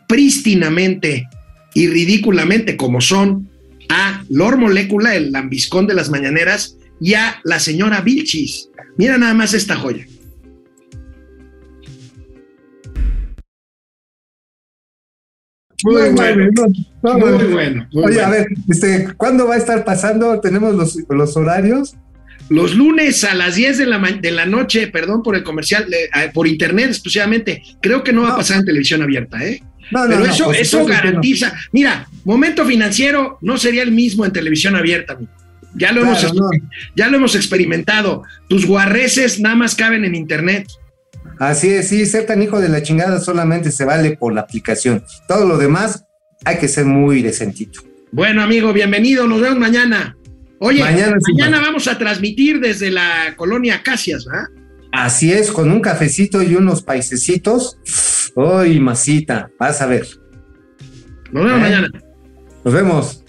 prístinamente 0.08 1.28
y 1.74 1.88
ridículamente 1.88 2.78
como 2.78 3.02
son 3.02 3.50
a 3.90 4.24
Lord 4.30 4.58
Molécula, 4.58 5.16
el 5.16 5.32
lambiscón 5.32 5.88
de 5.88 5.94
las 5.94 6.10
mañaneras, 6.10 6.78
y 7.02 7.16
a 7.16 7.42
la 7.44 7.60
señora 7.60 8.02
Vilchis. 8.02 8.70
Mira 8.98 9.18
nada 9.18 9.34
más 9.34 9.54
esta 9.54 9.76
joya. 9.76 10.06
Muy 15.84 15.96
No, 15.96 16.12
bueno. 16.14 16.46
no, 16.56 17.14
no, 17.14 17.20
Muy 17.20 17.44
no. 17.44 17.50
bueno, 17.52 17.88
muy 17.92 18.04
Oye, 18.06 18.16
bueno. 18.16 18.28
a 18.28 18.30
ver, 18.30 18.48
este, 18.70 19.08
¿cuándo 19.18 19.48
va 19.48 19.56
a 19.56 19.58
estar 19.58 19.84
pasando? 19.84 20.40
¿Tenemos 20.40 20.76
los, 20.76 20.98
los 21.10 21.36
horarios? 21.36 21.96
Los 22.50 22.76
lunes 22.76 23.24
a 23.24 23.34
las 23.34 23.56
10 23.56 23.78
de 23.78 23.86
la, 23.86 24.00
de 24.00 24.32
la 24.32 24.46
noche, 24.46 24.88
perdón 24.88 25.24
por 25.24 25.36
el 25.36 25.44
comercial, 25.44 25.88
eh, 25.92 26.10
por 26.34 26.48
internet 26.48 26.88
exclusivamente. 26.90 27.64
Creo 27.82 28.04
que 28.04 28.14
no 28.14 28.24
va 28.24 28.30
a 28.30 28.38
pasar 28.38 28.60
en 28.60 28.66
televisión 28.66 29.02
abierta, 29.02 29.44
¿eh? 29.44 29.64
No, 29.92 30.06
no, 30.06 30.10
Pero 30.10 30.26
eso, 30.26 30.54
eso 30.54 30.86
garantiza. 30.86 31.54
Mira, 31.72 32.08
momento 32.26 32.66
financiero 32.66 33.38
no 33.42 33.58
sería 33.58 33.84
el 33.84 33.92
mismo 33.92 34.26
en 34.26 34.32
televisión 34.32 34.76
abierta. 34.76 35.14
amigo. 35.14 35.32
Ya 35.76 35.92
lo, 35.92 36.02
Claro, 36.02 36.18
hemos, 36.30 36.52
ya 36.96 37.08
lo 37.08 37.18
hemos 37.18 37.36
experimentado. 37.36 38.24
Tus 38.48 38.66
guarreces 38.66 39.40
nada 39.40 39.56
más 39.56 39.76
caben 39.76 40.06
en 40.06 40.16
internet. 40.16 40.68
Así 41.40 41.70
es, 41.70 41.90
sí, 41.90 42.06
ser 42.06 42.26
tan 42.26 42.42
hijo 42.42 42.62
de 42.62 42.70
la 42.70 42.84
chingada 42.84 43.20
solamente 43.20 43.72
se 43.72 43.86
vale 43.86 44.16
por 44.16 44.34
la 44.34 44.42
aplicación. 44.42 45.04
Todo 45.28 45.48
lo 45.48 45.58
demás 45.58 46.06
hay 46.46 46.58
que 46.58 46.68
ser 46.68 46.86
muy 46.86 47.22
decentito. 47.22 47.82
Bueno, 48.12 48.44
amigo, 48.44 48.72
bienvenido. 48.74 49.28
Nos 49.28 49.42
vemos 49.42 49.58
mañana. 49.58 50.16
Oye, 50.66 50.82
Mañana 50.82 51.60
vamos 51.60 51.90
a 51.90 51.98
transmitir 51.98 52.62
desde 52.62 52.90
la 52.90 53.34
colonia 53.36 53.84
Casias, 53.84 54.24
¿verdad? 54.24 54.46
Así 54.94 55.34
es, 55.34 55.52
con 55.52 55.70
un 55.70 55.82
cafecito 55.82 56.42
y 56.42 56.56
unos 56.56 56.82
paisecitos. 56.82 57.78
¡Uy, 58.34 58.80
masita! 58.80 59.50
Vas 59.60 59.82
a 59.82 59.88
ver. 59.88 60.08
Nos 61.34 61.44
vemos 61.44 61.58
¿Eh? 61.58 61.62
mañana. 61.62 61.90
Nos 62.64 62.74
vemos. 62.74 63.24